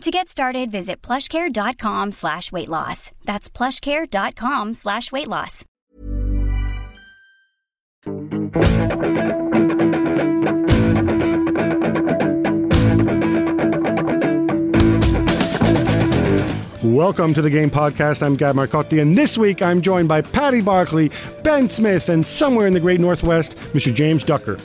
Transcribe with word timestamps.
To 0.00 0.10
get 0.10 0.30
started, 0.30 0.70
visit 0.70 1.02
plushcare.com 1.02 2.12
slash 2.12 2.50
weight 2.50 2.70
loss. 2.70 3.12
That's 3.26 3.50
plushcare.com 3.50 4.72
slash 4.72 5.12
weight 5.12 5.28
loss. 5.28 5.66
Welcome 16.82 17.34
to 17.34 17.42
the 17.42 17.50
Game 17.50 17.68
Podcast. 17.70 18.22
I'm 18.22 18.36
Gab 18.36 18.56
Marcotti, 18.56 19.02
and 19.02 19.18
this 19.18 19.36
week 19.36 19.60
I'm 19.60 19.82
joined 19.82 20.08
by 20.08 20.22
Paddy 20.22 20.62
Barclay, 20.62 21.10
Ben 21.42 21.68
Smith, 21.68 22.08
and 22.08 22.26
somewhere 22.26 22.66
in 22.66 22.72
the 22.72 22.80
great 22.80 23.00
Northwest, 23.00 23.54
Mr. 23.74 23.94
James 23.94 24.24
Ducker. 24.24 24.58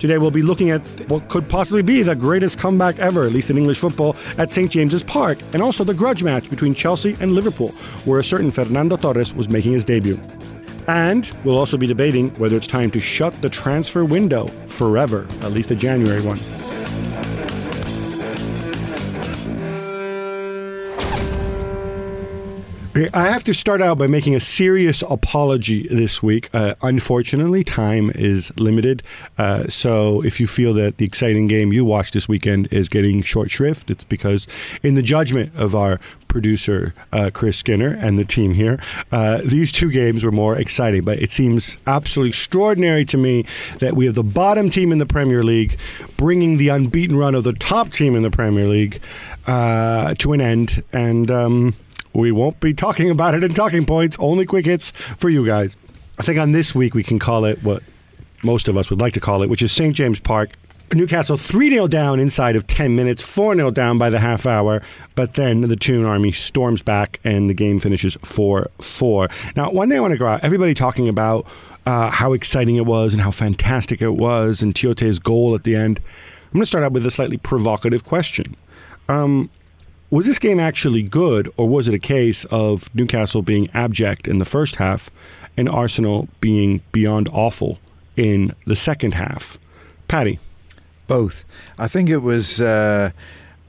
Today 0.00 0.16
we'll 0.16 0.30
be 0.30 0.40
looking 0.40 0.70
at 0.70 0.80
what 1.10 1.28
could 1.28 1.46
possibly 1.46 1.82
be 1.82 2.02
the 2.02 2.16
greatest 2.16 2.58
comeback 2.58 2.98
ever, 2.98 3.24
at 3.24 3.32
least 3.32 3.50
in 3.50 3.58
English 3.58 3.78
football, 3.78 4.16
at 4.38 4.50
St 4.50 4.70
James's 4.70 5.02
Park, 5.02 5.38
and 5.52 5.62
also 5.62 5.84
the 5.84 5.92
grudge 5.92 6.22
match 6.22 6.48
between 6.48 6.74
Chelsea 6.74 7.14
and 7.20 7.32
Liverpool, 7.32 7.68
where 8.06 8.18
a 8.18 8.24
certain 8.24 8.50
Fernando 8.50 8.96
Torres 8.96 9.34
was 9.34 9.50
making 9.50 9.72
his 9.72 9.84
debut. 9.84 10.18
And 10.88 11.30
we'll 11.44 11.58
also 11.58 11.76
be 11.76 11.86
debating 11.86 12.30
whether 12.36 12.56
it's 12.56 12.66
time 12.66 12.90
to 12.92 13.00
shut 13.00 13.34
the 13.42 13.50
transfer 13.50 14.06
window 14.06 14.46
forever, 14.68 15.28
at 15.42 15.52
least 15.52 15.68
the 15.68 15.76
January 15.76 16.22
one. 16.22 16.38
I 23.14 23.28
have 23.28 23.44
to 23.44 23.54
start 23.54 23.80
out 23.80 23.98
by 23.98 24.06
making 24.06 24.34
a 24.34 24.40
serious 24.40 25.02
apology 25.08 25.86
this 25.88 26.22
week. 26.22 26.50
Uh, 26.52 26.74
unfortunately, 26.82 27.64
time 27.64 28.10
is 28.14 28.52
limited. 28.58 29.02
Uh, 29.38 29.68
so 29.68 30.22
if 30.22 30.40
you 30.40 30.46
feel 30.46 30.74
that 30.74 30.96
the 30.98 31.04
exciting 31.04 31.46
game 31.46 31.72
you 31.72 31.84
watched 31.84 32.14
this 32.14 32.28
weekend 32.28 32.68
is 32.72 32.88
getting 32.88 33.22
short 33.22 33.50
shrift, 33.50 33.90
it's 33.90 34.04
because, 34.04 34.46
in 34.82 34.94
the 34.94 35.02
judgment 35.02 35.56
of 35.56 35.74
our 35.74 35.98
producer, 36.28 36.94
uh, 37.12 37.30
Chris 37.32 37.56
Skinner, 37.58 37.96
and 38.00 38.18
the 38.18 38.24
team 38.24 38.54
here, 38.54 38.80
uh, 39.12 39.40
these 39.44 39.72
two 39.72 39.90
games 39.90 40.24
were 40.24 40.32
more 40.32 40.58
exciting. 40.58 41.04
But 41.04 41.20
it 41.20 41.32
seems 41.32 41.78
absolutely 41.86 42.30
extraordinary 42.30 43.04
to 43.06 43.16
me 43.16 43.46
that 43.78 43.94
we 43.94 44.06
have 44.06 44.14
the 44.14 44.24
bottom 44.24 44.68
team 44.68 44.92
in 44.92 44.98
the 44.98 45.06
Premier 45.06 45.42
League 45.44 45.78
bringing 46.16 46.56
the 46.56 46.68
unbeaten 46.68 47.16
run 47.16 47.34
of 47.34 47.44
the 47.44 47.52
top 47.52 47.90
team 47.90 48.16
in 48.16 48.22
the 48.22 48.30
Premier 48.30 48.66
League 48.66 49.00
uh, 49.46 50.14
to 50.14 50.32
an 50.32 50.40
end. 50.40 50.82
And. 50.92 51.30
Um, 51.30 51.74
we 52.12 52.32
won't 52.32 52.60
be 52.60 52.74
talking 52.74 53.10
about 53.10 53.34
it 53.34 53.44
in 53.44 53.54
talking 53.54 53.86
points, 53.86 54.16
only 54.20 54.46
quick 54.46 54.66
hits 54.66 54.90
for 54.90 55.28
you 55.28 55.46
guys. 55.46 55.76
I 56.18 56.22
think 56.22 56.38
on 56.38 56.52
this 56.52 56.74
week 56.74 56.94
we 56.94 57.02
can 57.02 57.18
call 57.18 57.44
it 57.44 57.62
what 57.62 57.82
most 58.42 58.68
of 58.68 58.76
us 58.76 58.90
would 58.90 59.00
like 59.00 59.12
to 59.14 59.20
call 59.20 59.42
it, 59.42 59.48
which 59.48 59.62
is 59.62 59.72
St. 59.72 59.94
James 59.94 60.20
Park. 60.20 60.50
Newcastle 60.92 61.36
3 61.36 61.70
0 61.70 61.86
down 61.86 62.18
inside 62.18 62.56
of 62.56 62.66
10 62.66 62.96
minutes, 62.96 63.22
4 63.22 63.54
0 63.54 63.70
down 63.70 63.96
by 63.96 64.10
the 64.10 64.18
half 64.18 64.44
hour, 64.44 64.82
but 65.14 65.34
then 65.34 65.60
the 65.60 65.76
Toon 65.76 66.04
Army 66.04 66.32
storms 66.32 66.82
back 66.82 67.20
and 67.22 67.48
the 67.48 67.54
game 67.54 67.78
finishes 67.78 68.16
4 68.22 68.68
4. 68.80 69.28
Now, 69.54 69.70
one 69.70 69.88
thing 69.88 69.98
I 69.98 70.00
want 70.00 70.12
to 70.12 70.18
go 70.18 70.26
out, 70.26 70.42
everybody 70.42 70.74
talking 70.74 71.08
about 71.08 71.46
uh, 71.86 72.10
how 72.10 72.32
exciting 72.32 72.74
it 72.74 72.86
was 72.86 73.12
and 73.12 73.22
how 73.22 73.30
fantastic 73.30 74.02
it 74.02 74.10
was, 74.10 74.62
and 74.62 74.74
Tiote's 74.74 75.20
goal 75.20 75.54
at 75.54 75.62
the 75.62 75.76
end. 75.76 76.00
I'm 76.46 76.54
going 76.54 76.62
to 76.62 76.66
start 76.66 76.82
out 76.82 76.90
with 76.90 77.06
a 77.06 77.10
slightly 77.12 77.36
provocative 77.36 78.04
question. 78.04 78.56
Um, 79.08 79.48
was 80.10 80.26
this 80.26 80.38
game 80.38 80.58
actually 80.58 81.02
good, 81.02 81.52
or 81.56 81.68
was 81.68 81.88
it 81.88 81.94
a 81.94 81.98
case 81.98 82.44
of 82.46 82.92
Newcastle 82.94 83.42
being 83.42 83.68
abject 83.72 84.26
in 84.26 84.38
the 84.38 84.44
first 84.44 84.76
half 84.76 85.08
and 85.56 85.68
Arsenal 85.68 86.28
being 86.40 86.82
beyond 86.92 87.28
awful 87.32 87.78
in 88.16 88.50
the 88.66 88.76
second 88.76 89.14
half? 89.14 89.56
Paddy, 90.08 90.40
both. 91.06 91.44
I 91.78 91.88
think 91.88 92.08
it 92.08 92.18
was. 92.18 92.60
Uh, 92.60 93.10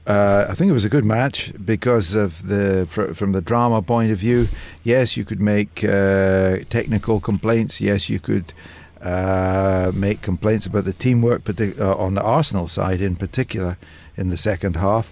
uh, 0.04 0.46
I 0.48 0.54
think 0.54 0.68
it 0.68 0.72
was 0.72 0.84
a 0.84 0.88
good 0.88 1.04
match 1.04 1.52
because 1.64 2.14
of 2.16 2.48
the 2.48 2.86
fr- 2.88 3.14
from 3.14 3.30
the 3.30 3.40
drama 3.40 3.80
point 3.82 4.10
of 4.10 4.18
view. 4.18 4.48
Yes, 4.82 5.16
you 5.16 5.24
could 5.24 5.40
make 5.40 5.84
uh, 5.84 6.58
technical 6.70 7.20
complaints. 7.20 7.80
Yes, 7.80 8.08
you 8.08 8.18
could 8.18 8.52
uh, 9.00 9.92
make 9.94 10.20
complaints 10.20 10.66
about 10.66 10.86
the 10.86 10.92
teamwork, 10.92 11.44
partic- 11.44 11.78
uh, 11.78 11.94
on 11.94 12.14
the 12.14 12.22
Arsenal 12.22 12.66
side 12.66 13.00
in 13.00 13.14
particular 13.14 13.76
in 14.16 14.28
the 14.28 14.36
second 14.36 14.74
half. 14.74 15.08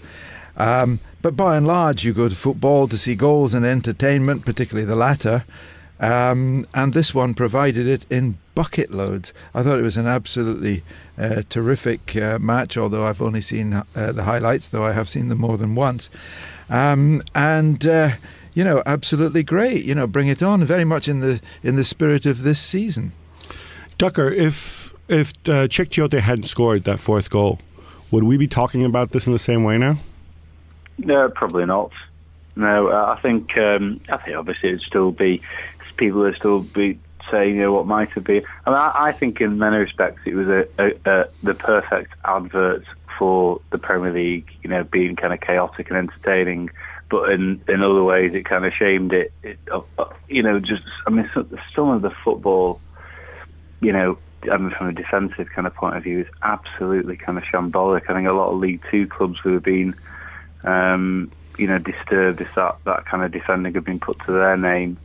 Um, 0.56 0.98
but 1.22 1.36
by 1.36 1.56
and 1.56 1.66
large, 1.66 2.04
you 2.04 2.12
go 2.12 2.28
to 2.28 2.36
football 2.36 2.88
to 2.88 2.98
see 2.98 3.14
goals 3.14 3.54
and 3.54 3.66
entertainment, 3.66 4.44
particularly 4.44 4.86
the 4.86 4.94
latter. 4.94 5.44
Um, 6.00 6.66
and 6.72 6.94
this 6.94 7.14
one 7.14 7.34
provided 7.34 7.86
it 7.86 8.06
in 8.08 8.38
bucket 8.54 8.90
loads. 8.90 9.34
I 9.54 9.62
thought 9.62 9.78
it 9.78 9.82
was 9.82 9.98
an 9.98 10.06
absolutely 10.06 10.82
uh, 11.18 11.42
terrific 11.50 12.16
uh, 12.16 12.38
match, 12.38 12.78
although 12.78 13.04
I've 13.04 13.20
only 13.20 13.42
seen 13.42 13.74
uh, 13.74 13.84
the 13.94 14.24
highlights, 14.24 14.68
though 14.68 14.84
I 14.84 14.92
have 14.92 15.10
seen 15.10 15.28
them 15.28 15.38
more 15.38 15.58
than 15.58 15.74
once. 15.74 16.08
Um, 16.70 17.22
and 17.34 17.86
uh, 17.86 18.12
you 18.54 18.64
know, 18.64 18.82
absolutely 18.86 19.42
great. 19.42 19.84
You 19.84 19.94
know, 19.94 20.06
bring 20.06 20.28
it 20.28 20.42
on. 20.42 20.64
Very 20.64 20.84
much 20.84 21.06
in 21.06 21.20
the 21.20 21.40
in 21.62 21.76
the 21.76 21.84
spirit 21.84 22.24
of 22.24 22.42
this 22.42 22.60
season. 22.60 23.12
Ducker, 23.98 24.30
if 24.30 24.94
if 25.08 25.32
uh, 25.46 25.68
Tiote 25.68 26.20
hadn't 26.20 26.46
scored 26.46 26.84
that 26.84 26.98
fourth 26.98 27.28
goal, 27.28 27.58
would 28.10 28.24
we 28.24 28.38
be 28.38 28.48
talking 28.48 28.84
about 28.84 29.10
this 29.10 29.26
in 29.26 29.32
the 29.34 29.38
same 29.38 29.64
way 29.64 29.76
now? 29.76 29.98
No, 31.06 31.28
probably 31.28 31.66
not. 31.66 31.92
No, 32.56 32.90
I 32.90 33.18
think 33.20 33.56
um, 33.56 34.00
I 34.08 34.16
think 34.18 34.36
obviously 34.36 34.70
it'd 34.70 34.82
still 34.82 35.12
be 35.12 35.40
people 35.96 36.20
would 36.20 36.36
still 36.36 36.60
be 36.60 36.98
saying 37.30 37.56
you 37.56 37.62
know 37.62 37.72
what 37.72 37.86
might 37.86 38.10
have 38.10 38.24
been. 38.24 38.44
I 38.66 38.70
mean, 38.70 38.78
I, 38.78 38.92
I 38.94 39.12
think 39.12 39.40
in 39.40 39.58
many 39.58 39.76
respects 39.76 40.22
it 40.26 40.34
was 40.34 40.48
a, 40.48 40.66
a, 40.78 40.92
a, 41.04 41.28
the 41.42 41.54
perfect 41.54 42.12
advert 42.24 42.84
for 43.18 43.60
the 43.70 43.78
Premier 43.78 44.12
League. 44.12 44.50
You 44.62 44.70
know, 44.70 44.84
being 44.84 45.16
kind 45.16 45.32
of 45.32 45.40
chaotic 45.40 45.90
and 45.90 45.98
entertaining, 45.98 46.70
but 47.08 47.30
in 47.30 47.62
in 47.68 47.82
other 47.82 48.02
ways 48.02 48.34
it 48.34 48.44
kind 48.44 48.64
of 48.64 48.72
shamed 48.74 49.12
it. 49.12 49.32
it 49.42 49.58
uh, 49.70 49.82
uh 49.98 50.12
you 50.28 50.42
know, 50.42 50.58
just 50.58 50.82
I 51.06 51.10
mean, 51.10 51.30
some 51.74 51.88
of 51.88 52.02
the 52.02 52.10
football, 52.24 52.80
you 53.80 53.92
know, 53.92 54.18
I 54.50 54.56
mean, 54.56 54.70
from 54.70 54.88
a 54.88 54.92
defensive 54.92 55.48
kind 55.54 55.66
of 55.66 55.74
point 55.74 55.96
of 55.96 56.02
view, 56.02 56.20
is 56.20 56.28
absolutely 56.42 57.16
kind 57.16 57.38
of 57.38 57.44
shambolic. 57.44 58.08
I 58.08 58.14
think 58.14 58.26
a 58.26 58.32
lot 58.32 58.50
of 58.50 58.58
League 58.58 58.82
Two 58.90 59.06
clubs 59.06 59.38
who 59.42 59.54
have 59.54 59.62
been 59.62 59.94
um, 60.64 61.30
you 61.58 61.66
know, 61.66 61.78
disturbed 61.78 62.40
if 62.40 62.48
that, 62.56 62.78
that 62.84 63.06
kind 63.06 63.24
of 63.24 63.32
defending 63.32 63.74
had 63.74 63.84
been 63.84 64.00
put 64.00 64.18
to 64.26 64.32
their 64.32 64.56
name. 64.56 64.98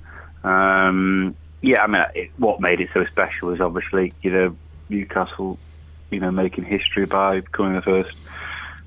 Um, 0.43 1.35
yeah, 1.61 1.81
I 1.81 1.88
mean, 1.88 2.03
it, 2.13 2.31
what 2.37 2.61
made 2.61 2.79
it 2.81 2.90
so 2.93 3.05
special 3.05 3.53
is 3.53 3.61
obviously, 3.61 4.13
you 4.22 4.31
know, 4.31 4.57
Newcastle, 4.90 5.59
you 6.11 6.19
know, 6.19 6.31
making 6.31 6.63
history 6.63 7.05
by 7.05 7.41
becoming 7.41 7.73
the 7.75 7.81
first 7.81 8.16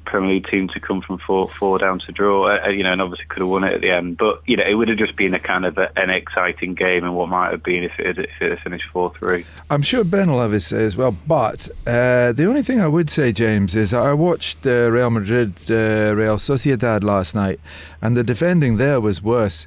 Premier 0.09 0.33
League 0.33 0.49
team 0.49 0.69
to 0.69 0.81
come 0.81 1.01
from 1.01 1.19
four 1.19 1.49
four 1.49 1.79
down 1.79 1.99
to 2.01 2.13
draw. 2.13 2.49
Uh, 2.49 2.69
you 2.69 2.83
know, 2.83 2.93
and 2.93 3.01
obviously 3.01 3.27
could 3.27 3.41
have 3.41 3.49
won 3.49 3.65
it 3.65 3.75
at 3.75 3.81
the 3.81 3.91
end. 3.91 4.17
But 4.17 4.43
you 4.47 4.57
know, 4.57 4.65
it 4.65 4.75
would 4.75 4.89
have 4.89 4.99
just 4.99 5.17
been 5.17 5.35
a 5.35 5.39
kind 5.39 5.65
of 5.65 5.79
a, 5.79 5.97
an 5.99 6.11
exciting 6.11 6.75
game, 6.75 7.05
and 7.05 7.15
what 7.15 7.29
might 7.29 7.51
have 7.51 7.63
been 7.63 7.85
if 7.85 7.99
it 7.99 8.07
had, 8.07 8.19
if 8.19 8.43
it 8.43 8.51
had 8.51 8.61
finished 8.61 8.87
four 8.93 9.09
three. 9.11 9.45
I'm 9.71 9.83
sure 9.83 10.05
Ben 10.05 10.31
will 10.31 10.41
have 10.41 10.53
his 10.53 10.67
say 10.67 10.85
as 10.85 10.97
well. 10.97 11.13
But 11.27 11.69
uh, 11.87 12.33
the 12.33 12.47
only 12.47 12.63
thing 12.63 12.81
I 12.81 12.89
would 12.89 13.11
say, 13.11 13.33
James, 13.33 13.75
is 13.75 13.93
I 13.93 14.13
watched 14.15 14.67
uh, 14.67 14.91
Real 14.91 15.11
Madrid, 15.11 15.55
uh, 15.71 16.15
Real 16.17 16.37
Sociedad 16.37 17.03
last 17.03 17.35
night, 17.35 17.61
and 18.03 18.17
the 18.17 18.25
defending 18.25 18.77
there 18.77 19.01
was 19.01 19.23
worse. 19.23 19.67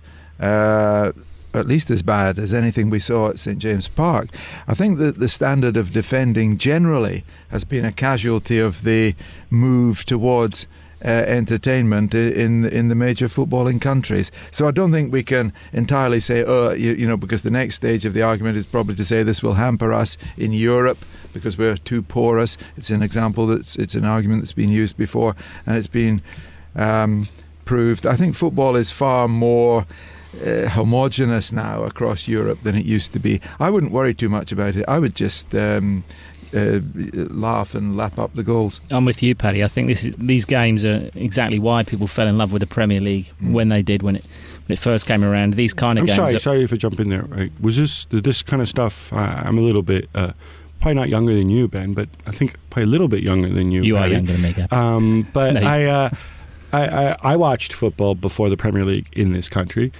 At 1.54 1.68
least 1.68 1.92
as 1.92 2.02
bad 2.02 2.40
as 2.40 2.54
anything 2.54 2.90
we 2.90 3.00
saw 3.00 3.30
at 3.30 3.40
St 3.40 3.60
James 3.60 3.88
Park. 3.88 4.30
I 4.68 4.74
think 4.74 5.00
that 5.00 5.20
the 5.20 5.28
standard 5.28 5.76
of 5.78 5.92
defending 5.92 6.58
generally 6.58 7.24
has 7.50 7.66
been 7.66 7.86
a 7.86 7.92
casualty 7.92 8.60
of 8.60 8.84
the 8.84 9.16
move 9.50 10.06
towards 10.06 10.68
uh, 11.04 11.08
entertainment 11.08 12.14
in 12.14 12.66
in 12.66 12.88
the 12.88 12.96
major 12.96 13.28
footballing 13.28 13.82
countries. 13.82 14.32
So 14.52 14.68
I 14.68 14.72
don't 14.72 14.92
think 14.92 15.12
we 15.12 15.24
can 15.24 15.52
entirely 15.74 16.20
say, 16.20 16.44
oh, 16.46 16.72
you, 16.72 16.94
you 16.94 17.08
know, 17.08 17.18
because 17.18 17.42
the 17.42 17.52
next 17.52 17.76
stage 17.76 18.06
of 18.06 18.14
the 18.14 18.22
argument 18.22 18.58
is 18.58 18.66
probably 18.66 18.96
to 18.96 19.04
say 19.04 19.24
this 19.24 19.42
will 19.42 19.56
hamper 19.56 19.94
us 19.94 20.18
in 20.38 20.52
Europe 20.52 21.00
because 21.34 21.58
we're 21.58 21.78
too 21.78 22.02
porous. 22.02 22.58
It's 22.78 22.90
an 22.90 23.02
example 23.02 23.48
that's 23.48 23.76
it's 23.78 23.96
an 23.96 24.06
argument 24.06 24.42
that's 24.42 24.54
been 24.54 24.70
used 24.70 24.98
before, 24.98 25.36
and 25.66 25.76
it's 25.78 25.88
been 25.88 26.22
um, 26.76 27.28
proved. 27.66 28.06
I 28.06 28.16
think 28.16 28.36
football 28.36 28.76
is 28.76 28.92
far 28.92 29.28
more. 29.28 29.86
Uh, 30.34 30.70
homogenous 30.70 31.52
now 31.52 31.84
across 31.84 32.26
Europe 32.26 32.64
than 32.64 32.74
it 32.74 32.86
used 32.86 33.12
to 33.12 33.20
be. 33.20 33.42
I 33.60 33.70
wouldn't 33.70 33.92
worry 33.92 34.14
too 34.14 34.30
much 34.30 34.54
about 34.54 34.78
it. 34.78 34.86
I 34.88 34.98
would 34.98 35.14
just 35.14 35.54
um, 35.54 36.06
uh, 36.54 36.80
laugh 37.14 37.76
and 37.76 37.98
lap 37.98 38.18
up 38.18 38.34
the 38.36 38.44
goals. 38.44 38.80
I'm 38.92 39.06
with 39.06 39.22
you, 39.24 39.36
Paddy. 39.36 39.64
I 39.64 39.68
think 39.68 39.88
this 39.88 40.06
is, 40.06 40.16
these 40.18 40.46
games 40.46 40.86
are 40.86 41.10
exactly 41.16 41.60
why 41.60 41.84
people 41.84 42.08
fell 42.08 42.28
in 42.28 42.38
love 42.38 42.52
with 42.52 42.62
the 42.62 42.68
Premier 42.68 43.02
League 43.02 43.32
mm. 43.42 43.54
when 43.54 43.70
they 43.70 43.82
did 43.82 44.04
when 44.04 44.16
it 44.16 44.26
when 44.68 44.74
it 44.74 44.80
first 44.80 45.08
came 45.08 45.24
around. 45.24 45.56
These 45.56 45.74
kind 45.74 45.98
of 45.98 46.04
I'm 46.04 46.08
games. 46.08 46.16
Sorry, 46.16 46.36
are, 46.36 46.40
sorry 46.40 46.64
if 46.64 46.74
I 46.74 46.76
jump 46.78 47.00
in 47.00 47.10
there. 47.10 47.24
Right? 47.24 47.52
Was 47.60 47.78
this 47.78 48.06
this 48.10 48.42
kind 48.42 48.62
of 48.62 48.70
stuff? 48.70 49.12
Uh, 49.14 49.18
I'm 49.18 49.58
a 49.58 49.62
little 49.62 49.84
bit. 49.84 50.10
Uh, 50.14 50.34
probably 50.80 50.96
not 50.96 51.10
younger 51.10 51.34
than 51.34 51.50
you, 51.50 51.68
Ben, 51.68 51.94
but 51.94 52.10
I 52.26 52.32
think 52.32 52.56
probably 52.70 52.84
a 52.84 52.92
little 52.92 53.08
bit 53.08 53.24
younger 53.24 53.50
than 53.50 53.72
you. 53.72 53.84
You 53.84 53.96
Paddy. 53.96 54.12
are 54.12 54.16
younger 54.16 54.34
than 54.34 54.42
me, 54.42 54.68
um, 54.72 55.28
But 55.34 55.54
no, 55.62 55.68
I, 55.68 55.84
uh, 55.86 56.10
I, 56.74 56.88
I, 56.88 57.18
I 57.22 57.36
watched 57.36 57.74
football 57.74 58.16
before 58.16 58.50
the 58.50 58.58
Premier 58.58 58.84
League 58.84 59.08
in 59.14 59.34
this 59.34 59.48
country. 59.48 59.92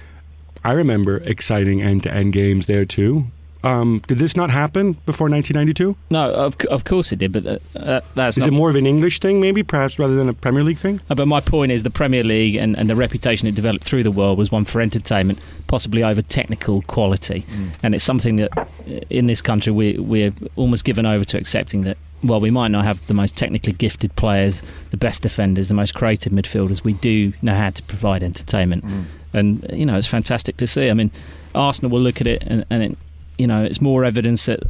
I 0.64 0.72
remember 0.72 1.18
exciting 1.18 1.82
end 1.82 2.04
to 2.04 2.14
end 2.14 2.32
games 2.32 2.66
there 2.66 2.84
too. 2.84 3.26
Um, 3.64 4.02
did 4.08 4.18
this 4.18 4.36
not 4.36 4.50
happen 4.50 4.94
before 5.06 5.28
1992? 5.28 5.96
No, 6.10 6.32
of, 6.32 6.56
of 6.68 6.84
course 6.84 7.12
it 7.12 7.20
did, 7.20 7.32
but 7.32 7.46
uh, 7.46 7.58
uh 7.78 8.00
that's 8.14 8.36
is 8.36 8.46
it 8.46 8.52
more 8.52 8.70
of 8.70 8.76
an 8.76 8.86
English 8.86 9.20
thing, 9.20 9.40
maybe, 9.40 9.62
perhaps, 9.62 9.98
rather 9.98 10.16
than 10.16 10.28
a 10.28 10.34
Premier 10.34 10.64
League 10.64 10.78
thing? 10.78 11.00
Uh, 11.08 11.14
but 11.14 11.28
my 11.28 11.40
point 11.40 11.70
is 11.70 11.84
the 11.84 11.90
Premier 11.90 12.24
League 12.24 12.56
and, 12.56 12.76
and 12.76 12.90
the 12.90 12.96
reputation 12.96 13.46
it 13.46 13.54
developed 13.54 13.84
through 13.84 14.02
the 14.02 14.10
world 14.10 14.36
was 14.36 14.50
one 14.50 14.64
for 14.64 14.80
entertainment, 14.80 15.38
possibly 15.68 16.02
over 16.02 16.22
technical 16.22 16.82
quality, 16.82 17.42
mm. 17.42 17.70
and 17.82 17.94
it's 17.94 18.04
something 18.04 18.36
that 18.36 18.56
uh, 18.58 18.64
in 19.10 19.26
this 19.26 19.40
country 19.40 19.72
we 19.72 19.96
we're 19.98 20.32
almost 20.56 20.84
given 20.84 21.06
over 21.06 21.24
to 21.24 21.38
accepting 21.38 21.82
that. 21.82 21.96
Well, 22.24 22.40
we 22.40 22.50
might 22.50 22.68
not 22.68 22.84
have 22.84 23.04
the 23.08 23.14
most 23.14 23.36
technically 23.36 23.72
gifted 23.72 24.14
players, 24.14 24.62
the 24.90 24.96
best 24.96 25.22
defenders, 25.22 25.66
the 25.66 25.74
most 25.74 25.92
creative 25.94 26.32
midfielders. 26.32 26.84
We 26.84 26.92
do 26.92 27.32
know 27.42 27.54
how 27.56 27.70
to 27.70 27.82
provide 27.82 28.22
entertainment, 28.22 28.84
mm. 28.84 29.04
And 29.32 29.66
you 29.72 29.86
know 29.86 29.96
it's 29.96 30.06
fantastic 30.06 30.56
to 30.58 30.66
see. 30.66 30.90
I 30.90 30.94
mean, 30.94 31.10
Arsenal 31.54 31.90
will 31.90 32.00
look 32.00 32.20
at 32.20 32.26
it 32.26 32.42
and, 32.46 32.64
and 32.70 32.82
it, 32.82 32.98
you 33.38 33.46
know, 33.46 33.64
it's 33.64 33.80
more 33.80 34.04
evidence 34.04 34.46
that 34.46 34.60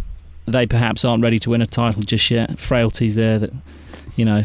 they 0.47 0.67
perhaps 0.67 1.05
aren't 1.05 1.23
ready 1.23 1.39
to 1.41 1.51
win 1.51 1.63
a 1.63 1.67
title 1.67 2.03
just 2.03 2.31
yet. 2.31 2.59
Frailties 2.59 3.15
there 3.15 3.39
that, 3.39 3.53
you 4.17 4.25
know, 4.25 4.45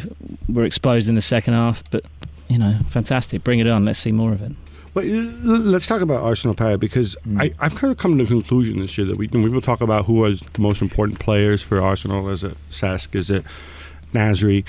were 0.49 0.65
exposed 0.65 1.09
in 1.09 1.15
the 1.15 1.21
second 1.21 1.53
half. 1.53 1.83
But, 1.91 2.05
you 2.47 2.57
know, 2.57 2.77
fantastic. 2.89 3.43
Bring 3.43 3.59
it 3.59 3.67
on. 3.67 3.85
Let's 3.85 3.99
see 3.99 4.11
more 4.11 4.31
of 4.31 4.41
it. 4.41 4.51
Well, 4.93 5.05
let's 5.05 5.85
talk 5.85 6.01
about 6.01 6.23
Arsenal, 6.23 6.55
Pat, 6.55 6.79
because 6.79 7.15
mm. 7.27 7.53
I, 7.59 7.63
have 7.63 7.75
kind 7.75 7.91
of 7.91 7.97
come 7.97 8.17
to 8.17 8.23
the 8.23 8.27
conclusion 8.27 8.79
this 8.79 8.97
year 8.97 9.05
that 9.07 9.17
we, 9.17 9.27
when 9.27 9.43
people 9.43 9.61
talk 9.61 9.81
about 9.81 10.05
who 10.05 10.23
are 10.23 10.31
the 10.31 10.59
most 10.61 10.81
important 10.81 11.19
players 11.19 11.61
for 11.61 11.79
Arsenal, 11.79 12.29
is 12.29 12.43
it 12.43 12.57
Cesc, 12.71 13.13
is 13.13 13.29
it 13.29 13.43
Nasri? 14.11 14.65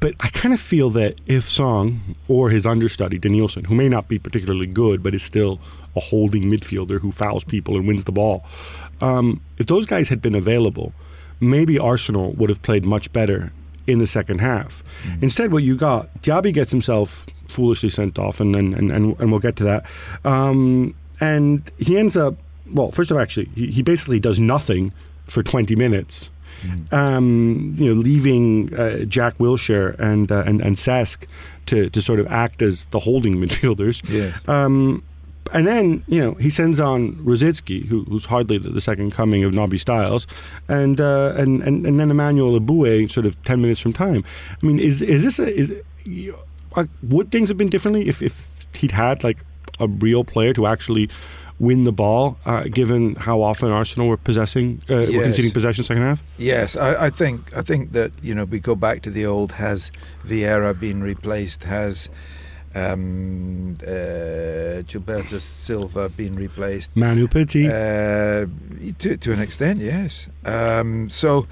But 0.00 0.14
I 0.20 0.28
kind 0.28 0.54
of 0.54 0.60
feel 0.60 0.90
that 0.90 1.20
if 1.26 1.44
Song 1.44 2.14
or 2.28 2.50
his 2.50 2.66
understudy, 2.66 3.18
Denilson, 3.18 3.66
who 3.66 3.74
may 3.74 3.88
not 3.88 4.08
be 4.08 4.18
particularly 4.18 4.66
good, 4.66 5.02
but 5.02 5.14
is 5.14 5.22
still 5.22 5.60
a 5.96 6.00
holding 6.00 6.44
midfielder 6.44 7.00
who 7.00 7.10
fouls 7.10 7.42
people 7.44 7.76
and 7.76 7.86
wins 7.86 8.04
the 8.04 8.12
ball, 8.12 8.44
um, 9.00 9.40
if 9.58 9.66
those 9.66 9.86
guys 9.86 10.08
had 10.08 10.22
been 10.22 10.34
available, 10.34 10.92
maybe 11.40 11.78
Arsenal 11.78 12.32
would 12.32 12.48
have 12.48 12.62
played 12.62 12.84
much 12.84 13.12
better 13.12 13.52
in 13.86 13.98
the 13.98 14.06
second 14.06 14.40
half. 14.40 14.84
Mm-hmm. 15.04 15.24
Instead, 15.24 15.52
what 15.52 15.62
you 15.62 15.76
got, 15.76 16.12
Diaby 16.22 16.52
gets 16.52 16.70
himself 16.70 17.26
foolishly 17.48 17.90
sent 17.90 18.18
off, 18.18 18.40
and 18.40 18.54
and, 18.54 18.74
and, 18.74 18.90
and 18.90 19.30
we'll 19.30 19.40
get 19.40 19.56
to 19.56 19.64
that. 19.64 19.86
Um, 20.24 20.94
and 21.20 21.68
he 21.78 21.98
ends 21.98 22.16
up, 22.16 22.36
well, 22.72 22.90
first 22.92 23.10
of 23.10 23.16
all, 23.16 23.22
actually, 23.22 23.48
he, 23.54 23.68
he 23.68 23.82
basically 23.82 24.20
does 24.20 24.38
nothing 24.38 24.92
for 25.26 25.42
20 25.42 25.74
minutes 25.74 26.30
Mm. 26.62 26.92
Um, 26.92 27.76
you 27.78 27.86
know, 27.86 28.00
leaving 28.00 28.74
uh, 28.74 29.04
Jack 29.04 29.38
Wilshere 29.38 29.98
and 29.98 30.30
uh, 30.30 30.42
and 30.46 30.60
and 30.60 30.76
Cesc 30.76 31.26
to 31.66 31.90
to 31.90 32.02
sort 32.02 32.20
of 32.20 32.26
act 32.28 32.62
as 32.62 32.86
the 32.86 32.98
holding 32.98 33.36
midfielders. 33.42 34.02
Yes. 34.08 34.36
Um, 34.48 35.02
and 35.52 35.66
then 35.66 36.04
you 36.08 36.20
know 36.20 36.34
he 36.34 36.50
sends 36.50 36.78
on 36.78 37.14
Rosicky, 37.16 37.86
who, 37.86 38.04
who's 38.04 38.26
hardly 38.26 38.58
the, 38.58 38.70
the, 38.70 38.80
second 38.80 39.12
coming 39.12 39.44
of 39.44 39.54
Nobby 39.54 39.78
Stiles, 39.78 40.26
and, 40.68 41.00
uh, 41.00 41.34
and 41.36 41.62
and 41.62 41.86
and 41.86 41.98
then 41.98 42.10
Emmanuel 42.10 42.58
Eboué, 42.60 43.10
sort 43.10 43.26
of 43.26 43.40
ten 43.44 43.62
minutes 43.62 43.80
from 43.80 43.92
time. 43.92 44.24
I 44.62 44.66
mean, 44.66 44.78
is 44.78 45.00
is 45.00 45.24
this 45.24 45.38
a, 45.38 45.54
is 45.54 45.72
uh, 46.76 46.84
would 47.02 47.30
things 47.30 47.48
have 47.48 47.58
been 47.58 47.70
differently 47.70 48.08
if 48.08 48.22
if 48.22 48.46
he'd 48.74 48.92
had 48.92 49.24
like 49.24 49.44
a 49.80 49.86
real 49.86 50.24
player 50.24 50.52
to 50.52 50.66
actually 50.66 51.08
win 51.60 51.84
the 51.84 51.92
ball, 51.92 52.38
uh, 52.46 52.64
given 52.64 53.14
how 53.16 53.42
often 53.42 53.70
Arsenal 53.70 54.08
were 54.08 54.16
possessing, 54.16 54.82
uh, 54.88 54.98
yes. 54.98 55.12
were 55.12 55.22
conceding 55.24 55.52
possession 55.52 55.84
second 55.84 56.02
half? 56.02 56.22
Yes, 56.38 56.76
I, 56.76 57.06
I, 57.06 57.10
think 57.10 57.56
I 57.56 57.62
think 57.62 57.92
that 57.92 58.12
you 58.22 58.34
know 58.34 58.44
we 58.44 58.60
go 58.60 58.74
back 58.74 59.02
to 59.02 59.10
the 59.10 59.26
old 59.26 59.52
has 59.52 59.90
Vieira 60.24 60.78
been 60.78 61.02
replaced 61.02 61.64
has. 61.64 62.08
Um, 62.74 63.76
uh, 63.82 64.84
Gilberto 64.86 65.40
Silva 65.40 66.10
been 66.10 66.36
replaced. 66.36 66.94
Manu 66.94 67.26
Petit. 67.26 67.66
Uh, 67.66 68.46
to, 68.98 69.16
to 69.16 69.32
an 69.32 69.40
extent, 69.40 69.80
yes. 69.80 70.28
Um, 70.44 71.08
so 71.08 71.48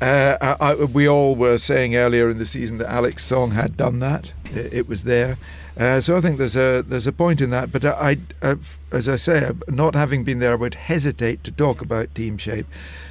uh, 0.00 0.36
I, 0.40 0.56
I, 0.60 0.74
we 0.74 1.08
all 1.08 1.36
were 1.36 1.58
saying 1.58 1.96
earlier 1.96 2.30
in 2.30 2.38
the 2.38 2.46
season 2.46 2.78
that 2.78 2.90
Alex 2.90 3.24
Song 3.24 3.52
had 3.52 3.76
done 3.76 4.00
that. 4.00 4.32
It, 4.56 4.88
was 4.88 5.04
there. 5.04 5.38
Uh, 5.76 6.00
so 6.00 6.16
I 6.16 6.20
think 6.20 6.38
there's 6.38 6.56
a 6.56 6.82
there's 6.82 7.06
a 7.06 7.12
point 7.12 7.40
in 7.40 7.50
that. 7.50 7.70
But 7.70 7.84
I, 7.84 8.18
I, 8.42 8.56
as 8.92 9.08
I 9.08 9.16
say, 9.16 9.50
not 9.68 9.94
having 9.94 10.24
been 10.24 10.38
there, 10.38 10.52
I 10.52 10.56
would 10.56 10.74
hesitate 10.74 11.44
to 11.44 11.52
talk 11.52 11.80
about 11.82 12.14
team 12.14 12.38
shape. 12.38 12.66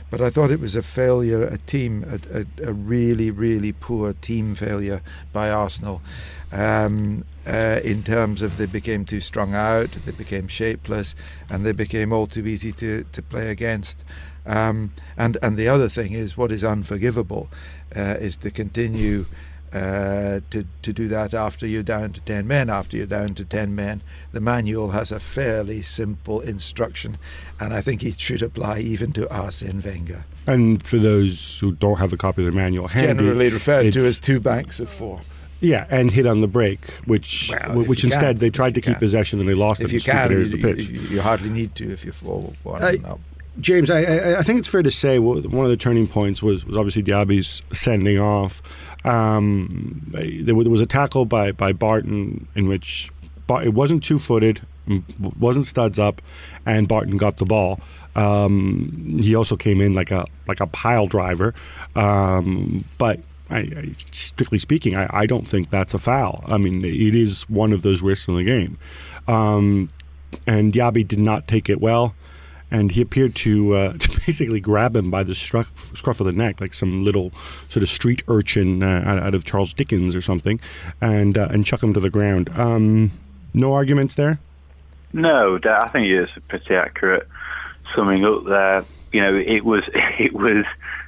But 0.09 0.21
I 0.21 0.29
thought 0.29 0.51
it 0.51 0.61
was 0.61 0.75
a 0.75 0.81
failure, 0.81 1.43
a 1.43 1.57
team, 1.57 2.05
a, 2.05 2.39
a, 2.39 2.69
a 2.69 2.73
really, 2.73 3.29
really 3.29 3.73
poor 3.73 4.13
team 4.13 4.55
failure 4.55 5.01
by 5.33 5.49
Arsenal. 5.49 6.01
Um, 6.51 7.25
uh, 7.45 7.81
in 7.83 8.03
terms 8.03 8.41
of 8.41 8.57
they 8.57 8.67
became 8.67 9.03
too 9.03 9.19
strung 9.19 9.53
out, 9.53 9.91
they 10.05 10.13
became 10.13 10.47
shapeless, 10.47 11.13
and 11.49 11.65
they 11.65 11.73
became 11.73 12.13
all 12.13 12.25
too 12.25 12.47
easy 12.47 12.71
to, 12.73 13.03
to 13.11 13.21
play 13.21 13.49
against. 13.49 14.03
Um, 14.45 14.93
and 15.17 15.37
and 15.41 15.57
the 15.57 15.67
other 15.67 15.89
thing 15.89 16.13
is 16.13 16.37
what 16.37 16.53
is 16.53 16.63
unforgivable 16.63 17.49
uh, 17.95 18.15
is 18.19 18.37
to 18.37 18.51
continue 18.51 19.25
uh, 19.73 20.39
to, 20.49 20.65
to 20.81 20.93
do 20.93 21.07
that 21.07 21.33
after 21.33 21.67
you're 21.67 21.83
down 21.83 22.13
to 22.13 22.21
10 22.21 22.47
men. 22.47 22.69
After 22.69 22.97
you're 22.97 23.05
down 23.05 23.35
to 23.35 23.45
10 23.45 23.75
men, 23.75 24.01
the 24.31 24.39
manual 24.39 24.91
has 24.91 25.11
a 25.11 25.19
fairly 25.19 25.81
simple 25.81 26.41
instruction, 26.41 27.17
and 27.59 27.73
I 27.73 27.81
think 27.81 28.03
it 28.03 28.19
should 28.19 28.41
apply 28.41 28.79
even 28.79 29.11
to 29.13 29.29
Arsene 29.29 29.81
Wenger. 29.81 30.25
And 30.45 30.85
for 30.85 30.97
those 30.97 31.59
who 31.59 31.73
don't 31.73 31.97
have 31.97 32.13
a 32.13 32.17
copy 32.17 32.45
of 32.45 32.53
the 32.53 32.57
manual 32.57 32.87
handy, 32.87 33.07
generally 33.07 33.49
referred 33.49 33.91
to 33.93 33.99
as 34.05 34.19
two 34.19 34.39
banks 34.39 34.79
of 34.79 34.89
four. 34.89 35.21
Yeah, 35.59 35.87
and 35.89 36.11
hit 36.11 36.27
on 36.27 36.41
the 36.41 36.47
break, 36.47 36.85
which 37.05 37.51
well, 37.51 37.83
which 37.83 38.03
instead 38.03 38.35
can, 38.35 38.37
they 38.37 38.51
tried 38.51 38.75
to 38.75 38.81
keep 38.81 38.93
can. 38.93 38.99
possession 38.99 39.39
and 39.39 39.49
they 39.49 39.55
lost 39.55 39.81
if 39.81 39.91
you 39.91 39.99
can, 39.99 40.31
you, 40.31 40.47
the 40.47 40.61
pitch. 40.61 40.87
You, 40.87 41.01
you, 41.01 41.21
hardly 41.21 41.49
need 41.49 41.73
to 41.75 41.91
if 41.91 42.03
you're 42.05 42.13
four 42.13 42.53
one 42.63 42.83
uh, 42.83 42.93
up. 43.05 43.19
James, 43.59 43.89
I, 43.89 44.03
I, 44.03 44.39
I, 44.39 44.43
think 44.43 44.59
it's 44.59 44.67
fair 44.67 44.83
to 44.83 44.91
say 44.91 45.17
one 45.17 45.37
of 45.37 45.69
the 45.69 45.77
turning 45.77 46.05
points 46.05 46.43
was, 46.43 46.63
was 46.63 46.77
obviously 46.77 47.01
Diaby's 47.01 47.63
sending 47.73 48.19
off. 48.19 48.61
Um, 49.07 50.01
there, 50.11 50.55
was 50.55 50.81
a 50.81 50.85
tackle 50.85 51.25
by, 51.25 51.51
by 51.51 51.71
Barton 51.71 52.47
in 52.55 52.67
which 52.67 53.09
it 53.49 53.73
wasn't 53.73 54.03
two 54.03 54.19
footed, 54.19 54.61
wasn't 55.39 55.65
studs 55.67 55.99
up, 55.99 56.21
and 56.65 56.87
Barton 56.87 57.17
got 57.17 57.37
the 57.37 57.45
ball. 57.45 57.79
Um, 58.15 59.19
he 59.21 59.35
also 59.35 59.55
came 59.55 59.79
in 59.79 59.93
like 59.93 60.11
a 60.11 60.25
like 60.47 60.59
a 60.59 60.67
pile 60.67 61.07
driver, 61.07 61.53
um, 61.95 62.83
but 62.97 63.19
I, 63.49 63.59
I, 63.59 63.95
strictly 64.11 64.57
speaking, 64.57 64.95
I, 64.95 65.07
I, 65.11 65.25
don't 65.27 65.47
think 65.47 65.69
that's 65.69 65.93
a 65.93 65.99
foul. 65.99 66.43
I 66.47 66.57
mean, 66.57 66.83
it 66.83 67.15
is 67.15 67.47
one 67.47 67.73
of 67.73 67.83
those 67.83 68.01
risks 68.01 68.27
in 68.27 68.35
the 68.35 68.43
game, 68.43 68.77
um, 69.27 69.89
and 70.47 70.73
Diaby 70.73 71.07
did 71.07 71.19
not 71.19 71.47
take 71.47 71.69
it 71.69 71.79
well 71.79 72.15
and 72.69 72.91
he 72.91 73.01
appeared 73.01 73.35
to, 73.35 73.73
uh, 73.73 73.93
to 73.99 74.19
basically 74.25 74.59
grab 74.59 74.95
him 74.95 75.09
by 75.09 75.23
the 75.23 75.35
scruff, 75.35 76.19
of 76.19 76.25
the 76.25 76.31
neck, 76.31 76.61
like 76.61 76.73
some 76.73 77.03
little 77.03 77.31
sort 77.69 77.83
of 77.83 77.89
street 77.89 78.23
urchin 78.27 78.83
uh, 78.83 79.03
out, 79.05 79.19
out, 79.19 79.35
of 79.35 79.45
Charles 79.45 79.73
Dickens 79.73 80.15
or 80.15 80.21
something, 80.21 80.59
and 81.01 81.37
uh, 81.37 81.47
and 81.51 81.65
chuck 81.65 81.83
him 81.83 81.93
to 81.93 81.99
the 81.99 82.09
ground. 82.09 82.49
Um, 82.55 83.11
no 83.53 83.73
arguments 83.73 84.15
there. 84.15 84.39
No, 85.13 85.59
I 85.63 85.87
think 85.89 86.07
it's 86.07 86.31
pretty 86.47 86.75
accurate 86.75 87.27
summing 87.95 88.25
up 88.25 88.45
there. 88.45 88.85
You 89.11 89.21
know, 89.21 89.35
it 89.35 89.63
was 89.63 89.83
it 89.93 90.33
was 90.33 90.65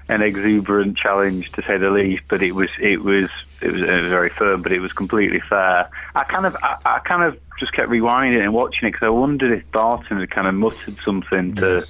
an 0.09 0.23
exuberant 0.23 0.97
challenge 0.97 1.51
to 1.53 1.61
say 1.61 1.77
the 1.77 1.91
least, 1.91 2.23
but 2.27 2.41
it 2.41 2.51
was 2.51 2.69
it 2.81 3.01
was 3.01 3.29
it 3.61 3.71
was, 3.71 3.81
it 3.81 4.01
was 4.01 4.09
very 4.09 4.29
firm, 4.29 4.61
but 4.63 4.71
it 4.71 4.79
was 4.79 4.91
completely 4.91 5.39
fair. 5.39 5.89
I 6.15 6.23
kind 6.23 6.45
of 6.45 6.57
I, 6.61 6.77
I 6.83 6.99
kind 6.99 7.23
of 7.23 7.39
just 7.59 7.73
kept 7.73 7.89
rewinding 7.89 8.41
and 8.41 8.53
watching 8.53 8.87
it 8.87 8.93
because 8.93 9.05
I 9.05 9.09
wondered 9.09 9.51
if 9.51 9.71
Barton 9.71 10.19
had 10.19 10.31
kind 10.31 10.47
of 10.47 10.55
muttered 10.55 10.97
something 11.05 11.55
to 11.55 11.85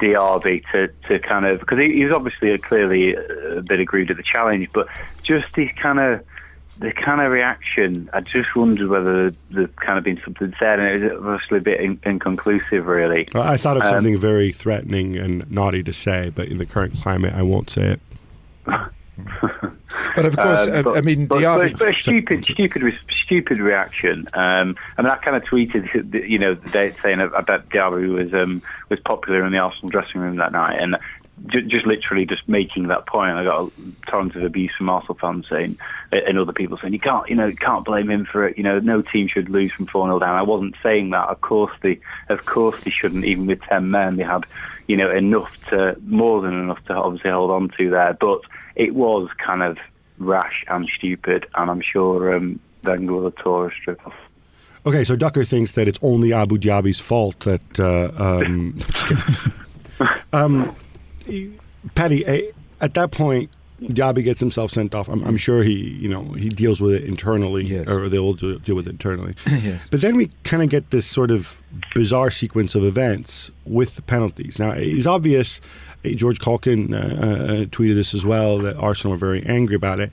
Diaby 0.00 0.64
to, 0.72 0.88
to 1.08 1.18
kind 1.18 1.44
of 1.44 1.60
because 1.60 1.78
he, 1.78 1.92
he's 1.92 2.10
obviously 2.10 2.50
a, 2.52 2.58
clearly 2.58 3.14
uh, 3.14 3.58
a 3.58 3.62
bit 3.62 3.80
aggrieved 3.80 4.10
at 4.10 4.16
the 4.16 4.22
challenge, 4.22 4.70
but 4.72 4.88
just 5.22 5.54
he 5.54 5.68
kind 5.68 6.00
of 6.00 6.24
the 6.78 6.92
kind 6.92 7.20
of 7.20 7.32
reaction, 7.32 8.08
I 8.12 8.20
just 8.20 8.54
wondered 8.54 8.88
whether 8.88 9.32
there'd 9.50 9.76
kind 9.76 9.98
of 9.98 10.04
been 10.04 10.20
something 10.24 10.54
said, 10.58 10.78
and 10.78 11.02
it 11.02 11.20
was 11.20 11.24
obviously 11.34 11.58
a 11.58 11.60
bit 11.60 11.80
in, 11.80 11.98
inconclusive, 12.04 12.86
really. 12.86 13.28
I 13.34 13.56
thought 13.56 13.76
of 13.76 13.82
Um, 13.82 13.90
something 13.90 14.16
very 14.18 14.52
threatening 14.52 15.16
and 15.16 15.50
naughty 15.50 15.82
to 15.82 15.92
say, 15.92 16.30
but 16.34 16.48
in 16.48 16.58
the 16.58 16.66
current 16.66 16.94
climate, 17.02 17.34
I 17.34 17.42
won't 17.42 17.70
say 17.70 17.96
it. 17.96 18.00
But 20.14 20.26
of 20.26 20.36
course, 20.36 20.66
Um, 20.66 20.74
uh, 20.74 20.82
but- 20.82 20.96
I 20.96 21.00
mean, 21.00 21.26
but, 21.26 21.38
the 21.40 21.70
but, 21.70 21.78
but 21.78 21.88
a 21.88 21.92
stupid, 21.94 22.44
stupid, 22.44 22.94
stupid 23.24 23.58
reaction. 23.58 24.28
Um, 24.32 24.76
I 24.96 25.02
mean, 25.02 25.10
I 25.10 25.16
kind 25.16 25.36
of 25.36 25.42
tweeted, 25.44 26.28
you 26.28 26.38
know, 26.38 26.54
the 26.54 26.68
day 26.70 26.92
saying 27.02 27.20
I 27.20 27.40
bet 27.40 27.68
Diaby 27.68 28.12
was 28.12 28.32
um, 28.34 28.62
was 28.90 29.00
popular 29.00 29.44
in 29.44 29.52
the 29.52 29.58
Arsenal 29.58 29.90
dressing 29.90 30.20
room 30.20 30.36
that 30.36 30.52
night, 30.52 30.80
and 30.80 30.94
ju- 30.94 30.98
just 31.46 31.86
literally 31.86 32.26
just 32.26 32.48
making 32.48 32.88
that 32.88 33.06
point. 33.06 33.36
I 33.36 33.44
got 33.44 33.68
a 33.68 33.70
torrent 34.10 34.34
of 34.36 34.42
abuse 34.42 34.72
from 34.76 34.88
Arsenal 34.88 35.16
fans 35.20 35.46
saying, 35.48 35.78
and 36.12 36.38
other 36.38 36.52
people 36.52 36.78
saying, 36.78 36.92
you 36.92 37.00
can't, 37.00 37.28
you 37.28 37.36
know, 37.36 37.52
can't 37.52 37.84
blame 37.84 38.10
him 38.10 38.24
for 38.24 38.46
it. 38.46 38.56
You 38.56 38.64
know, 38.64 38.78
no 38.78 39.02
team 39.02 39.28
should 39.28 39.48
lose 39.48 39.72
from 39.72 39.86
four 39.86 40.06
0 40.06 40.18
down. 40.18 40.36
I 40.36 40.42
wasn't 40.42 40.76
saying 40.82 41.10
that. 41.10 41.28
Of 41.28 41.40
course, 41.40 41.72
they, 41.82 42.00
of 42.28 42.44
course, 42.44 42.82
they 42.82 42.90
shouldn't. 42.90 43.24
Even 43.24 43.46
with 43.46 43.62
ten 43.62 43.90
men, 43.90 44.16
they 44.16 44.24
had, 44.24 44.44
you 44.86 44.96
know, 44.96 45.10
enough 45.10 45.56
to 45.70 45.96
more 46.06 46.40
than 46.42 46.54
enough 46.54 46.84
to 46.86 46.94
obviously 46.94 47.30
hold 47.30 47.50
on 47.50 47.68
to 47.78 47.90
there, 47.90 48.14
but 48.14 48.40
it 48.76 48.94
was 48.94 49.28
kind 49.38 49.62
of 49.62 49.78
rash 50.18 50.64
and 50.68 50.88
stupid, 50.88 51.46
and 51.54 51.70
I'm 51.70 51.80
sure 51.80 52.34
um, 52.34 52.60
Wenger 52.84 53.12
will 53.12 53.24
have 53.24 53.36
tore 53.36 53.68
a 53.68 53.74
strip 53.74 54.06
off. 54.06 54.14
Okay, 54.86 55.04
so 55.04 55.16
Ducker 55.16 55.44
thinks 55.44 55.72
that 55.72 55.88
it's 55.88 55.98
only 56.02 56.32
Abou 56.32 56.58
Diaby's 56.58 57.00
fault 57.00 57.40
that. 57.40 57.80
Uh, 57.80 58.10
um, 58.16 58.78
um, 60.32 60.74
Eh, 61.28 62.40
at 62.80 62.94
that 62.94 63.10
point, 63.10 63.50
Diaby 63.82 64.24
gets 64.24 64.40
himself 64.40 64.72
sent 64.72 64.94
off. 64.94 65.08
I'm, 65.08 65.22
I'm 65.24 65.36
sure 65.36 65.62
he, 65.62 65.72
you 65.72 66.08
know, 66.08 66.24
he 66.32 66.48
deals 66.48 66.80
with 66.80 66.94
it 66.94 67.04
internally, 67.04 67.64
Yes. 67.64 67.86
or 67.88 68.08
they'll 68.08 68.32
do- 68.34 68.58
deal 68.58 68.74
with 68.74 68.86
it 68.88 68.90
internally. 68.90 69.34
yes. 69.46 69.86
But 69.90 70.00
then 70.00 70.16
we 70.16 70.30
kind 70.44 70.62
of 70.62 70.68
get 70.68 70.90
this 70.90 71.06
sort 71.06 71.30
of 71.30 71.56
bizarre 71.94 72.30
sequence 72.30 72.74
of 72.74 72.84
events 72.84 73.50
with 73.64 73.94
the 73.96 74.02
penalties. 74.02 74.58
Now, 74.58 74.72
it's 74.72 75.06
obvious, 75.06 75.60
eh, 76.04 76.14
George 76.14 76.40
Caulkin 76.40 76.92
uh, 76.92 76.96
uh, 76.98 77.64
tweeted 77.66 77.94
this 77.94 78.14
as 78.14 78.24
well, 78.24 78.58
that 78.58 78.76
Arsenal 78.76 79.12
were 79.12 79.18
very 79.18 79.44
angry 79.46 79.76
about 79.76 80.00
it. 80.00 80.10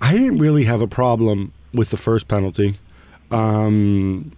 I 0.00 0.12
didn't 0.12 0.38
really 0.38 0.64
have 0.64 0.80
a 0.80 0.88
problem 0.88 1.52
with 1.72 1.90
the 1.90 1.96
first 1.96 2.26
penalty. 2.26 2.78
Um, 3.30 4.32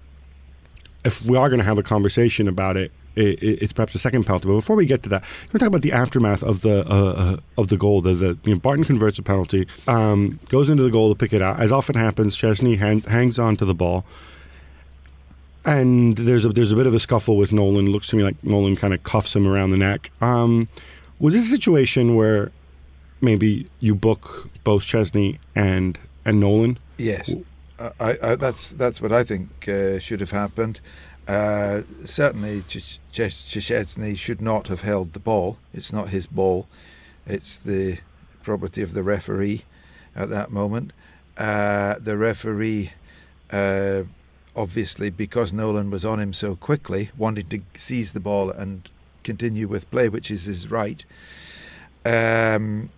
if 1.04 1.22
we 1.22 1.36
are 1.36 1.48
going 1.48 1.58
to 1.60 1.64
have 1.64 1.78
a 1.78 1.82
conversation 1.82 2.48
about 2.48 2.76
it, 2.76 2.92
it, 3.14 3.42
it, 3.42 3.62
it's 3.62 3.72
perhaps 3.72 3.92
the 3.92 3.98
second 3.98 4.24
penalty. 4.24 4.48
But 4.48 4.54
before 4.54 4.76
we 4.76 4.86
get 4.86 5.02
to 5.04 5.08
that, 5.10 5.24
we're 5.52 5.58
talk 5.58 5.68
about 5.68 5.82
the 5.82 5.92
aftermath 5.92 6.42
of 6.42 6.62
the 6.62 6.80
uh, 6.90 7.12
uh, 7.12 7.36
of 7.58 7.68
the 7.68 7.76
goal. 7.76 8.00
The, 8.00 8.14
the 8.14 8.38
you 8.44 8.54
know, 8.54 8.60
Barton 8.60 8.84
converts 8.84 9.18
a 9.18 9.22
penalty, 9.22 9.66
um, 9.86 10.38
goes 10.48 10.70
into 10.70 10.82
the 10.82 10.90
goal 10.90 11.08
to 11.10 11.18
pick 11.18 11.32
it 11.32 11.42
out. 11.42 11.60
As 11.60 11.72
often 11.72 11.94
happens, 11.94 12.36
Szczesny 12.36 12.78
hangs, 12.78 13.04
hangs 13.06 13.38
on 13.38 13.56
to 13.56 13.64
the 13.64 13.74
ball, 13.74 14.04
and 15.64 16.16
there's 16.16 16.44
a 16.44 16.50
there's 16.50 16.72
a 16.72 16.76
bit 16.76 16.86
of 16.86 16.94
a 16.94 17.00
scuffle 17.00 17.36
with 17.36 17.52
Nolan. 17.52 17.86
Looks 17.86 18.08
to 18.08 18.16
me 18.16 18.22
like 18.22 18.42
Nolan 18.42 18.76
kind 18.76 18.94
of 18.94 19.02
cuffs 19.02 19.34
him 19.36 19.46
around 19.46 19.70
the 19.70 19.76
neck. 19.76 20.10
Um, 20.20 20.68
was 21.18 21.34
this 21.34 21.46
a 21.46 21.50
situation 21.50 22.16
where 22.16 22.50
maybe 23.20 23.66
you 23.80 23.94
book 23.94 24.48
both 24.64 24.82
Szczesny 24.82 25.38
and 25.54 25.98
and 26.24 26.40
Nolan? 26.40 26.78
Yes, 26.98 27.30
I, 27.78 27.90
I, 28.00 28.18
I, 28.22 28.34
that's 28.36 28.70
that's 28.70 29.00
what 29.00 29.12
I 29.12 29.24
think 29.24 29.68
uh, 29.68 29.98
should 29.98 30.20
have 30.20 30.30
happened. 30.30 30.80
Uh, 31.28 31.82
certainly, 32.04 32.62
Ch- 32.62 32.98
Ch- 33.12 33.20
Szczesny 33.20 34.16
should 34.16 34.42
not 34.42 34.66
have 34.68 34.82
held 34.82 35.12
the 35.12 35.20
ball. 35.20 35.58
It's 35.72 35.92
not 35.92 36.08
his 36.08 36.26
ball. 36.26 36.66
It's 37.26 37.56
the 37.56 37.98
property 38.42 38.82
of 38.82 38.92
the 38.94 39.02
referee 39.02 39.64
at 40.16 40.28
that 40.30 40.50
moment. 40.50 40.92
Uh, 41.38 41.94
the 41.98 42.16
referee, 42.18 42.92
uh, 43.50 44.02
obviously, 44.56 45.10
because 45.10 45.52
Nolan 45.52 45.90
was 45.90 46.04
on 46.04 46.20
him 46.20 46.32
so 46.32 46.56
quickly, 46.56 47.10
wanted 47.16 47.50
to 47.50 47.60
seize 47.76 48.12
the 48.12 48.20
ball 48.20 48.50
and 48.50 48.90
continue 49.22 49.68
with 49.68 49.90
play, 49.90 50.08
which 50.08 50.30
is 50.30 50.44
his 50.44 50.70
right. 50.70 51.04
Um, 52.04 52.90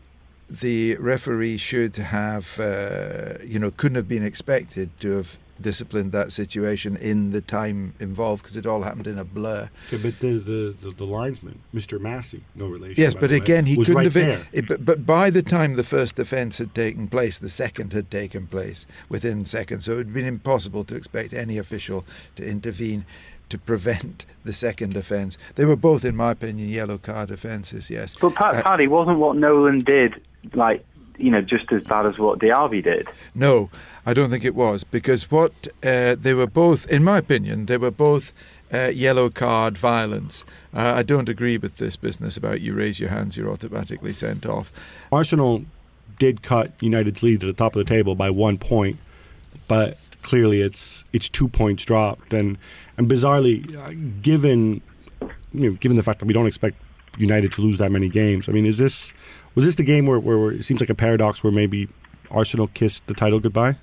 the 0.49 0.97
referee 0.97 1.59
should 1.59 1.97
have, 1.97 2.59
uh, 2.59 3.35
you 3.45 3.59
know, 3.59 3.71
couldn't 3.71 3.97
have 3.97 4.09
been 4.09 4.25
expected 4.25 4.91
to 5.01 5.11
have 5.13 5.39
disciplined 5.61 6.13
that 6.13 6.33
situation 6.33 6.97
in 6.97 7.31
the 7.31 7.41
time 7.41 7.95
involved 8.01 8.43
because 8.43 8.57
it 8.57 8.67
all 8.67 8.83
happened 8.83 9.07
in 9.07 9.19
a 9.19 9.25
blur. 9.25 9.71
Okay, 9.89 9.97
but 10.03 10.19
the, 10.21 10.35
the, 10.39 10.75
the, 10.83 10.91
the 10.97 11.05
linesman, 11.05 11.61
Mr. 11.75 12.01
Massey, 12.01 12.43
no 12.55 12.67
relation. 12.67 13.01
Yes, 13.03 13.15
but 13.15 13.31
the 13.31 13.39
way, 13.39 13.43
again, 13.43 13.67
he 13.67 13.77
couldn't 13.77 13.95
right 13.95 14.05
have. 14.05 14.15
there. 14.15 14.47
It, 14.53 14.69
but, 14.69 14.85
but 14.85 15.07
by 15.07 15.31
the 15.31 15.43
time 15.43 15.75
the 15.77 15.85
first 15.85 16.19
offence 16.19 16.59
had 16.59 16.75
taken 16.75 17.09
place, 17.09 17.39
the 17.39 17.49
second 17.49 17.93
had 17.93 18.11
taken 18.11 18.47
place 18.47 18.87
within 19.09 19.45
seconds. 19.47 19.85
So 19.85 19.93
it 19.93 19.97
would 19.97 20.07
have 20.09 20.15
been 20.15 20.27
impossible 20.27 20.85
to 20.85 20.97
expect 20.97 21.33
any 21.33 21.59
official 21.59 22.05
to 22.37 22.45
intervene 22.47 23.05
to 23.51 23.59
prevent 23.59 24.25
the 24.43 24.53
second 24.53 24.97
offence. 24.97 25.37
They 25.55 25.65
were 25.65 25.77
both, 25.77 26.05
in 26.05 26.17
my 26.17 26.33
opinion, 26.33 26.69
yellow 26.71 26.99
card 26.99 27.31
offences. 27.31 27.91
Yes, 27.91 28.15
But 28.21 28.35
Pat, 28.35 28.55
Uh, 28.55 28.63
Paddy 28.63 28.87
wasn't 28.87 29.19
what 29.19 29.37
Nolan 29.37 29.79
did 29.81 30.21
like 30.55 30.85
you 31.17 31.31
know 31.31 31.41
just 31.41 31.71
as 31.73 31.85
bad 31.85 32.07
as 32.07 32.19
what 32.19 32.39
Diaby 32.39 32.83
did. 32.83 33.09
No, 33.35 33.71
I 34.07 34.15
don't 34.15 34.31
think 34.31 34.45
it 34.45 34.55
was 34.55 34.85
because 34.85 35.31
what 35.31 35.69
uh, 35.83 36.15
they 36.15 36.35
were 36.35 36.47
both, 36.47 36.87
in 36.91 37.05
my 37.05 37.19
opinion, 37.19 37.67
they 37.67 37.77
were 37.77 37.91
both 37.91 38.33
uh, 38.73 38.89
yellow 38.89 39.31
card 39.31 39.79
violence. 39.79 40.45
Uh, 40.75 40.95
I 40.97 41.03
don't 41.03 41.29
agree 41.29 41.59
with 41.59 41.77
this 41.77 41.97
business 41.97 42.37
about 42.37 42.61
you 42.61 42.75
raise 42.75 42.99
your 42.99 43.11
hands, 43.11 43.37
you're 43.37 43.51
automatically 43.51 44.13
sent 44.13 44.47
off. 44.47 44.73
Arsenal 45.13 45.65
did 46.19 46.43
cut 46.43 46.73
United's 46.81 47.23
lead 47.23 47.41
to 47.41 47.47
the 47.47 47.53
top 47.53 47.77
of 47.77 47.85
the 47.85 47.89
table 47.89 48.15
by 48.15 48.31
one 48.31 48.59
point, 48.59 48.99
but 49.69 49.99
clearly 50.23 50.61
it's 50.61 51.05
it's 51.13 51.29
two 51.29 51.49
points 51.49 51.85
dropped, 51.85 52.33
and 52.33 52.59
and 52.97 53.09
bizarrely, 53.09 53.77
uh, 53.77 53.93
given 54.23 54.83
you 55.53 55.71
know, 55.71 55.73
given 55.73 55.97
the 55.97 56.03
fact 56.03 56.19
that 56.19 56.27
we 56.27 56.35
don't 56.35 56.47
expect 56.47 56.77
United 57.17 57.53
to 57.53 57.63
lose 57.63 57.79
that 57.79 57.93
many 57.93 58.09
games, 58.09 58.49
I 58.49 58.53
mean, 58.53 58.67
is 58.67 58.79
this 58.79 59.13
was 59.55 59.65
this 59.65 59.77
the 59.77 59.85
game 59.85 60.07
where, 60.07 60.19
where, 60.19 60.39
where 60.39 60.53
it 60.53 60.65
seems 60.65 60.81
like 60.81 60.91
a 60.91 60.95
paradox 60.95 61.43
where 61.43 61.53
maybe 61.53 61.89
Arsenal 62.31 62.69
kissed 62.69 63.07
the 63.07 63.15
title 63.15 63.41
goodbye? 63.41 63.77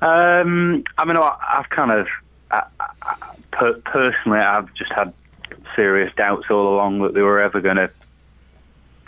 Um, 0.00 0.84
I 0.98 1.04
mean, 1.04 1.16
I, 1.16 1.36
I've 1.58 1.68
kind 1.70 1.92
of 1.92 2.08
I, 2.50 2.64
I, 2.80 3.36
per, 3.52 3.74
personally, 3.74 4.40
I've 4.40 4.72
just 4.74 4.92
had 4.92 5.12
serious 5.76 6.12
doubts 6.14 6.50
all 6.50 6.74
along 6.74 7.00
that 7.02 7.14
they 7.14 7.22
were 7.22 7.40
ever 7.40 7.60
going 7.60 7.76
to, 7.76 7.90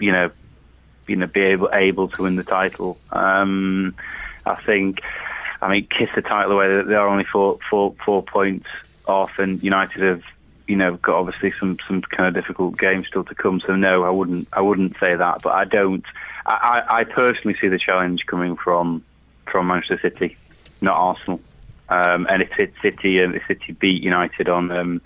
you 0.00 0.12
know, 0.12 0.30
you 1.06 1.16
know, 1.16 1.26
be 1.26 1.40
able 1.40 1.68
able 1.72 2.08
to 2.08 2.22
win 2.22 2.36
the 2.36 2.44
title. 2.44 2.98
Um, 3.10 3.94
I 4.46 4.54
think, 4.62 5.00
I 5.60 5.70
mean, 5.70 5.86
kiss 5.86 6.10
the 6.14 6.22
title 6.22 6.52
away. 6.52 6.82
They 6.82 6.94
are 6.94 7.08
only 7.08 7.24
four 7.24 7.58
four 7.68 7.94
four 8.04 8.22
points 8.22 8.66
off, 9.06 9.38
and 9.38 9.62
United 9.62 10.02
have, 10.02 10.22
you 10.66 10.76
know, 10.76 10.96
got 10.96 11.16
obviously 11.16 11.52
some 11.58 11.78
some 11.86 12.02
kind 12.02 12.28
of 12.28 12.34
difficult 12.34 12.78
games 12.78 13.06
still 13.06 13.24
to 13.24 13.34
come. 13.34 13.60
So 13.60 13.76
no, 13.76 14.04
I 14.04 14.10
wouldn't 14.10 14.48
I 14.52 14.60
wouldn't 14.60 14.96
say 14.98 15.14
that, 15.14 15.42
but 15.42 15.52
I 15.52 15.64
don't. 15.64 16.04
I, 16.46 16.82
I 16.86 17.04
personally 17.04 17.56
see 17.58 17.68
the 17.68 17.78
challenge 17.78 18.26
coming 18.26 18.56
from 18.56 19.02
from 19.46 19.66
Manchester 19.66 20.00
City, 20.00 20.36
not 20.80 20.96
Arsenal. 20.96 21.40
Um, 21.88 22.26
and 22.30 22.42
if 22.42 22.50
City 22.82 23.20
and 23.20 23.34
if 23.34 23.46
City 23.46 23.72
beat 23.72 24.02
United 24.02 24.48
on 24.48 24.70
um, 24.70 25.00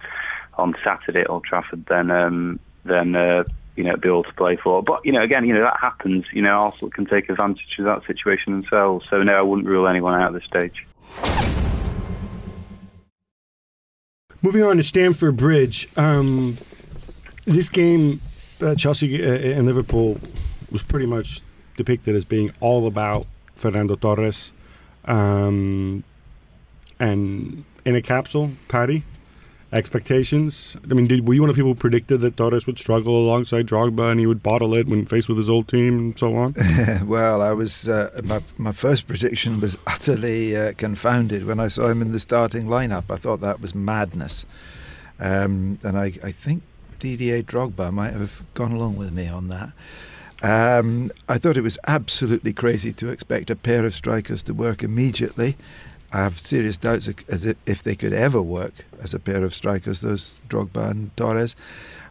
on 0.56 0.74
Saturday 0.84 1.20
at 1.20 1.30
Old 1.30 1.44
Trafford, 1.44 1.86
then 1.86 2.10
um, 2.10 2.60
then 2.84 3.16
uh, 3.16 3.44
you 3.76 3.84
know 3.84 3.90
it'll 3.90 4.00
be 4.00 4.08
all 4.08 4.24
to 4.24 4.32
play 4.34 4.56
for. 4.56 4.82
But 4.82 5.04
you 5.04 5.12
know, 5.12 5.22
again, 5.22 5.44
you 5.44 5.54
know 5.54 5.62
that 5.62 5.78
happens. 5.80 6.26
You 6.32 6.42
know, 6.42 6.60
Arsenal 6.60 6.90
can 6.90 7.06
take 7.06 7.28
advantage 7.28 7.78
of 7.78 7.84
that 7.86 8.06
situation 8.06 8.52
themselves. 8.52 9.06
So 9.10 9.22
no, 9.22 9.36
I 9.36 9.42
wouldn't 9.42 9.66
rule 9.66 9.88
anyone 9.88 10.20
out 10.20 10.34
at 10.34 10.40
this 10.40 10.44
stage. 10.44 11.57
Moving 14.40 14.62
on 14.62 14.76
to 14.76 14.84
Stamford 14.84 15.36
Bridge, 15.36 15.88
um, 15.96 16.58
this 17.44 17.68
game, 17.68 18.20
uh, 18.62 18.76
Chelsea 18.76 19.20
uh, 19.20 19.58
and 19.58 19.66
Liverpool, 19.66 20.20
was 20.70 20.82
pretty 20.82 21.06
much 21.06 21.40
depicted 21.76 22.14
as 22.14 22.24
being 22.24 22.52
all 22.60 22.86
about 22.86 23.26
Fernando 23.56 23.96
Torres, 23.96 24.52
um, 25.06 26.04
and 27.00 27.64
in 27.84 27.96
a 27.96 28.02
capsule, 28.02 28.52
Paddy. 28.68 29.02
Expectations. 29.70 30.78
I 30.90 30.94
mean, 30.94 31.06
did, 31.06 31.28
were 31.28 31.34
you 31.34 31.42
one 31.42 31.50
of 31.50 31.56
the 31.56 31.60
people 31.60 31.72
who 31.72 31.78
predicted 31.78 32.22
that 32.22 32.38
Torres 32.38 32.66
would 32.66 32.78
struggle 32.78 33.18
alongside 33.18 33.66
Drogba 33.66 34.10
and 34.10 34.18
he 34.18 34.24
would 34.24 34.42
bottle 34.42 34.74
it 34.74 34.86
when 34.86 35.04
faced 35.04 35.28
with 35.28 35.36
his 35.36 35.50
old 35.50 35.68
team 35.68 35.98
and 35.98 36.18
so 36.18 36.36
on? 36.36 36.54
well, 37.04 37.42
I 37.42 37.52
was 37.52 37.86
uh, 37.86 38.18
my 38.24 38.40
my 38.56 38.72
first 38.72 39.06
prediction 39.06 39.60
was 39.60 39.76
utterly 39.86 40.56
uh, 40.56 40.72
confounded 40.72 41.46
when 41.46 41.60
I 41.60 41.68
saw 41.68 41.88
him 41.88 42.00
in 42.00 42.12
the 42.12 42.18
starting 42.18 42.66
lineup. 42.66 43.10
I 43.10 43.16
thought 43.16 43.42
that 43.42 43.60
was 43.60 43.74
madness, 43.74 44.46
um, 45.20 45.78
and 45.82 45.98
I, 45.98 46.14
I 46.24 46.32
think 46.32 46.62
Didier 46.98 47.42
Drogba 47.42 47.92
might 47.92 48.14
have 48.14 48.42
gone 48.54 48.72
along 48.72 48.96
with 48.96 49.12
me 49.12 49.28
on 49.28 49.48
that. 49.48 49.72
Um, 50.42 51.10
I 51.28 51.36
thought 51.36 51.58
it 51.58 51.62
was 51.62 51.78
absolutely 51.86 52.54
crazy 52.54 52.92
to 52.94 53.10
expect 53.10 53.50
a 53.50 53.56
pair 53.56 53.84
of 53.84 53.94
strikers 53.94 54.42
to 54.44 54.54
work 54.54 54.82
immediately. 54.82 55.56
I 56.12 56.18
have 56.18 56.38
serious 56.38 56.76
doubts 56.78 57.08
as 57.28 57.44
if 57.66 57.82
they 57.82 57.94
could 57.94 58.12
ever 58.14 58.40
work 58.40 58.72
as 59.02 59.12
a 59.14 59.18
pair 59.18 59.44
of 59.44 59.54
strikers, 59.54 60.00
those 60.00 60.40
Drogba 60.48 60.90
and 60.90 61.16
Torres. 61.16 61.54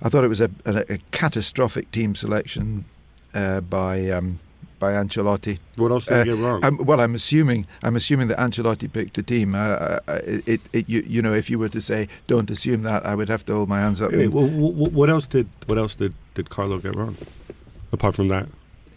I 0.03 0.09
thought 0.09 0.23
it 0.23 0.27
was 0.27 0.41
a, 0.41 0.51
a, 0.65 0.83
a 0.93 0.97
catastrophic 1.11 1.91
team 1.91 2.13
selection 2.15 2.85
uh, 3.33 3.61
by 3.61 4.09
um, 4.11 4.39
by 4.79 4.93
Ancelotti. 4.93 5.57
What 5.75 5.89
else 5.91 6.05
did 6.05 6.13
Uh, 6.13 6.23
get 6.25 6.35
wrong? 6.37 6.63
I'm, 6.63 6.77
well, 6.77 6.99
I'm 6.99 7.15
assuming 7.15 7.65
I'm 7.81 7.95
assuming 7.95 8.27
that 8.27 8.37
Ancelotti 8.37 8.87
picked 8.93 9.15
the 9.15 9.23
team. 9.23 9.55
Uh, 9.55 9.57
uh, 10.07 10.19
it, 10.23 10.61
it, 10.71 10.87
you, 10.87 11.01
you 11.07 11.21
know, 11.23 11.33
if 11.33 11.49
you 11.49 11.57
were 11.57 11.69
to 11.69 11.81
say 11.81 12.07
don't 12.27 12.51
assume 12.51 12.83
that, 12.83 13.03
I 13.03 13.15
would 13.15 13.29
have 13.29 13.43
to 13.45 13.53
hold 13.55 13.67
my 13.69 13.79
hands 13.79 13.99
up. 14.01 14.11
And- 14.13 14.31
well, 14.31 14.47
wh- 14.47 14.75
wh- 14.77 14.93
what 14.93 15.09
else 15.09 15.25
did 15.25 15.47
what 15.65 15.79
else 15.79 15.95
did, 15.95 16.13
did 16.35 16.51
Carlo 16.51 16.77
get 16.77 16.95
wrong? 16.95 17.17
Apart 17.91 18.13
from 18.15 18.27
that, 18.27 18.47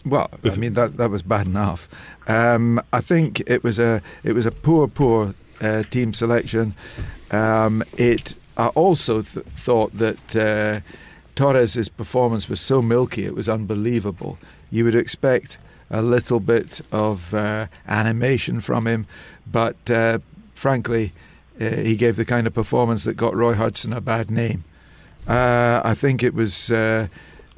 Well, 0.05 0.29
I 0.43 0.55
mean 0.55 0.73
that 0.73 0.97
that 0.97 1.09
was 1.09 1.21
bad 1.21 1.45
enough. 1.45 1.87
Um, 2.27 2.81
I 2.91 3.01
think 3.01 3.41
it 3.41 3.63
was 3.63 3.79
a 3.79 4.01
it 4.23 4.33
was 4.33 4.45
a 4.45 4.51
poor 4.51 4.87
poor 4.87 5.35
uh, 5.61 5.83
team 5.83 6.13
selection. 6.13 6.73
Um, 7.29 7.83
it 7.97 8.35
I 8.57 8.67
also 8.69 9.21
th- 9.21 9.45
thought 9.55 9.97
that 9.97 10.35
uh, 10.35 10.79
Torres's 11.35 11.89
performance 11.89 12.49
was 12.49 12.59
so 12.59 12.81
milky; 12.81 13.25
it 13.25 13.35
was 13.35 13.47
unbelievable. 13.47 14.37
You 14.71 14.85
would 14.85 14.95
expect 14.95 15.57
a 15.89 16.01
little 16.01 16.39
bit 16.39 16.81
of 16.91 17.33
uh, 17.33 17.67
animation 17.87 18.61
from 18.61 18.87
him, 18.87 19.05
but 19.51 19.89
uh, 19.89 20.19
frankly, 20.53 21.11
uh, 21.59 21.65
he 21.65 21.95
gave 21.95 22.15
the 22.15 22.25
kind 22.25 22.47
of 22.47 22.53
performance 22.53 23.03
that 23.03 23.15
got 23.15 23.35
Roy 23.35 23.53
Hodgson 23.53 23.93
a 23.93 24.01
bad 24.01 24.31
name. 24.31 24.63
Uh, 25.27 25.81
I 25.83 25.93
think 25.93 26.23
it 26.23 26.33
was. 26.33 26.71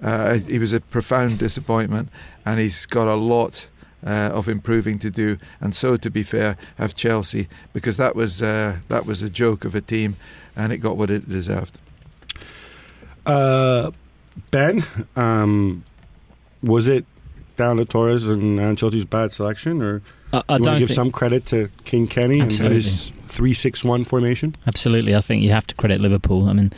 Uh, 0.04 0.34
he 0.38 0.60
was 0.60 0.74
a 0.74 0.82
profound 0.82 1.40
disappointment, 1.40 2.10
and 2.46 2.60
he's 2.60 2.86
got 2.86 3.08
a 3.08 3.16
lot 3.16 3.68
uh, 4.06 4.32
of 4.34 4.50
improving 4.50 5.00
to 5.00 5.10
do. 5.10 5.38
And 5.62 5.74
so, 5.74 5.96
to 5.96 6.10
be 6.10 6.24
fair, 6.24 6.58
have 6.78 6.94
Chelsea 6.94 7.48
because 7.72 7.96
that 7.98 8.16
was 8.16 8.42
uh, 8.42 8.78
that 8.90 9.06
was 9.06 9.24
a 9.24 9.30
joke 9.30 9.64
of 9.64 9.76
a 9.76 9.82
team, 9.82 10.18
and 10.56 10.74
it 10.74 10.80
got 10.80 10.98
what 10.98 11.10
it 11.10 11.30
deserved. 11.30 11.78
uh, 13.26 13.92
Ben, 14.52 14.84
um, 15.16 15.84
was 16.62 16.88
it 16.88 17.06
down 17.56 17.78
to 17.78 17.86
Torres 17.86 18.28
and 18.28 18.60
Ancelotti's 18.60 19.06
bad 19.06 19.32
selection, 19.32 19.82
or 19.82 20.02
I, 20.34 20.38
I 20.38 20.40
you 20.40 20.44
want 20.50 20.64
don't 20.64 20.74
to 20.74 20.80
give 20.80 20.92
some 20.92 21.12
credit 21.12 21.46
to 21.48 21.70
King 21.86 22.08
Kenny 22.08 22.40
and 22.40 22.52
his 22.52 23.12
three-six-one 23.28 24.04
formation? 24.04 24.56
Absolutely, 24.68 25.16
I 25.16 25.22
think 25.22 25.44
you 25.44 25.52
have 25.52 25.68
to 25.68 25.76
credit 25.76 26.02
Liverpool. 26.02 26.50
I 26.50 26.54
mean, 26.54 26.74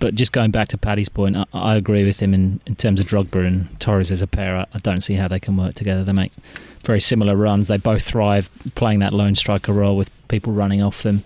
but 0.00 0.14
just 0.14 0.32
going 0.32 0.50
back 0.50 0.68
to 0.68 0.78
Paddy's 0.78 1.08
point, 1.08 1.36
I, 1.36 1.44
I 1.52 1.76
agree 1.76 2.04
with 2.04 2.20
him 2.20 2.34
in, 2.34 2.60
in 2.66 2.76
terms 2.76 3.00
of 3.00 3.06
Drogba 3.06 3.46
and 3.46 3.80
Torres 3.80 4.10
as 4.10 4.22
a 4.22 4.26
pair. 4.26 4.56
I, 4.56 4.66
I 4.74 4.78
don't 4.78 5.02
see 5.02 5.14
how 5.14 5.28
they 5.28 5.40
can 5.40 5.56
work 5.56 5.74
together. 5.74 6.04
They 6.04 6.12
make 6.12 6.32
very 6.84 7.00
similar 7.00 7.36
runs. 7.36 7.68
They 7.68 7.76
both 7.76 8.02
thrive 8.02 8.50
playing 8.74 9.00
that 9.00 9.12
lone 9.12 9.34
striker 9.34 9.72
role 9.72 9.96
with 9.96 10.10
people 10.28 10.52
running 10.52 10.82
off 10.82 11.02
them. 11.02 11.22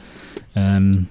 Um, 0.54 1.08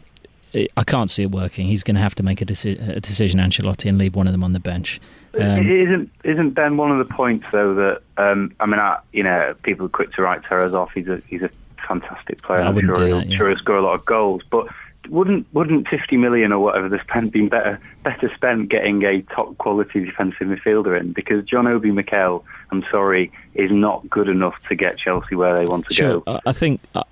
it, 0.54 0.72
I 0.78 0.84
can't 0.84 1.10
see 1.10 1.24
it 1.24 1.32
working. 1.32 1.68
He's 1.68 1.84
going 1.84 1.96
to 1.96 2.02
have 2.02 2.16
to 2.16 2.24
make 2.24 2.42
a, 2.42 2.46
deci- 2.46 2.96
a 2.96 3.00
decision, 3.00 3.40
Ancelotti, 3.40 3.90
and 3.90 3.98
leave 3.98 4.16
one 4.16 4.28
of 4.28 4.34
them 4.34 4.44
on 4.44 4.54
the 4.54 4.60
bench. 4.60 5.02
Um, 5.34 5.70
isn't 5.70 6.10
isn't 6.24 6.52
Ben 6.52 6.78
one 6.78 6.92
of 6.92 6.98
the 6.98 7.14
points 7.14 7.46
though 7.52 7.74
that 7.76 8.02
um, 8.16 8.56
I 8.62 8.66
mean, 8.66 8.80
I, 8.80 9.00
you 9.12 9.22
know, 9.22 9.54
people 9.64 9.88
are 9.88 9.90
quick 9.90 10.14
to 10.14 10.22
write 10.22 10.44
Torres 10.46 10.74
off. 10.74 10.94
He's 10.94 11.10
a 11.10 11.22
he's 11.28 11.42
a 11.42 11.50
fantastic 11.86 12.42
player. 12.42 12.62
I 12.62 12.70
wouldn't 12.70 12.96
sure 12.96 13.06
do 13.06 13.16
that, 13.16 13.28
yeah. 13.28 13.38
sure 13.38 13.50
he'll 13.50 13.58
score 13.58 13.78
a 13.78 13.82
lot 13.82 14.00
of 14.00 14.06
goals, 14.06 14.44
but. 14.50 14.68
Wouldn't 15.10 15.46
wouldn't 15.54 15.88
fifty 15.88 16.18
million 16.18 16.52
or 16.52 16.60
whatever 16.60 16.90
they 16.90 17.00
spent 17.00 17.32
been 17.32 17.48
better 17.50 17.80
better 18.04 18.32
spent 18.36 18.70
getting 18.70 19.04
a 19.04 19.22
top 19.24 19.58
quality 19.58 20.04
defensive 20.06 20.48
midfielder 20.48 21.00
in 21.00 21.12
because 21.14 21.44
John 21.46 21.68
Obi 21.68 21.92
Mikel, 21.92 22.44
I'm 22.72 22.84
sorry, 22.92 23.32
is 23.54 23.72
not 23.72 24.10
good 24.10 24.30
enough 24.30 24.56
to 24.70 24.76
get 24.76 24.98
Chelsea 24.98 25.36
where 25.36 25.56
they 25.58 25.66
want 25.66 25.88
to 25.88 25.94
Sure. 25.94 26.22
go. 26.22 26.40
I 26.46 26.52
think 26.52 26.82
I- 26.96 27.04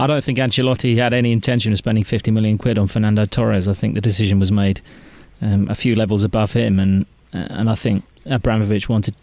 I 0.00 0.06
don't 0.06 0.24
think 0.24 0.38
Ancelotti 0.38 0.96
had 0.96 1.12
any 1.12 1.30
intention 1.32 1.72
of 1.72 1.78
spending 1.78 2.02
50 2.04 2.30
million 2.30 2.56
quid 2.56 2.78
on 2.78 2.86
Fernando 2.88 3.26
Torres. 3.26 3.68
I 3.68 3.74
think 3.74 3.94
the 3.94 4.00
decision 4.00 4.38
was 4.40 4.50
made 4.50 4.80
um, 5.42 5.68
a 5.68 5.74
few 5.74 5.94
levels 5.94 6.22
above 6.24 6.52
him, 6.52 6.78
and 6.80 7.04
and 7.32 7.68
I 7.68 7.74
think 7.74 8.02
Abramovich 8.28 8.88
wanted 8.88 9.14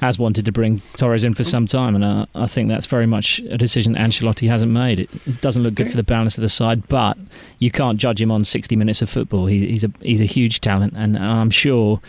has 0.00 0.18
wanted 0.18 0.44
to 0.44 0.52
bring 0.52 0.82
Torres 0.94 1.24
in 1.24 1.34
for 1.34 1.44
some 1.44 1.66
time, 1.66 1.94
and 1.94 2.04
I, 2.04 2.26
I 2.34 2.46
think 2.46 2.68
that's 2.68 2.86
very 2.86 3.06
much 3.06 3.38
a 3.50 3.58
decision 3.58 3.92
that 3.92 4.00
Ancelotti 4.00 4.48
hasn't 4.48 4.72
made. 4.72 5.00
It, 5.00 5.10
it 5.26 5.40
doesn't 5.40 5.62
look 5.62 5.74
good 5.74 5.90
for 5.90 5.96
the 5.96 6.02
balance 6.02 6.36
of 6.38 6.42
the 6.42 6.48
side, 6.48 6.86
but 6.88 7.16
you 7.58 7.70
can't 7.70 7.98
judge 7.98 8.20
him 8.20 8.30
on 8.30 8.44
60 8.44 8.76
minutes 8.76 9.02
of 9.02 9.10
football. 9.10 9.46
He, 9.46 9.66
he's 9.66 9.84
a 9.84 9.90
he's 10.00 10.20
a 10.20 10.26
huge 10.26 10.60
talent, 10.60 10.94
and 10.96 11.18
I'm 11.18 11.50
sure. 11.50 12.00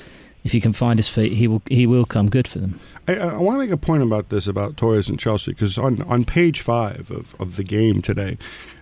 If 0.41 0.53
he 0.53 0.61
can 0.61 0.71
find 0.71 0.97
his 0.97 1.09
feet, 1.09 1.33
he 1.33 1.49
will 1.49 1.61
he 1.69 1.85
will 1.85 2.05
come 2.05 2.29
good 2.29 2.47
for 2.47 2.59
them. 2.59 2.79
I, 3.09 3.17
I 3.17 3.37
want 3.37 3.55
to 3.55 3.59
make 3.59 3.71
a 3.71 3.77
point 3.77 4.03
about 4.03 4.29
this 4.29 4.47
about 4.47 4.77
Torres 4.77 5.09
and 5.09 5.19
Chelsea 5.19 5.51
because 5.51 5.77
on, 5.77 6.01
on 6.03 6.23
page 6.23 6.61
five 6.61 7.11
of, 7.11 7.35
of 7.41 7.57
the 7.57 7.63
game 7.63 8.01
today, 8.01 8.37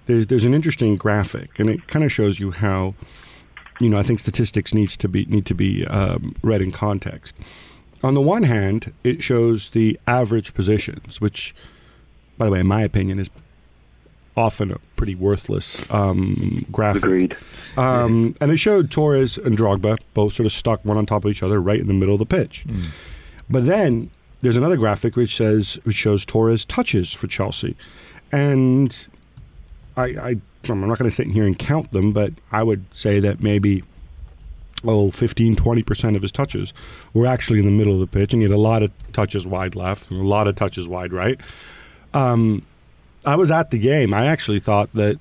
there's 0.05 0.27
there's 0.27 0.43
an 0.43 0.53
interesting 0.53 0.97
graphic 0.97 1.59
and 1.59 1.69
it 1.69 1.87
kind 1.87 2.03
of 2.03 2.11
shows 2.11 2.39
you 2.39 2.51
how, 2.51 2.93
you 3.79 3.89
know, 3.89 3.97
I 3.97 4.03
think 4.03 4.19
statistics 4.19 4.73
needs 4.73 4.97
to 4.97 5.07
be 5.07 5.25
need 5.25 5.45
to 5.47 5.53
be 5.55 5.85
um, 5.87 6.35
read 6.41 6.61
in 6.61 6.71
context. 6.71 7.35
On 8.03 8.13
the 8.13 8.21
one 8.21 8.43
hand, 8.43 8.93
it 9.03 9.23
shows 9.23 9.69
the 9.69 9.99
average 10.07 10.53
positions, 10.53 11.19
which, 11.19 11.55
by 12.37 12.45
the 12.45 12.51
way, 12.51 12.59
in 12.59 12.67
my 12.67 12.81
opinion, 12.81 13.19
is 13.19 13.29
often 14.35 14.71
a 14.71 14.77
pretty 14.95 15.15
worthless 15.15 15.89
um, 15.91 16.65
graphic. 16.71 17.03
Agreed. 17.03 17.35
Um, 17.75 18.35
And 18.39 18.51
it 18.51 18.57
showed 18.57 18.91
Torres 18.91 19.39
and 19.39 19.57
Drogba 19.57 19.97
both 20.13 20.35
sort 20.35 20.45
of 20.45 20.51
stuck 20.51 20.85
one 20.85 20.95
on 20.95 21.07
top 21.07 21.25
of 21.25 21.31
each 21.31 21.41
other 21.41 21.59
right 21.59 21.79
in 21.79 21.87
the 21.87 21.93
middle 21.93 22.13
of 22.13 22.19
the 22.19 22.25
pitch. 22.25 22.63
But 23.49 23.65
then 23.65 24.11
there's 24.43 24.57
another 24.57 24.77
graphic 24.77 25.15
which 25.15 25.35
says 25.35 25.79
which 25.83 25.95
shows 25.95 26.23
Torres 26.23 26.65
touches 26.65 27.11
for 27.13 27.25
Chelsea, 27.25 27.75
and 28.31 29.07
I, 29.95 30.03
I 30.05 30.37
I'm 30.73 30.87
not 30.87 30.97
going 30.97 31.09
to 31.09 31.15
sit 31.15 31.25
in 31.25 31.33
here 31.33 31.45
and 31.45 31.57
count 31.57 31.91
them, 31.91 32.11
but 32.11 32.33
I 32.51 32.63
would 32.63 32.85
say 32.93 33.19
that 33.19 33.41
maybe 33.41 33.83
oh 34.83 35.09
15 35.09 35.55
20 35.55 35.83
percent 35.83 36.15
of 36.15 36.21
his 36.21 36.31
touches 36.31 36.71
were 37.13 37.25
actually 37.25 37.59
in 37.59 37.65
the 37.65 37.71
middle 37.71 37.93
of 37.93 37.99
the 37.99 38.07
pitch, 38.07 38.33
and 38.33 38.41
he 38.41 38.47
had 38.47 38.55
a 38.55 38.59
lot 38.59 38.83
of 38.83 38.91
touches 39.13 39.47
wide 39.47 39.75
left 39.75 40.11
and 40.11 40.19
a 40.21 40.27
lot 40.27 40.47
of 40.47 40.55
touches 40.55 40.87
wide 40.87 41.13
right. 41.13 41.39
Um, 42.13 42.63
I 43.25 43.35
was 43.35 43.51
at 43.51 43.71
the 43.71 43.77
game. 43.77 44.13
I 44.13 44.27
actually 44.27 44.59
thought 44.59 44.89
that 44.93 45.19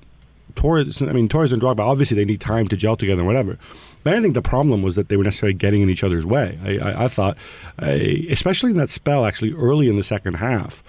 Torres. 0.55 1.01
I 1.01 1.11
mean, 1.13 1.29
Torres 1.29 1.53
and 1.53 1.61
Drogba. 1.61 1.79
Obviously, 1.79 2.15
they 2.15 2.25
need 2.25 2.41
time 2.41 2.67
to 2.67 2.75
gel 2.75 2.97
together 2.97 3.19
and 3.19 3.27
whatever. 3.27 3.57
But 4.03 4.11
I 4.11 4.13
didn't 4.13 4.23
think 4.23 4.35
the 4.35 4.49
problem 4.49 4.81
was 4.81 4.95
that 4.95 5.09
they 5.09 5.17
were 5.17 5.23
necessarily 5.23 5.53
getting 5.53 5.81
in 5.81 5.89
each 5.89 6.03
other's 6.03 6.25
way. 6.25 6.57
I, 6.63 6.77
I, 6.77 7.05
I 7.05 7.07
thought, 7.07 7.37
uh, 7.81 7.97
especially 8.29 8.71
in 8.71 8.77
that 8.77 8.89
spell, 8.89 9.25
actually 9.25 9.53
early 9.53 9.89
in 9.89 9.97
the 9.97 10.03
second 10.03 10.35
half, 10.35 10.83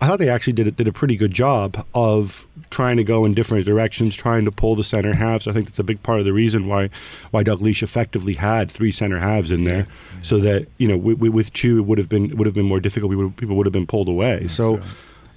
I 0.00 0.06
thought 0.06 0.18
they 0.18 0.28
actually 0.28 0.54
did 0.54 0.76
did 0.76 0.88
a 0.88 0.92
pretty 0.92 1.16
good 1.16 1.32
job 1.32 1.86
of 1.94 2.46
trying 2.72 2.96
to 2.96 3.04
go 3.04 3.24
in 3.24 3.34
different 3.34 3.64
directions, 3.64 4.16
trying 4.16 4.44
to 4.44 4.50
pull 4.50 4.74
the 4.74 4.82
center 4.82 5.14
halves. 5.14 5.46
I 5.46 5.52
think 5.52 5.66
that's 5.66 5.78
a 5.78 5.84
big 5.84 6.02
part 6.02 6.18
of 6.18 6.24
the 6.24 6.32
reason 6.32 6.66
why 6.66 6.90
why 7.30 7.44
Dalglish 7.44 7.82
effectively 7.82 8.34
had 8.34 8.70
three 8.70 8.90
center 8.90 9.18
halves 9.18 9.52
in 9.52 9.64
there, 9.64 9.86
so 10.22 10.38
that 10.38 10.66
you 10.78 10.88
know 10.88 10.96
we, 10.96 11.14
we, 11.14 11.28
with 11.28 11.52
two 11.52 11.78
it 11.78 11.82
would 11.82 11.98
have 11.98 12.08
been 12.08 12.36
would 12.36 12.46
have 12.46 12.54
been 12.54 12.66
more 12.66 12.80
difficult. 12.80 13.10
We 13.10 13.16
would, 13.16 13.36
people 13.36 13.54
would 13.56 13.66
have 13.66 13.72
been 13.72 13.86
pulled 13.86 14.08
away. 14.08 14.48
so, 14.48 14.80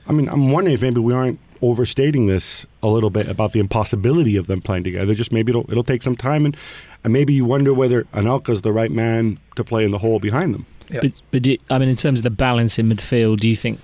I 0.07 0.13
mean, 0.13 0.29
I'm 0.29 0.49
wondering 0.49 0.73
if 0.73 0.81
maybe 0.81 1.01
we 1.01 1.13
aren't 1.13 1.39
overstating 1.61 2.27
this 2.27 2.65
a 2.81 2.87
little 2.87 3.09
bit 3.09 3.27
about 3.27 3.53
the 3.53 3.59
impossibility 3.59 4.35
of 4.35 4.47
them 4.47 4.61
playing 4.61 4.83
together. 4.83 5.13
Just 5.13 5.31
maybe 5.31 5.51
it'll 5.51 5.69
it'll 5.69 5.83
take 5.83 6.01
some 6.01 6.15
time, 6.15 6.45
and, 6.45 6.57
and 7.03 7.13
maybe 7.13 7.33
you 7.33 7.45
wonder 7.45 7.73
whether 7.73 8.03
Anelka's 8.05 8.61
the 8.61 8.71
right 8.71 8.91
man 8.91 9.37
to 9.55 9.63
play 9.63 9.83
in 9.83 9.91
the 9.91 9.99
hole 9.99 10.19
behind 10.19 10.53
them. 10.53 10.65
Yeah. 10.89 11.01
But, 11.01 11.11
but 11.31 11.41
do, 11.41 11.57
I 11.69 11.79
mean, 11.79 11.89
in 11.89 11.95
terms 11.95 12.19
of 12.19 12.23
the 12.23 12.29
balance 12.29 12.77
in 12.77 12.89
midfield, 12.89 13.39
do 13.39 13.47
you 13.47 13.55
think 13.55 13.79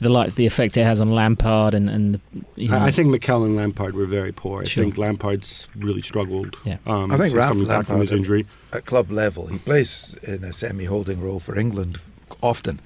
the 0.00 0.08
like 0.08 0.34
the 0.34 0.46
effect 0.46 0.76
it 0.76 0.84
has 0.84 1.00
on 1.00 1.08
Lampard 1.08 1.74
and 1.74 1.88
and 1.88 2.14
the, 2.14 2.20
you 2.56 2.68
know, 2.68 2.78
I, 2.78 2.86
I 2.86 2.90
think 2.90 3.08
Mikel 3.10 3.44
and 3.44 3.56
Lampard 3.56 3.94
were 3.94 4.06
very 4.06 4.32
poor. 4.32 4.62
I 4.62 4.64
Sure. 4.64 4.84
think 4.84 4.98
Lampard's 4.98 5.68
really 5.76 6.02
struggled. 6.02 6.56
Yeah. 6.64 6.78
Um, 6.86 7.10
I 7.12 7.16
think 7.16 7.30
since 7.30 7.34
Ram- 7.34 7.48
coming 7.52 7.68
back 7.68 7.86
from 7.86 8.00
his 8.00 8.12
injury. 8.12 8.46
at 8.72 8.84
club 8.86 9.10
level. 9.10 9.46
He 9.46 9.58
plays 9.58 10.16
in 10.22 10.44
a 10.44 10.52
semi-holding 10.52 11.20
role 11.22 11.40
for 11.40 11.56
England 11.58 11.98
often, 12.42 12.80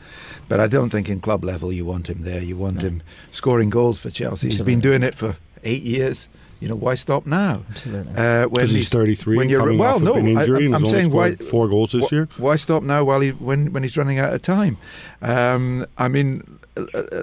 but 0.48 0.60
I 0.60 0.66
don't 0.66 0.90
think 0.90 1.08
in 1.08 1.20
club 1.20 1.42
level 1.44 1.72
you 1.72 1.84
want 1.84 2.08
him 2.08 2.22
there. 2.22 2.42
You 2.42 2.56
want 2.56 2.76
No. 2.76 2.82
him 2.82 3.02
scoring 3.32 3.70
goals 3.70 3.98
for 3.98 4.10
Chelsea. 4.10 4.48
He's 4.50 4.60
been 4.62 4.80
doing 4.80 5.02
it 5.02 5.14
for 5.16 5.36
eight 5.64 5.82
years. 5.82 6.28
You 6.60 6.68
know 6.68 6.74
why 6.74 6.96
stop 6.96 7.24
now? 7.24 7.62
absolutely. 7.70 8.12
Uh, 8.16 8.42
when 8.48 8.50
Because 8.50 8.70
he's 8.72 8.88
33 8.88 9.36
when 9.36 9.48
you're- 9.48 9.62
coming 9.62 9.78
well, 9.78 9.94
off 9.96 10.02
no, 10.02 10.10
of 10.14 10.16
an 10.18 10.36
I- 10.36 10.40
injury 10.40 10.64
I'm- 10.64 10.74
I'm 10.74 10.82
has 10.82 10.92
only 10.92 11.02
saying 11.04 11.12
why- 11.14 11.34
scored 11.34 11.48
four 11.50 11.68
goals 11.68 11.92
this 11.92 12.08
Wh- 12.08 12.12
year. 12.12 12.28
Why 12.36 12.56
stop 12.56 12.82
now 12.82 13.04
while 13.04 13.20
he 13.20 13.30
when 13.30 13.72
when 13.72 13.82
he's 13.84 13.96
running 13.96 14.18
out 14.18 14.34
of 14.34 14.42
time? 14.42 14.76
Um, 15.22 15.86
I 15.96 16.08
mean, 16.08 16.57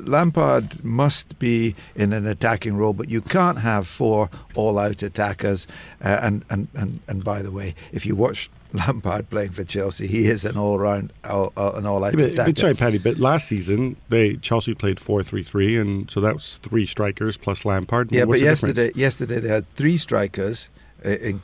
Lampard 0.03 0.83
must 0.83 1.37
be 1.39 1.75
in 1.95 2.13
an 2.13 2.25
attacking 2.27 2.75
role, 2.77 2.93
but 2.93 3.09
you 3.09 3.21
can't 3.21 3.59
have 3.59 3.87
four 3.87 4.29
all-out 4.55 5.01
attackers. 5.03 5.67
Uh, 6.03 6.19
and, 6.21 6.45
and 6.49 6.67
and 6.75 6.99
and 7.07 7.23
by 7.23 7.41
the 7.41 7.51
way, 7.51 7.75
if 7.91 8.05
you 8.05 8.15
watch 8.15 8.49
Lampard 8.73 9.29
playing 9.29 9.51
for 9.51 9.63
Chelsea, 9.63 10.07
he 10.07 10.25
is 10.25 10.43
an 10.43 10.57
all-round, 10.57 11.13
all, 11.23 11.53
all, 11.55 11.75
an 11.75 11.85
all-out 11.85 12.13
Yeah, 12.13 12.19
but, 12.19 12.31
attacker. 12.31 12.51
but 12.51 12.59
sorry, 12.59 12.73
Paddy. 12.73 12.97
But 12.97 13.17
last 13.17 13.47
season, 13.47 13.95
they 14.09 14.35
Chelsea 14.37 14.73
played 14.73 14.97
4-3-3, 14.97 15.79
and 15.81 16.11
so 16.11 16.19
that 16.21 16.33
was 16.35 16.57
three 16.57 16.85
strikers 16.85 17.37
plus 17.37 17.63
Lampard. 17.63 18.11
Yeah, 18.11 18.25
What's 18.25 18.39
but 18.41 18.45
yesterday, 18.45 18.73
difference? 18.87 18.97
yesterday 18.97 19.39
they 19.39 19.49
had 19.49 19.67
three 19.75 19.97
strikers, 19.97 20.67
uh, 21.05 21.09
in, 21.09 21.41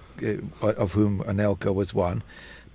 uh, 0.61 0.67
of 0.73 0.91
whom 0.93 1.19
Anelka 1.23 1.73
was 1.73 1.93
one, 1.93 2.21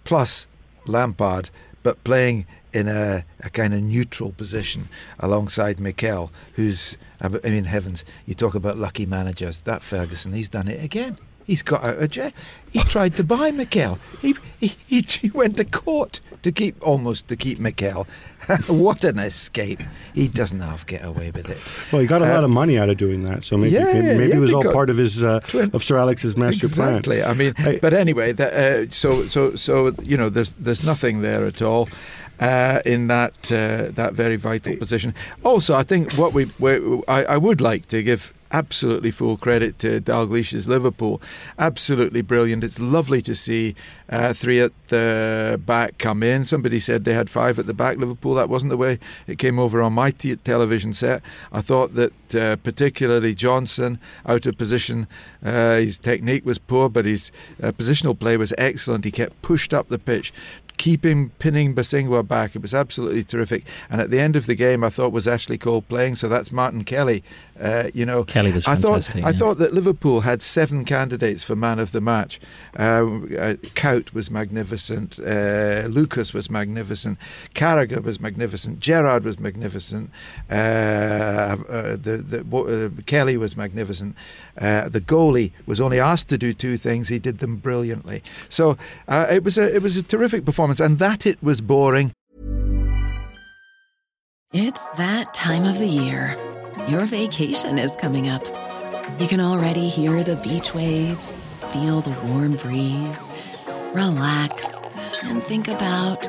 plus 0.05 0.47
Lampard, 0.87 1.51
but 1.83 2.03
playing 2.05 2.47
in 2.77 2.89
a, 2.89 3.25
a 3.41 3.49
kind 3.51 3.73
of 3.73 3.83
neutral 3.83 4.33
position 4.33 4.89
alongside 5.19 5.81
Mikel, 5.81 6.31
who's, 6.55 6.99
I 7.23 7.29
mean, 7.29 7.65
heavens, 7.65 8.05
you 8.27 8.35
talk 8.35 8.55
about 8.55 8.77
lucky 8.77 9.07
managers. 9.07 9.63
That 9.63 9.83
Ferguson, 9.83 10.35
he's 10.35 10.51
done 10.51 10.69
it 10.69 10.85
again. 10.85 11.17
He's 11.47 11.63
got 11.63 11.85
out 11.85 11.99
of 12.03 12.11
jail. 12.11 12.33
He 12.73 12.81
tried 12.81 13.15
to 13.15 13.25
buy 13.25 13.53
Mikel. 13.53 13.99
He, 14.21 14.35
he, 14.61 14.75
he, 14.87 15.01
he 15.01 15.31
went 15.31 15.57
to 15.59 15.65
court 15.65 16.21
to 16.43 16.51
keep 16.51 16.77
almost 16.87 17.29
to 17.29 17.37
keep 17.37 17.61
Mikel. 17.61 18.07
what 18.67 19.05
an 19.05 19.19
escape! 19.19 19.81
He 20.13 20.29
doesn't 20.29 20.61
half 20.61 20.87
get 20.87 21.05
away 21.05 21.31
with 21.31 21.49
it. 21.49 21.59
Well, 21.91 22.01
he 22.01 22.07
got 22.07 22.23
a 22.23 22.27
lot 22.27 22.45
of 22.45 22.51
money 22.51 22.79
out 22.79 22.89
of 22.89 22.97
doing 22.97 23.25
that, 23.25 23.43
so 23.43 23.57
maybe 23.57 23.75
yeah, 23.75 23.85
maybe, 23.85 24.07
maybe 24.07 24.29
yeah, 24.29 24.37
it 24.37 24.39
was 24.39 24.53
all 24.53 24.63
part 24.73 24.91
of 24.91 24.97
his 24.97 25.23
uh, 25.23 25.41
Twin- 25.47 25.71
of 25.73 25.83
Sir 25.83 25.97
Alex's 25.99 26.37
master 26.37 26.69
plan. 26.69 26.97
exactly. 26.97 27.23
I 27.25 27.33
mean, 27.33 27.55
Hey. 27.57 27.79
but 27.81 27.93
anyway, 27.93 28.33
that, 28.33 28.53
uh, 28.53 28.91
so 28.91 29.27
so 29.27 29.57
so 29.57 29.95
you 30.03 30.17
know, 30.17 30.29
there's 30.29 30.53
there's 30.55 30.85
nothing 30.85 31.23
there 31.23 31.45
at 31.47 31.61
all. 31.63 31.89
Uh, 32.39 32.83
in 32.85 33.07
that 33.07 33.51
uh, 33.51 33.91
that 33.93 34.13
very 34.13 34.37
vital 34.37 34.77
position. 34.77 35.15
Also, 35.43 35.75
I 35.75 35.83
think 35.83 36.13
what 36.15 36.35
we, 36.35 36.51
we 36.59 37.03
I, 37.09 37.25
I 37.25 37.37
would 37.39 37.63
like 37.63 37.89
to 37.89 38.03
give 38.03 38.35
absolutely 38.53 39.11
full 39.11 39.37
credit 39.37 39.79
to 39.81 40.01
Dalglish's 40.01 40.69
Liverpool. 40.69 41.21
Absolutely 41.59 42.23
brilliant. 42.23 42.65
It's 42.65 42.79
lovely 42.79 43.23
to 43.23 43.35
see 43.35 43.75
uh, 44.09 44.33
three 44.33 44.61
at 44.61 44.73
the 44.89 45.61
back 45.65 45.99
come 45.99 46.23
in. 46.23 46.45
Somebody 46.45 46.81
said 46.81 47.05
they 47.05 47.15
had 47.15 47.29
five 47.29 47.59
at 47.59 47.67
the 47.67 47.75
back. 47.75 47.99
Liverpool. 47.99 48.35
That 48.35 48.49
wasn't 48.49 48.71
the 48.71 48.77
way 48.77 48.99
it 49.27 49.39
came 49.39 49.59
over 49.59 49.83
on 49.83 49.93
my 49.93 50.11
t- 50.11 50.37
television 50.37 50.93
set. 50.93 51.23
I 51.53 51.61
thought 51.61 51.95
that 51.95 52.35
uh, 52.35 52.57
particularly 52.57 53.35
Johnson 53.35 53.99
out 54.25 54.47
of 54.47 54.57
position. 54.57 55.07
Uh, 55.45 55.77
his 55.77 55.99
technique 55.99 56.47
was 56.47 56.59
poor, 56.59 56.89
but 56.89 57.05
his 57.05 57.31
uh, 57.63 57.73
positional 57.73 58.19
play 58.19 58.37
was 58.37 58.53
excellent. 58.59 59.05
He 59.05 59.11
kept 59.11 59.41
pushed 59.43 59.75
up 59.75 59.89
the 59.89 59.99
pitch. 59.99 60.33
Keeping 60.77 61.31
pinning 61.39 61.75
Bosingwa 61.75 62.27
back, 62.27 62.55
it 62.55 62.63
was 62.63 62.75
absolutely 62.75 63.25
terrific. 63.25 63.65
And 63.91 64.01
at 64.01 64.11
the 64.11 64.21
end 64.21 64.37
of 64.37 64.47
the 64.47 64.55
game, 64.55 64.85
I 64.85 64.91
thought 64.91 65.13
was 65.13 65.27
Ashley 65.27 65.59
Cole 65.59 65.83
playing, 65.83 66.17
so 66.17 66.29
that's 66.29 66.53
Martin 66.53 66.85
Kelly. 66.85 67.23
Uh, 67.61 67.91
you 67.95 68.05
know, 68.05 68.25
Kelly 68.25 68.53
was 68.53 68.67
I 68.67 68.75
thought 68.75 69.03
fantastic, 69.05 69.25
I 69.25 69.33
thought 69.33 69.59
that 69.59 69.73
Liverpool 69.73 70.21
had 70.21 70.43
seven 70.43 70.85
candidates 70.85 71.43
for 71.43 71.57
man 71.57 71.79
of 71.79 71.93
the 71.93 72.03
match. 72.03 72.39
Uh, 72.79 72.83
uh, 72.83 73.55
Kuyt 73.75 74.13
was 74.13 74.31
magnificent. 74.31 75.19
Uh, 75.19 75.87
Lucas 75.89 76.35
was 76.35 76.51
magnificent. 76.51 77.19
Carragher 77.55 78.03
was 78.03 78.21
magnificent. 78.21 78.81
Gerrard 78.81 79.25
was 79.25 79.39
magnificent. 79.39 80.11
Uh, 80.51 80.55
uh, 80.55 81.97
the, 81.97 82.19
the, 82.19 82.57
uh, 82.57 83.03
Kelly 83.07 83.37
was 83.39 83.57
magnificent. 83.57 84.15
Uh, 84.59 84.89
the 84.89 85.01
goalie 85.01 85.53
was 85.67 85.81
only 85.81 86.01
asked 86.01 86.29
to 86.31 86.39
do 86.39 86.55
two 86.55 86.77
things. 86.77 87.09
He 87.09 87.19
did 87.19 87.39
them 87.39 87.57
brilliantly. 87.57 88.23
So 88.49 88.77
uh, 89.09 89.27
it 89.31 89.45
was 89.45 89.59
a 89.59 89.75
it 89.75 89.83
was 89.83 89.97
a 89.97 90.03
terrific 90.03 90.45
performance, 90.45 90.81
and 90.81 90.99
that 90.99 91.27
it 91.27 91.43
was 91.43 91.61
boring. 91.61 92.13
It's 94.53 94.93
that 94.93 95.35
time 95.35 95.65
of 95.65 95.79
the 95.79 95.87
year. 95.87 96.37
Your 96.89 97.05
vacation 97.05 97.79
is 97.79 97.97
coming 97.97 98.29
up. 98.29 98.45
You 99.19 99.27
can 99.27 99.41
already 99.41 99.89
hear 99.89 100.23
the 100.23 100.37
beach 100.37 100.75
waves, 100.75 101.47
feel 101.73 102.01
the 102.01 102.15
warm 102.27 102.57
breeze, 102.57 103.31
relax, 103.93 104.99
and 105.25 105.43
think 105.43 105.69
about 105.69 106.29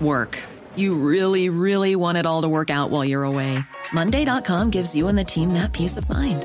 work. 0.00 0.42
You 0.74 0.94
really, 0.94 1.48
really 1.48 1.96
want 1.96 2.18
it 2.18 2.26
all 2.26 2.42
to 2.42 2.48
work 2.48 2.70
out 2.70 2.90
while 2.90 3.04
you're 3.04 3.24
away. 3.24 3.58
Monday.com 3.92 4.70
gives 4.70 4.94
you 4.94 5.08
and 5.08 5.16
the 5.18 5.24
team 5.24 5.54
that 5.54 5.72
peace 5.72 5.96
of 5.96 6.08
mind. 6.08 6.44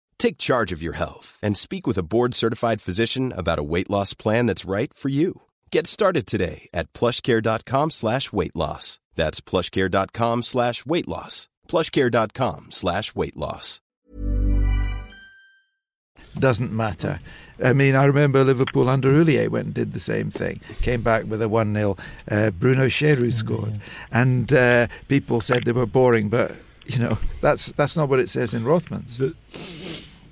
Take 0.21 0.37
charge 0.37 0.71
of 0.71 0.83
your 0.83 0.93
health 0.93 1.39
and 1.41 1.57
speak 1.57 1.87
with 1.87 1.97
a 1.97 2.03
board-certified 2.03 2.79
physician 2.79 3.33
about 3.35 3.57
a 3.57 3.63
weight 3.63 3.89
loss 3.89 4.13
plan 4.13 4.45
that's 4.45 4.65
right 4.65 4.93
for 4.93 5.09
you. 5.09 5.41
Get 5.71 5.87
started 5.87 6.27
today 6.27 6.69
at 6.75 6.93
plushcare.com 6.93 7.89
slash 7.89 8.31
weight 8.31 8.55
loss. 8.55 8.99
That's 9.15 9.41
plushcare.com 9.41 10.43
slash 10.43 10.85
weight 10.85 11.07
loss. 11.07 11.49
plushcare.com 11.67 12.67
slash 12.69 13.15
weight 13.15 13.35
loss. 13.35 13.81
doesn't 16.37 16.71
matter. 16.71 17.19
I 17.63 17.73
mean, 17.73 17.95
I 17.95 18.05
remember 18.05 18.43
Liverpool 18.43 18.89
under 18.89 19.11
Houllier 19.11 19.49
went 19.49 19.65
and 19.65 19.73
did 19.73 19.93
the 19.93 19.99
same 19.99 20.29
thing. 20.29 20.61
Came 20.83 21.01
back 21.01 21.25
with 21.25 21.41
a 21.41 21.49
1 21.49 21.73
0. 21.73 21.97
Uh, 22.29 22.51
Bruno 22.51 22.85
Cheyrou 22.85 23.33
scored. 23.33 23.81
And 24.11 24.53
uh, 24.53 24.85
people 25.07 25.41
said 25.41 25.65
they 25.65 25.71
were 25.71 25.87
boring, 25.87 26.29
but, 26.29 26.51
you 26.85 26.99
know, 26.99 27.17
that's 27.41 27.71
that's 27.71 27.97
not 27.97 28.07
what 28.07 28.19
it 28.19 28.29
says 28.29 28.53
in 28.53 28.63
Rothman's. 28.65 29.17
The- 29.17 29.35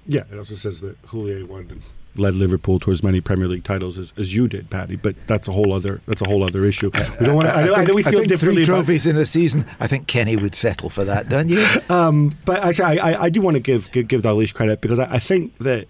yeah, 0.09 0.23
it 0.31 0.37
also 0.37 0.55
says 0.55 0.81
that 0.81 1.01
Houllier 1.03 1.45
won 1.47 1.67
and 1.69 1.81
led 2.15 2.33
Liverpool 2.35 2.79
towards 2.79 3.03
many 3.03 3.21
Premier 3.21 3.47
League 3.47 3.63
titles 3.63 3.97
as, 3.97 4.11
as 4.17 4.33
you 4.35 4.47
did, 4.47 4.69
Paddy. 4.69 4.95
But 4.97 5.15
that's 5.27 5.47
a 5.47 5.51
whole 5.53 5.71
other 5.71 6.01
that's 6.07 6.21
a 6.21 6.25
whole 6.27 6.43
other 6.43 6.65
issue. 6.65 6.89
We 7.19 7.25
don't 7.27 7.35
want 7.35 7.47
to. 7.47 7.53
I, 7.55 7.65
know- 7.65 7.75
I 7.75 7.83
know 7.85 7.93
we 7.93 8.03
I 8.03 8.09
feel 8.09 8.19
think 8.21 8.29
differently. 8.29 8.65
Trophies 8.65 9.05
in 9.05 9.15
a 9.15 9.25
season. 9.25 9.65
I 9.79 9.87
think 9.87 10.07
Kenny 10.07 10.35
would 10.35 10.55
settle 10.55 10.89
for 10.89 11.05
that, 11.05 11.29
don't 11.29 11.47
you? 11.49 11.65
Um, 11.89 12.35
but 12.45 12.63
actually, 12.63 12.99
I, 12.99 13.11
I, 13.13 13.23
I 13.25 13.29
do 13.29 13.39
want 13.41 13.55
to 13.55 13.59
give 13.61 13.91
give, 13.91 14.07
give 14.07 14.21
Dalglish 14.23 14.53
credit 14.53 14.81
because 14.81 14.99
I, 14.99 15.13
I 15.13 15.19
think 15.19 15.57
that 15.59 15.87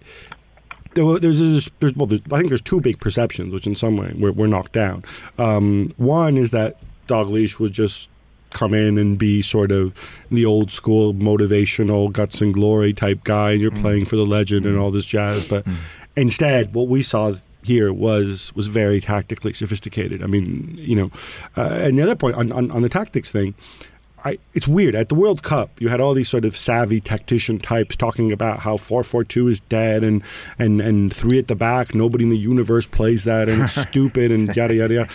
there, 0.93 1.05
were- 1.05 1.19
there's, 1.19 1.39
there's, 1.39 1.69
there's 1.79 1.95
well, 1.95 2.05
there's, 2.07 2.21
I 2.31 2.37
think 2.37 2.49
there's 2.49 2.61
two 2.61 2.81
big 2.81 2.99
perceptions, 2.99 3.53
which 3.53 3.65
in 3.67 3.75
some 3.75 3.95
way 3.97 4.13
were, 4.17 4.31
were 4.31 4.47
knocked 4.47 4.73
down. 4.73 5.03
Um, 5.37 5.93
one 5.97 6.37
is 6.37 6.51
that 6.51 6.77
Dalglish 7.07 7.59
was 7.59 7.71
just 7.71 8.09
come 8.51 8.73
in 8.73 8.97
and 8.97 9.17
be 9.17 9.41
sort 9.41 9.71
of 9.71 9.93
the 10.31 10.45
old 10.45 10.71
school 10.71 11.13
motivational 11.13 12.11
guts 12.11 12.41
and 12.41 12.53
glory 12.53 12.93
type 12.93 13.23
guy, 13.23 13.51
and 13.51 13.61
you're 13.61 13.71
playing 13.71 14.05
for 14.05 14.15
the 14.15 14.25
legend 14.25 14.65
and 14.65 14.77
all 14.77 14.91
this 14.91 15.05
jazz. 15.05 15.47
But 15.47 15.65
instead, 16.15 16.73
what 16.73 16.87
we 16.87 17.01
saw 17.01 17.35
here 17.63 17.91
was 17.91 18.53
was 18.55 18.67
very 18.67 19.01
tactically 19.01 19.53
sophisticated. 19.53 20.23
I 20.23 20.27
mean, 20.27 20.75
you 20.77 20.95
know, 20.95 21.11
uh, 21.57 21.69
and 21.73 21.97
the 21.97 22.03
other 22.03 22.15
point 22.15 22.35
on, 22.35 22.51
on, 22.51 22.71
on 22.71 22.81
the 22.81 22.89
tactics 22.89 23.31
thing. 23.31 23.55
I, 24.25 24.37
it's 24.53 24.67
weird. 24.67 24.95
At 24.95 25.07
the 25.07 25.15
World 25.15 25.43
Cup, 25.43 25.79
you 25.79 25.87
had 25.87 26.01
all 26.01 26.13
these 26.13 26.27
sort 26.27 26.43
of 26.43 26.57
savvy 26.57 26.99
tactician 26.99 27.57
types 27.57 27.95
talking 27.95 28.33
about 28.33 28.59
how 28.59 28.75
four 28.75 29.01
four 29.01 29.23
two 29.23 29.47
is 29.47 29.61
dead 29.61 30.03
and, 30.03 30.21
and, 30.57 30.81
and 30.81 31.13
three 31.13 31.39
at 31.39 31.47
the 31.47 31.55
back. 31.55 31.95
Nobody 31.95 32.25
in 32.25 32.29
the 32.29 32.37
universe 32.37 32.85
plays 32.85 33.23
that, 33.23 33.47
and 33.47 33.61
it's 33.61 33.81
stupid, 33.89 34.29
and 34.29 34.53
yada 34.55 34.75
yada 34.75 34.93
yada. 34.93 35.09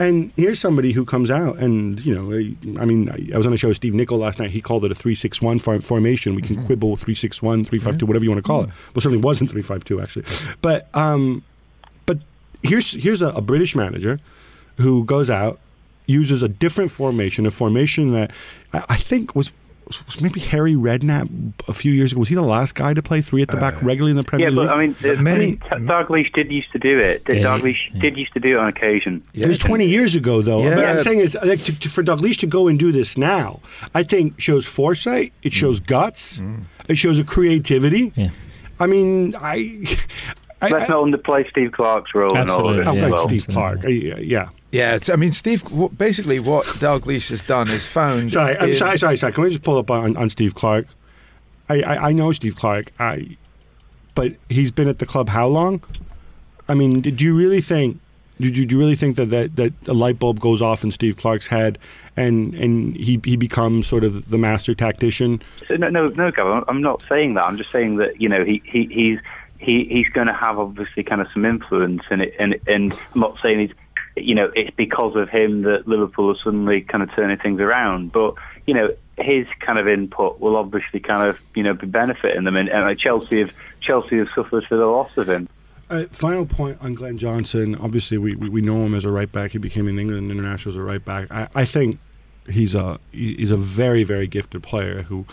And 0.00 0.32
here's 0.36 0.58
somebody 0.58 0.92
who 0.92 1.04
comes 1.04 1.30
out, 1.30 1.58
and 1.58 2.04
you 2.04 2.14
know, 2.14 2.80
I, 2.80 2.84
mean, 2.84 3.10
I, 3.32 3.36
was 3.36 3.46
on 3.46 3.52
a 3.52 3.56
show 3.56 3.68
with 3.68 3.76
Steve 3.76 3.94
Nicol 3.94 4.18
last 4.18 4.38
night. 4.38 4.50
He 4.50 4.60
called 4.60 4.84
it 4.84 4.90
a 4.90 4.94
three 4.94 5.14
six 5.14 5.40
one 5.40 5.58
formation. 5.58 6.34
We 6.34 6.42
can 6.42 6.56
mm-hmm. 6.56 6.66
quibble 6.66 6.96
three 6.96 7.14
six 7.14 7.40
one, 7.40 7.64
three 7.64 7.78
five 7.78 7.94
two, 7.94 7.98
mm-hmm. 7.98 8.08
whatever 8.08 8.24
you 8.24 8.30
want 8.30 8.42
to 8.42 8.46
call 8.46 8.62
it. 8.62 8.68
Mm-hmm. 8.68 8.92
Well, 8.94 9.00
certainly 9.00 9.22
wasn't 9.22 9.50
three 9.50 9.62
five 9.62 9.84
two 9.84 10.00
actually, 10.00 10.24
but 10.62 10.88
um, 10.94 11.44
but 12.06 12.18
here's 12.62 12.92
here's 12.92 13.22
a, 13.22 13.28
a 13.28 13.40
British 13.40 13.76
manager 13.76 14.18
who 14.78 15.04
goes 15.04 15.30
out, 15.30 15.60
uses 16.06 16.42
a 16.42 16.48
different 16.48 16.90
formation, 16.90 17.46
a 17.46 17.50
formation 17.50 18.12
that 18.12 18.30
I, 18.72 18.84
I 18.88 18.96
think 18.96 19.34
was, 19.34 19.52
was 19.86 20.20
maybe 20.20 20.40
Harry 20.40 20.74
Redknapp 20.74 21.28
a 21.68 21.72
few 21.72 21.92
years 21.92 22.12
ago. 22.12 22.18
Was 22.20 22.28
he 22.28 22.34
the 22.34 22.42
last 22.42 22.74
guy 22.74 22.94
to 22.94 23.02
play 23.02 23.20
three 23.20 23.42
at 23.42 23.48
the 23.48 23.56
back 23.56 23.74
regularly 23.82 24.10
in 24.12 24.16
the 24.16 24.24
Premier 24.24 24.48
Yeah, 24.50 24.56
League? 24.58 24.68
but 24.68 24.74
I 24.74 24.78
mean, 24.86 24.96
But 25.00 25.18
uh, 25.18 25.22
many- 25.22 25.44
I 25.44 25.48
mean, 25.48 25.58
T- 25.58 25.68
Dalglish 25.92 26.32
did 26.32 26.50
used 26.50 26.72
to 26.72 26.78
do 26.78 26.98
it. 26.98 27.22
Yeah, 27.28 27.34
Dalglish 27.36 27.92
yeah. 27.94 28.00
did 28.00 28.16
used 28.16 28.32
to 28.34 28.40
do 28.40 28.56
it 28.56 28.60
on 28.60 28.68
occasion. 28.68 29.22
It 29.34 29.46
was 29.48 29.58
20 29.58 29.86
years 29.86 30.16
ago, 30.16 30.42
though. 30.42 30.62
Yeah. 30.62 30.76
What 30.76 30.84
I'm 30.86 31.00
saying 31.02 31.20
is, 31.20 31.36
like, 31.42 31.62
to, 31.64 31.78
to, 31.80 31.88
for 31.88 32.02
Dalglish 32.02 32.38
to 32.38 32.46
go 32.46 32.68
and 32.68 32.78
do 32.78 32.92
this 32.92 33.16
now, 33.16 33.60
I 33.94 34.02
think 34.02 34.40
shows 34.40 34.64
foresight. 34.66 35.32
It 35.42 35.52
shows 35.52 35.80
guts. 35.80 36.40
It 36.88 36.96
shows 36.96 37.18
a 37.18 37.24
creativity. 37.24 38.12
Yeah. 38.16 38.30
I 38.80 38.86
mean, 38.86 39.34
I. 39.36 39.84
I, 40.62 40.68
Let's 40.68 40.88
I, 40.90 40.94
not 40.94 41.04
underplay 41.04 41.48
Steve 41.50 41.72
Clarke's 41.72 42.14
role 42.14 42.30
in 42.30 42.48
all 42.48 42.68
of 42.70 42.78
Absolutely, 42.78 42.80
it. 42.80 42.86
I'm 42.88 42.96
as 42.96 43.02
like 43.02 43.12
well. 43.12 43.24
Steve 43.28 43.46
Clarke. 43.48 43.84
I, 43.84 43.88
yeah. 43.88 44.48
Yeah, 44.74 44.96
it's, 44.96 45.08
I 45.08 45.14
mean, 45.14 45.30
Steve, 45.30 45.62
basically 45.96 46.40
what 46.40 46.66
Dalglish 46.66 47.30
has 47.30 47.44
done 47.44 47.70
is 47.70 47.86
found. 47.86 48.32
Sorry, 48.32 48.58
I'm 48.58 48.70
in- 48.70 48.76
sorry, 48.76 48.98
sorry, 48.98 49.16
sorry. 49.16 49.32
Can 49.32 49.44
we 49.44 49.50
just 49.50 49.62
pull 49.62 49.78
up 49.78 49.88
on, 49.88 50.16
on 50.16 50.28
Steve 50.30 50.56
Clarke? 50.56 50.88
I, 51.68 51.80
I, 51.82 52.08
I 52.08 52.12
know 52.12 52.32
Steve 52.32 52.56
Clarke. 52.56 52.92
I, 52.98 53.36
but 54.16 54.32
he's 54.48 54.72
been 54.72 54.88
at 54.88 54.98
the 54.98 55.06
club 55.06 55.28
how 55.28 55.46
long? 55.46 55.80
I 56.68 56.74
mean, 56.74 57.00
did 57.00 57.22
you 57.22 57.36
really 57.36 57.60
think? 57.60 58.00
Did 58.40 58.58
you, 58.58 58.66
do 58.66 58.74
you 58.74 58.80
really 58.80 58.96
think 58.96 59.14
that, 59.14 59.26
that 59.26 59.54
that 59.54 59.72
a 59.86 59.94
light 59.94 60.18
bulb 60.18 60.40
goes 60.40 60.60
off 60.60 60.82
in 60.82 60.90
Steve 60.90 61.16
Clarke's 61.18 61.46
head, 61.46 61.78
and 62.16 62.52
and 62.54 62.96
he 62.96 63.20
he 63.24 63.36
becomes 63.36 63.86
sort 63.86 64.02
of 64.02 64.28
the 64.28 64.38
master 64.38 64.74
tactician? 64.74 65.40
So, 65.68 65.76
no, 65.76 65.88
no, 65.88 66.08
no, 66.08 66.32
Gavin. 66.32 66.64
I'm 66.66 66.82
not 66.82 67.00
saying 67.08 67.34
that. 67.34 67.44
I'm 67.44 67.56
just 67.56 67.70
saying 67.70 67.98
that 67.98 68.20
you 68.20 68.28
know 68.28 68.44
he, 68.44 68.60
he 68.64 68.86
he's 68.86 69.20
he 69.58 69.84
he's 69.84 70.08
going 70.08 70.26
to 70.26 70.32
have 70.32 70.58
obviously 70.58 71.04
kind 71.04 71.20
of 71.20 71.28
some 71.32 71.44
influence 71.44 72.02
in 72.10 72.22
it, 72.22 72.34
and 72.40 72.58
and 72.66 72.92
I'm 73.14 73.20
not 73.20 73.38
saying 73.40 73.60
he's 73.60 73.72
you 74.16 74.34
know 74.34 74.50
it's 74.54 74.74
because 74.76 75.16
of 75.16 75.28
him 75.28 75.62
that 75.62 75.88
Liverpool 75.88 76.30
are 76.30 76.38
suddenly 76.42 76.82
kind 76.82 77.02
of 77.02 77.12
turning 77.14 77.38
things 77.38 77.60
around, 77.60 78.12
but 78.12 78.34
you 78.66 78.74
know 78.74 78.94
his 79.18 79.46
kind 79.60 79.78
of 79.78 79.86
input 79.86 80.40
will 80.40 80.56
obviously 80.56 81.00
kind 81.00 81.28
of 81.28 81.40
you 81.54 81.62
know 81.62 81.74
be 81.74 81.86
benefiting 81.86 82.44
them, 82.44 82.56
and, 82.56 82.68
and 82.68 82.98
Chelsea 82.98 83.40
have 83.40 83.50
Chelsea 83.80 84.18
have 84.18 84.28
suffered 84.34 84.64
for 84.64 84.76
the 84.76 84.86
loss 84.86 85.16
of 85.16 85.28
him. 85.28 85.48
Uh, 85.90 86.04
final 86.10 86.46
point 86.46 86.78
on 86.80 86.94
Glenn 86.94 87.18
Johnson. 87.18 87.74
Obviously, 87.76 88.16
we, 88.16 88.34
we, 88.34 88.48
we 88.48 88.60
know 88.62 88.86
him 88.86 88.94
as 88.94 89.04
a 89.04 89.10
right 89.10 89.30
back. 89.30 89.50
He 89.50 89.58
became 89.58 89.86
an 89.86 89.98
England 89.98 90.30
international 90.30 90.72
as 90.72 90.76
a 90.76 90.82
right 90.82 91.04
back. 91.04 91.30
I, 91.30 91.48
I 91.54 91.64
think 91.64 91.98
he's 92.48 92.74
a 92.74 92.98
he's 93.12 93.50
a 93.50 93.56
very 93.56 94.04
very 94.04 94.26
gifted 94.26 94.62
player 94.62 95.02
who 95.02 95.26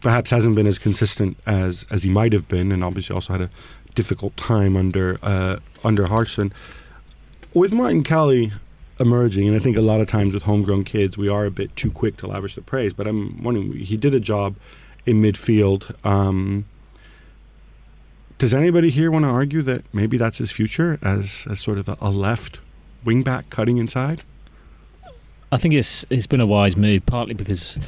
perhaps 0.00 0.30
hasn't 0.30 0.54
been 0.54 0.66
as 0.66 0.78
consistent 0.78 1.36
as 1.46 1.86
as 1.90 2.02
he 2.02 2.10
might 2.10 2.32
have 2.32 2.48
been, 2.48 2.72
and 2.72 2.84
obviously 2.84 3.14
also 3.14 3.32
had 3.32 3.42
a 3.42 3.50
difficult 3.94 4.36
time 4.36 4.76
under 4.76 5.18
uh, 5.22 5.58
under 5.84 6.06
Hodgson. 6.06 6.52
With 7.56 7.72
Martin 7.72 8.04
Kelly 8.04 8.52
emerging, 9.00 9.48
and 9.48 9.56
I 9.56 9.60
think 9.60 9.78
a 9.78 9.80
lot 9.80 10.02
of 10.02 10.08
times 10.08 10.34
with 10.34 10.42
homegrown 10.42 10.84
kids, 10.84 11.16
we 11.16 11.26
are 11.30 11.46
a 11.46 11.50
bit 11.50 11.74
too 11.74 11.90
quick 11.90 12.18
to 12.18 12.26
lavish 12.26 12.54
the 12.54 12.60
praise. 12.60 12.92
But 12.92 13.06
I'm 13.06 13.42
wondering, 13.42 13.72
he 13.72 13.96
did 13.96 14.14
a 14.14 14.20
job 14.20 14.56
in 15.06 15.22
midfield. 15.22 15.94
Um, 16.04 16.66
does 18.36 18.52
anybody 18.52 18.90
here 18.90 19.10
want 19.10 19.22
to 19.22 19.30
argue 19.30 19.62
that 19.62 19.84
maybe 19.94 20.18
that's 20.18 20.36
his 20.36 20.52
future 20.52 20.98
as, 21.00 21.46
as 21.48 21.58
sort 21.58 21.78
of 21.78 21.88
a, 21.88 21.96
a 21.98 22.10
left 22.10 22.60
wing 23.06 23.22
back 23.22 23.48
cutting 23.48 23.78
inside? 23.78 24.22
I 25.50 25.56
think 25.56 25.72
it's 25.72 26.04
it's 26.10 26.26
been 26.26 26.42
a 26.42 26.46
wise 26.46 26.76
move, 26.76 27.06
partly 27.06 27.32
because 27.32 27.78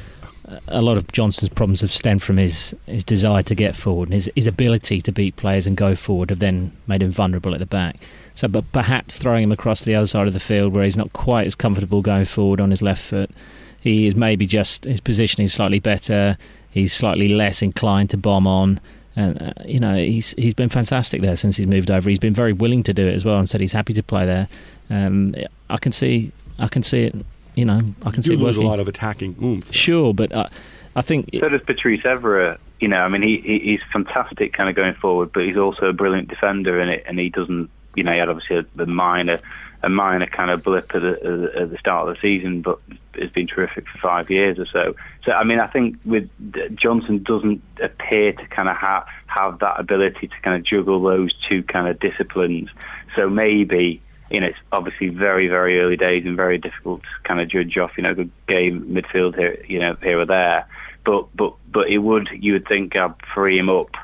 a 0.67 0.81
lot 0.81 0.97
of 0.97 1.11
Johnson's 1.11 1.49
problems 1.49 1.81
have 1.81 1.91
stemmed 1.91 2.23
from 2.23 2.37
his, 2.37 2.75
his 2.85 3.03
desire 3.03 3.43
to 3.43 3.55
get 3.55 3.75
forward 3.75 4.09
and 4.09 4.13
his, 4.13 4.31
his 4.35 4.47
ability 4.47 5.01
to 5.01 5.11
beat 5.11 5.35
players 5.35 5.67
and 5.67 5.75
go 5.77 5.95
forward 5.95 6.29
have 6.29 6.39
then 6.39 6.71
made 6.87 7.01
him 7.01 7.11
vulnerable 7.11 7.53
at 7.53 7.59
the 7.59 7.65
back. 7.65 7.97
So, 8.33 8.47
but 8.47 8.71
perhaps 8.71 9.17
throwing 9.17 9.43
him 9.43 9.51
across 9.51 9.83
the 9.83 9.95
other 9.95 10.07
side 10.07 10.27
of 10.27 10.33
the 10.33 10.39
field 10.39 10.73
where 10.73 10.83
he's 10.83 10.97
not 10.97 11.13
quite 11.13 11.45
as 11.45 11.55
comfortable 11.55 12.01
going 12.01 12.25
forward 12.25 12.61
on 12.61 12.69
his 12.69 12.81
left 12.81 13.01
foot, 13.01 13.31
he 13.79 14.07
is 14.07 14.15
maybe 14.15 14.45
just 14.45 14.85
his 14.85 14.99
position 14.99 15.43
is 15.43 15.53
slightly 15.53 15.79
better. 15.79 16.37
He's 16.69 16.93
slightly 16.93 17.29
less 17.29 17.61
inclined 17.61 18.09
to 18.11 18.17
bomb 18.17 18.47
on. 18.47 18.79
And 19.15 19.41
uh, 19.41 19.53
you 19.65 19.79
know 19.79 19.95
he's 19.95 20.31
he's 20.31 20.53
been 20.53 20.69
fantastic 20.69 21.21
there 21.21 21.35
since 21.35 21.57
he's 21.57 21.67
moved 21.67 21.89
over. 21.89 22.09
He's 22.09 22.19
been 22.19 22.33
very 22.33 22.53
willing 22.53 22.83
to 22.83 22.93
do 22.93 23.07
it 23.07 23.13
as 23.13 23.25
well, 23.25 23.39
and 23.39 23.49
said 23.49 23.59
he's 23.59 23.71
happy 23.71 23.91
to 23.93 24.03
play 24.03 24.25
there. 24.25 24.47
Um, 24.89 25.35
I 25.69 25.77
can 25.77 25.91
see 25.91 26.31
I 26.57 26.67
can 26.67 26.83
see 26.83 27.05
it 27.05 27.15
you 27.59 27.65
know, 27.65 27.81
I 28.03 28.11
can 28.11 28.17
you 28.17 28.23
see 28.23 28.35
lose 28.35 28.57
working. 28.57 28.67
a 28.67 28.69
lot 28.69 28.79
of 28.79 28.87
attacking 28.87 29.35
oomph. 29.43 29.73
Sure, 29.73 30.13
but 30.13 30.31
uh, 30.31 30.47
I 30.95 31.01
think 31.01 31.29
so 31.33 31.49
does 31.49 31.61
Patrice 31.61 32.01
Evra. 32.03 32.57
You 32.79 32.87
know, 32.87 33.01
I 33.01 33.09
mean, 33.09 33.21
he, 33.21 33.37
he 33.37 33.59
he's 33.59 33.81
fantastic 33.91 34.53
kind 34.53 34.69
of 34.69 34.75
going 34.75 34.93
forward, 34.95 35.31
but 35.33 35.43
he's 35.43 35.57
also 35.57 35.87
a 35.87 35.93
brilliant 35.93 36.29
defender, 36.29 36.79
and 36.79 36.89
it 36.89 37.03
and 37.05 37.19
he 37.19 37.29
doesn't. 37.29 37.69
You 37.95 38.03
know, 38.03 38.13
he 38.13 38.17
had 38.17 38.29
obviously 38.29 38.57
a, 38.57 38.81
a 38.81 38.85
minor 38.85 39.41
a 39.81 39.89
minor 39.89 40.27
kind 40.27 40.51
of 40.51 40.63
blip 40.63 40.93
at 40.93 41.01
the, 41.01 41.51
at 41.55 41.71
the 41.71 41.77
start 41.77 42.07
of 42.07 42.15
the 42.15 42.21
season, 42.21 42.61
but 42.61 42.79
has 43.13 43.29
been 43.31 43.47
terrific 43.47 43.87
for 43.87 43.97
five 43.97 44.29
years 44.29 44.59
or 44.59 44.65
so. 44.65 44.95
So, 45.23 45.31
I 45.31 45.43
mean, 45.43 45.59
I 45.59 45.67
think 45.67 45.97
with 46.05 46.29
Johnson 46.75 47.23
doesn't 47.23 47.61
appear 47.81 48.33
to 48.33 48.45
kind 48.47 48.67
of 48.67 48.75
ha- 48.75 49.05
have 49.27 49.59
that 49.59 49.79
ability 49.79 50.27
to 50.27 50.41
kind 50.41 50.57
of 50.57 50.63
juggle 50.63 51.01
those 51.01 51.33
two 51.47 51.63
kind 51.63 51.87
of 51.87 51.99
disciplines. 51.99 52.69
So 53.15 53.29
maybe 53.29 54.01
you 54.29 54.39
know, 54.39 54.47
it's 54.47 54.59
obviously 54.71 55.09
very, 55.09 55.47
very 55.47 55.79
early 55.79 55.97
days 55.97 56.25
and 56.25 56.35
very 56.35 56.57
difficult 56.57 57.01
to 57.01 57.09
kind 57.23 57.39
of 57.39 57.47
judge 57.47 57.77
off, 57.77 57.97
you 57.97 58.03
know, 58.03 58.13
good 58.13 58.31
game 58.47 58.85
midfield 58.85 59.35
here, 59.35 59.63
you 59.67 59.79
know, 59.79 59.95
here 60.01 60.19
or 60.19 60.25
there. 60.25 60.67
But 61.03 61.35
but 61.35 61.53
but 61.71 61.89
it 61.89 61.97
would 61.97 62.29
you 62.31 62.53
would 62.53 62.67
think 62.67 62.95
I'd 62.95 63.15
free 63.33 63.57
him 63.57 63.69
up, 63.69 63.95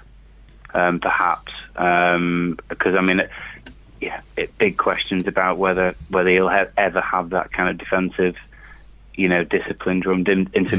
um, 0.74 1.00
perhaps, 1.00 1.54
um, 1.76 2.58
because 2.70 2.96
I 2.96 3.02
mean, 3.02 3.20
it, 3.20 3.30
yeah, 4.02 4.22
it, 4.36 4.58
big 4.58 4.78
questions 4.78 5.28
about 5.28 5.58
whether 5.58 5.96
whether 6.10 6.30
he'll 6.30 6.48
have, 6.48 6.72
ever 6.78 7.02
have 7.02 7.32
that 7.32 7.52
kind 7.52 7.70
of 7.70 7.78
defensive, 7.78 8.36
you 9.14 9.30
know, 9.30 9.44
discipline 9.44 10.00
drummed 10.00 10.28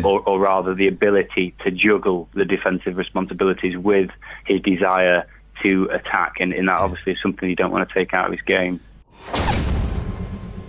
or, 0.05 0.21
or 0.29 0.41
rather 0.41 0.75
the 0.75 0.89
ability 0.89 1.55
to 1.63 1.71
juggle 1.71 2.29
the 2.35 2.45
defensive 2.45 2.97
responsibilities 2.97 3.77
with 3.77 4.11
his 4.45 4.61
desire 4.63 5.27
to 5.63 5.89
attack, 5.93 6.35
and, 6.41 6.53
and 6.53 6.69
that 6.69 6.79
obviously 6.81 7.13
is 7.13 7.19
something 7.23 7.49
you 7.49 7.57
don't 7.57 7.71
want 7.71 7.89
to 7.89 7.95
take 7.95 8.13
out 8.13 8.27
of 8.27 8.33
his 8.33 8.43
game. 8.43 8.81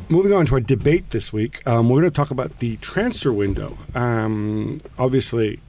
Moving 0.10 0.32
on 0.32 0.46
to 0.46 0.54
our 0.54 0.62
debate 0.62 1.12
this 1.12 1.34
week, 1.34 1.62
um, 1.68 1.90
we're 1.90 2.00
going 2.00 2.12
to 2.12 2.16
talk 2.16 2.32
about 2.32 2.60
the 2.60 2.78
transfer 2.78 3.34
window. 3.34 3.78
Um, 3.94 4.80
obviously, 4.98 5.60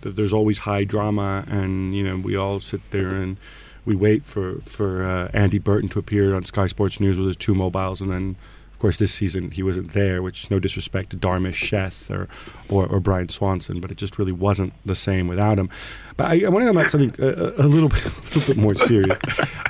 there's 0.00 0.32
always 0.32 0.58
high 0.58 0.82
drama, 0.82 1.44
and 1.46 1.94
you 1.94 2.02
know 2.02 2.16
we 2.16 2.34
all 2.34 2.58
sit 2.60 2.80
there 2.90 3.10
and 3.10 3.36
we 3.84 3.94
wait 3.94 4.24
for 4.24 4.60
for 4.62 5.04
uh, 5.04 5.30
Andy 5.32 5.60
Burton 5.60 5.88
to 5.90 6.00
appear 6.00 6.34
on 6.34 6.44
Sky 6.44 6.66
Sports 6.66 6.98
News 6.98 7.18
with 7.18 7.28
his 7.28 7.36
two 7.36 7.54
mobiles, 7.54 8.00
and 8.00 8.10
then 8.10 8.34
of 8.76 8.80
course, 8.80 8.98
this 8.98 9.14
season 9.14 9.52
he 9.52 9.62
wasn't 9.62 9.94
there, 9.94 10.22
which 10.22 10.50
no 10.50 10.58
disrespect 10.58 11.08
to 11.08 11.16
Dharmesh 11.16 11.54
Sheth 11.54 12.10
or, 12.10 12.28
or, 12.68 12.86
or 12.86 13.00
Brian 13.00 13.30
Swanson, 13.30 13.80
but 13.80 13.90
it 13.90 13.96
just 13.96 14.18
really 14.18 14.32
wasn't 14.32 14.74
the 14.84 14.94
same 14.94 15.28
without 15.28 15.58
him. 15.58 15.70
But 16.18 16.26
I, 16.26 16.44
I 16.44 16.48
want 16.50 16.62
to 16.62 16.66
talk 16.66 16.74
about 16.74 16.90
something 16.90 17.14
a, 17.18 17.54
a, 17.56 17.68
little 17.68 17.88
bit, 17.88 18.04
a 18.04 18.38
little 18.38 18.54
bit 18.54 18.58
more 18.58 18.74
serious. 18.74 19.18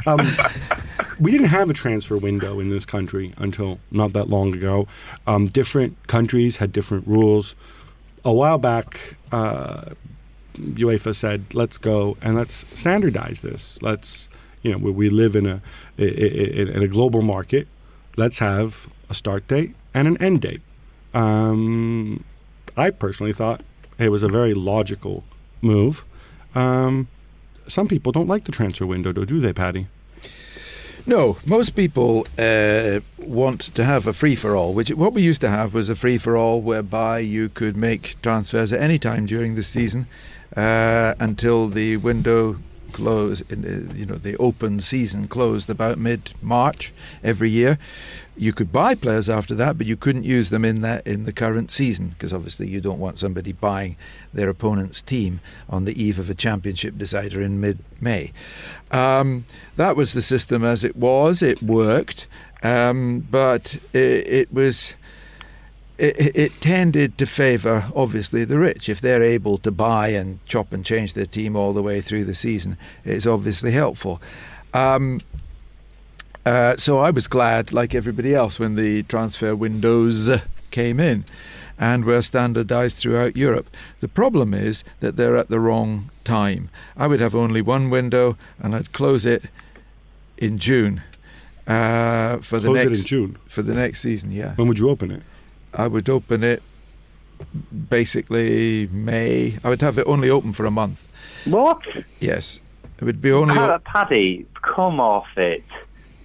Um, 0.07 0.27
we 1.21 1.31
didn't 1.31 1.47
have 1.47 1.71
a 1.71 1.73
transfer 1.73 2.17
window 2.17 2.59
in 2.59 2.69
this 2.69 2.85
country 2.85 3.33
until 3.37 3.79
not 3.93 4.13
that 4.15 4.29
long 4.29 4.53
ago. 4.53 4.89
Um, 5.29 5.47
different 5.47 6.09
countries 6.09 6.57
had 6.57 6.73
different 6.73 7.07
rules. 7.07 7.55
A 8.25 8.33
while 8.33 8.59
back, 8.59 9.15
uh, 9.31 9.91
UEFA 10.57 11.15
said, 11.15 11.45
"Let's 11.55 11.79
go 11.79 12.17
and 12.21 12.35
let's 12.35 12.65
standardize 12.75 13.43
this. 13.43 13.79
Let's, 13.83 14.29
you 14.63 14.73
know, 14.73 14.79
we, 14.79 14.91
we 14.91 15.11
live 15.11 15.37
in 15.37 15.47
a 15.47 15.63
in 15.97 16.83
a 16.83 16.89
global 16.89 17.23
market. 17.23 17.69
Let's 18.17 18.41
have 18.41 18.89
a 19.09 19.15
start 19.15 19.47
date 19.49 19.75
and 19.95 20.09
an 20.09 20.17
end 20.23 20.41
date. 20.43 20.61
Um, 21.15 22.25
I 22.77 22.91
personally 22.91 23.33
thought 23.33 23.63
it 23.99 24.11
was 24.11 24.23
a 24.23 24.29
very 24.29 24.55
logical 24.55 25.25
move. 25.63 26.05
Um, 26.55 27.09
some 27.69 27.89
people 27.89 28.13
don't 28.13 28.29
like 28.29 28.45
the 28.45 28.53
transfer 28.53 28.87
window, 28.87 29.13
do 29.13 29.41
they, 29.41 29.53
Paddy? 29.53 29.89
No, 31.09 31.37
most 31.47 31.77
people 31.77 32.27
uh, 32.37 33.01
want 33.17 33.61
to 33.61 33.85
have 33.85 34.09
a 34.09 34.13
free 34.13 34.35
for 34.35 34.57
all. 34.57 34.75
Which 34.75 34.91
what 34.91 35.13
we 35.13 35.23
used 35.23 35.41
to 35.43 35.49
have 35.49 35.73
was 35.73 35.89
a 35.89 35.95
free 35.95 36.19
for 36.19 36.37
all, 36.37 36.61
whereby 36.61 37.21
you 37.21 37.49
could 37.49 37.77
make 37.77 38.21
transfers 38.23 38.73
at 38.73 38.81
any 38.81 38.99
time 38.99 39.25
during 39.25 39.55
the 39.55 39.63
season 39.63 40.09
uh, 40.57 41.15
until 41.21 41.69
the 41.69 41.97
window 41.99 42.59
closed. 42.93 43.45
You 43.51 44.07
know, 44.07 44.17
the 44.17 44.37
open 44.39 44.81
season 44.81 45.29
closed 45.29 45.71
about 45.71 45.97
mid 45.97 46.33
March 46.43 46.93
every 47.23 47.51
year 47.51 47.79
you 48.37 48.53
could 48.53 48.71
buy 48.71 48.95
players 48.95 49.29
after 49.29 49.55
that, 49.55 49.79
but 49.79 49.87
you 49.87 49.97
couldn't 49.97 50.25
use 50.25 50.51
them 50.51 50.65
in 50.65 50.83
that 50.83 51.07
in 51.07 51.25
the 51.25 51.33
current 51.33 51.71
season 51.71 52.09
because 52.09 52.33
obviously 52.33 52.69
you 52.69 52.81
don't 52.81 52.99
want 52.99 53.19
somebody 53.19 53.53
buying 53.53 53.97
their 54.33 54.49
opponent's 54.49 55.01
team 55.03 55.41
on 55.69 55.85
the 55.85 56.03
eve 56.03 56.19
of 56.19 56.29
a 56.29 56.35
championship 56.35 56.99
decider 56.99 57.41
in 57.41 57.61
mid-May. 57.61 58.33
Um, 58.91 59.47
that 59.77 59.97
was 59.97 60.13
the 60.13 60.23
system 60.23 60.65
as 60.65 60.85
it 60.85 60.97
was. 60.97 61.43
It 61.43 61.63
worked, 61.63 62.27
um, 62.63 63.27
but 63.31 63.79
it, 63.93 64.29
it 64.29 64.53
was. 64.53 64.95
It, 65.99 66.37
it, 66.37 66.53
tended 66.61 67.17
to 67.17 67.25
favour, 67.25 67.91
obviously, 67.97 68.45
the 68.45 68.59
rich. 68.59 68.91
If 68.91 69.01
they're 69.01 69.23
able 69.23 69.57
to 69.57 69.71
buy 69.71 70.09
and 70.09 70.45
chop 70.45 70.75
and 70.75 70.85
change 70.85 71.15
their 71.15 71.25
team 71.25 71.57
all 71.57 71.73
the 71.73 71.81
way 71.81 72.03
through 72.03 72.27
the 72.27 72.35
season, 72.35 72.77
it's 73.03 73.25
obviously 73.25 73.71
helpful. 73.71 74.21
Um, 74.75 75.23
uh, 76.47 76.77
so 76.77 77.01
I 77.01 77.11
was 77.11 77.27
glad, 77.27 77.73
like 77.73 77.95
everybody 77.95 78.35
else, 78.35 78.61
when 78.61 78.77
the 78.77 79.03
transfer 79.03 79.55
windows 79.57 80.31
came 80.71 81.01
in 81.01 81.25
and 81.79 82.05
were 82.05 82.23
standardized 82.23 82.97
throughout 82.99 83.37
Europe. 83.37 83.69
The 84.01 84.09
problem 84.09 84.55
is 84.55 84.85
that 85.01 85.17
they're 85.17 85.37
at 85.37 85.49
the 85.49 85.59
wrong 85.59 86.11
time. 86.23 86.71
I 86.97 87.09
would 87.09 87.21
have 87.21 87.35
only 87.35 87.61
one 87.61 87.91
window 87.91 88.37
and 88.61 88.77
I'd 88.77 88.93
close 88.93 89.27
it 89.27 89.45
in 90.39 90.59
June. 90.59 91.03
Uh, 91.67 92.39
for 92.39 92.61
the 92.61 92.69
close 92.69 92.77
next 92.77 92.87
it 92.87 93.01
in 93.01 93.07
June 93.07 93.39
for 93.49 93.63
the 93.63 93.75
next 93.75 94.01
season, 94.01 94.31
yeah. 94.31 94.55
When 94.55 94.69
would 94.69 94.79
you 94.79 94.89
open 94.89 95.11
it? 95.11 95.23
I 95.75 95.89
would 95.89 96.09
open 96.09 96.45
it 96.45 96.63
basically 97.89 98.87
May. 98.93 99.59
I 99.65 99.69
would 99.69 99.83
have 99.83 99.99
it 99.99 100.07
only 100.07 100.31
open 100.31 100.53
for 100.53 100.65
a 100.65 100.71
month. 100.71 101.07
What? 101.45 101.83
Yes, 102.21 102.61
it 102.99 103.05
would 103.05 103.21
be 103.21 103.33
only. 103.33 103.57
Paddy, 103.85 104.47
come 104.63 105.01
off 105.01 105.27
it. 105.37 105.65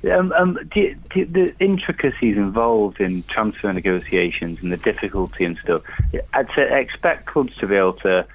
Um, 0.10 0.32
um, 0.32 0.58
do, 0.74 0.96
do, 1.12 1.26
the 1.26 1.54
intricacies 1.60 2.36
involved 2.36 3.00
in 3.00 3.22
transfer 3.24 3.72
negotiations 3.72 4.62
and 4.64 4.72
the 4.72 4.78
difficulty 4.78 5.46
and 5.46 5.58
stuff, 5.60 5.84
I'd 6.34 6.50
say 6.56 6.82
expect 6.82 7.28
clubs 7.28 7.56
to 7.58 7.68
be 7.68 7.76
able 7.76 7.94
to 7.94 8.26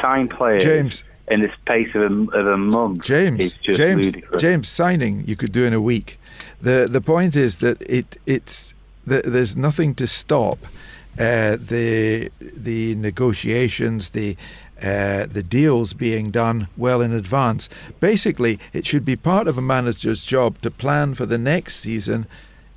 sign 0.00 0.28
players 0.28 0.62
James, 0.62 1.04
in 1.28 1.40
the 1.40 1.50
space 1.62 1.94
of 1.94 2.02
a, 2.02 2.38
of 2.38 2.46
a 2.46 2.58
month. 2.58 3.02
James, 3.02 3.54
James, 3.54 4.06
ludicrous. 4.06 4.42
James, 4.42 4.68
signing 4.68 5.24
you 5.26 5.36
could 5.36 5.52
do 5.52 5.64
in 5.64 5.72
a 5.72 5.80
week. 5.80 6.18
the 6.60 6.86
The 6.90 7.00
point 7.00 7.36
is 7.36 7.58
that 7.58 7.80
it 7.82 8.18
it's 8.26 8.74
the, 9.06 9.22
there's 9.24 9.56
nothing 9.56 9.94
to 9.94 10.06
stop 10.06 10.58
uh, 11.18 11.56
the 11.60 12.30
the 12.40 12.94
negotiations, 12.96 14.10
the 14.10 14.36
uh, 14.82 15.26
the 15.26 15.42
deals 15.42 15.92
being 15.92 16.30
done 16.30 16.68
well 16.76 17.00
in 17.00 17.12
advance. 17.12 17.68
Basically, 18.00 18.58
it 18.72 18.86
should 18.86 19.04
be 19.04 19.16
part 19.16 19.48
of 19.48 19.56
a 19.56 19.62
manager's 19.62 20.24
job 20.24 20.60
to 20.62 20.70
plan 20.70 21.14
for 21.14 21.26
the 21.26 21.38
next 21.38 21.76
season 21.76 22.26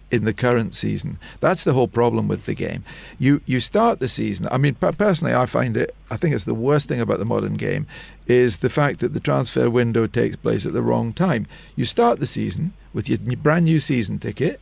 in 0.10 0.24
the 0.24 0.34
current 0.34 0.74
season. 0.74 1.20
That's 1.40 1.64
the 1.64 1.74
whole 1.74 1.88
problem 1.88 2.28
with 2.28 2.46
the 2.46 2.54
game. 2.54 2.84
You 3.20 3.42
you 3.46 3.60
start 3.60 4.00
the 4.00 4.08
season. 4.08 4.48
I 4.52 4.58
mean, 4.58 4.76
personally, 4.76 5.36
I 5.36 5.46
find 5.46 5.76
it. 5.76 5.94
I 6.10 6.18
think 6.18 6.34
it's 6.34 6.46
the 6.46 6.54
worst 6.54 6.88
thing 6.88 7.02
about 7.02 7.20
the 7.20 7.26
modern 7.26 7.56
game 7.56 7.88
is 8.26 8.58
the 8.58 8.70
fact 8.70 9.00
that 9.00 9.14
the 9.14 9.20
transfer 9.20 9.70
window 9.70 10.08
takes 10.08 10.36
place 10.36 10.66
at 10.66 10.74
the 10.74 10.82
wrong 10.82 11.14
time. 11.14 11.48
You 11.76 11.86
start 11.86 12.20
the 12.20 12.26
season 12.26 12.74
with 12.94 13.10
your 13.10 13.20
brand 13.38 13.66
new 13.66 13.80
season 13.80 14.20
ticket, 14.20 14.60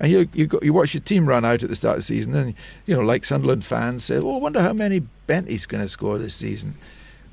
And 0.00 0.10
you 0.10 0.28
you, 0.32 0.46
got, 0.46 0.62
you 0.62 0.72
watch 0.72 0.94
your 0.94 1.02
team 1.02 1.26
run 1.26 1.44
out 1.44 1.62
at 1.62 1.68
the 1.68 1.76
start 1.76 1.96
of 1.96 1.98
the 1.98 2.06
season, 2.06 2.34
and 2.34 2.54
you 2.86 2.96
know, 2.96 3.02
like 3.02 3.24
Sunderland 3.24 3.64
fans 3.64 4.04
say, 4.04 4.16
"Oh, 4.16 4.36
I 4.36 4.38
wonder 4.38 4.62
how 4.62 4.72
many 4.72 5.00
Bentley's 5.26 5.66
going 5.66 5.82
to 5.82 5.88
score 5.88 6.18
this 6.18 6.34
season." 6.34 6.74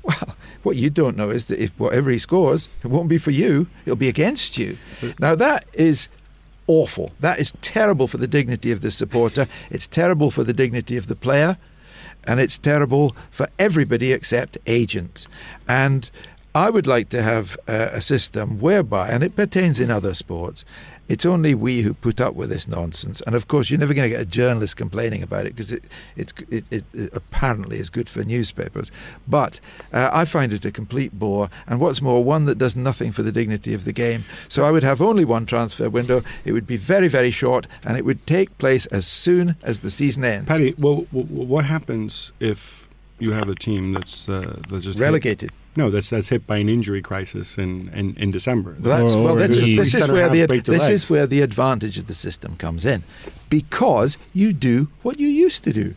Well, 0.04 0.36
what 0.62 0.76
you 0.76 0.88
don't 0.88 1.18
know 1.18 1.28
is 1.28 1.46
that 1.46 1.62
if 1.62 1.70
whatever 1.78 2.10
he 2.10 2.18
scores, 2.18 2.68
it 2.82 2.86
won't 2.86 3.08
be 3.08 3.18
for 3.18 3.30
you; 3.30 3.66
it'll 3.84 3.96
be 3.96 4.08
against 4.08 4.56
you. 4.56 4.78
Now 5.18 5.34
that 5.34 5.66
is 5.74 6.08
awful. 6.66 7.12
That 7.20 7.38
is 7.38 7.52
terrible 7.60 8.06
for 8.06 8.16
the 8.16 8.28
dignity 8.28 8.70
of 8.70 8.80
the 8.80 8.90
supporter. 8.90 9.48
It's 9.70 9.86
terrible 9.86 10.30
for 10.30 10.44
the 10.44 10.52
dignity 10.52 10.96
of 10.96 11.08
the 11.08 11.16
player, 11.16 11.58
and 12.24 12.40
it's 12.40 12.56
terrible 12.56 13.16
for 13.30 13.48
everybody 13.58 14.12
except 14.12 14.56
agents. 14.66 15.26
And 15.66 16.10
I 16.54 16.70
would 16.70 16.86
like 16.86 17.08
to 17.10 17.22
have 17.22 17.56
uh, 17.66 17.90
a 17.92 18.00
system 18.00 18.60
whereby, 18.60 19.10
and 19.10 19.22
it 19.22 19.36
pertains 19.36 19.80
in 19.80 19.90
other 19.90 20.14
sports, 20.14 20.64
it's 21.08 21.24
only 21.24 21.54
we 21.54 21.82
who 21.82 21.94
put 21.94 22.20
up 22.20 22.34
with 22.34 22.50
this 22.50 22.68
nonsense. 22.68 23.22
And 23.26 23.34
of 23.34 23.48
course, 23.48 23.70
you're 23.70 23.80
never 23.80 23.94
going 23.94 24.08
to 24.08 24.14
get 24.14 24.20
a 24.20 24.26
journalist 24.26 24.76
complaining 24.76 25.22
about 25.22 25.46
it 25.46 25.56
because 25.56 25.72
it, 25.72 25.84
it, 26.16 26.32
it, 26.50 26.64
it, 26.70 27.10
apparently 27.12 27.78
is 27.78 27.90
good 27.90 28.08
for 28.08 28.22
newspapers. 28.22 28.90
But 29.26 29.60
uh, 29.92 30.10
I 30.12 30.24
find 30.24 30.52
it 30.52 30.64
a 30.64 30.70
complete 30.70 31.18
bore. 31.18 31.48
And 31.66 31.80
what's 31.80 32.02
more, 32.02 32.22
one 32.22 32.44
that 32.44 32.58
does 32.58 32.76
nothing 32.76 33.12
for 33.12 33.22
the 33.22 33.32
dignity 33.32 33.74
of 33.74 33.84
the 33.84 33.92
game. 33.92 34.24
So 34.48 34.64
I 34.64 34.70
would 34.70 34.82
have 34.82 35.00
only 35.00 35.24
one 35.24 35.46
transfer 35.46 35.88
window. 35.88 36.22
It 36.44 36.52
would 36.52 36.66
be 36.66 36.76
very, 36.76 37.08
very 37.08 37.30
short, 37.30 37.66
and 37.84 37.96
it 37.96 38.04
would 38.04 38.26
take 38.26 38.56
place 38.58 38.86
as 38.86 39.06
soon 39.06 39.56
as 39.62 39.80
the 39.80 39.90
season 39.90 40.24
ends. 40.24 40.48
Paddy, 40.48 40.74
well, 40.78 41.06
what 41.10 41.64
happens 41.64 42.32
if 42.40 42.88
you 43.18 43.32
have 43.32 43.48
a 43.48 43.54
team 43.54 43.92
that's 43.92 44.28
uh, 44.28 44.60
that's 44.70 44.84
just 44.84 44.98
relegated? 44.98 45.50
Hit? 45.50 45.67
No, 45.78 45.90
that's 45.90 46.10
that's 46.10 46.30
hit 46.30 46.44
by 46.44 46.56
an 46.56 46.68
injury 46.68 47.00
crisis 47.00 47.56
in, 47.56 47.88
in, 47.90 48.16
in 48.16 48.32
December. 48.32 48.76
Well, 48.80 48.98
that's, 48.98 49.14
well 49.14 49.36
this, 49.36 49.56
is, 49.56 49.76
this 49.76 49.94
is 49.94 50.08
where 50.08 50.28
the 50.28 50.44
this 50.44 50.88
is 50.88 51.08
where 51.08 51.24
the 51.24 51.40
advantage 51.40 51.98
of 51.98 52.08
the 52.08 52.14
system 52.14 52.56
comes 52.56 52.84
in, 52.84 53.04
because 53.48 54.18
you 54.34 54.52
do 54.52 54.88
what 55.02 55.20
you 55.20 55.28
used 55.28 55.62
to 55.62 55.72
do. 55.72 55.94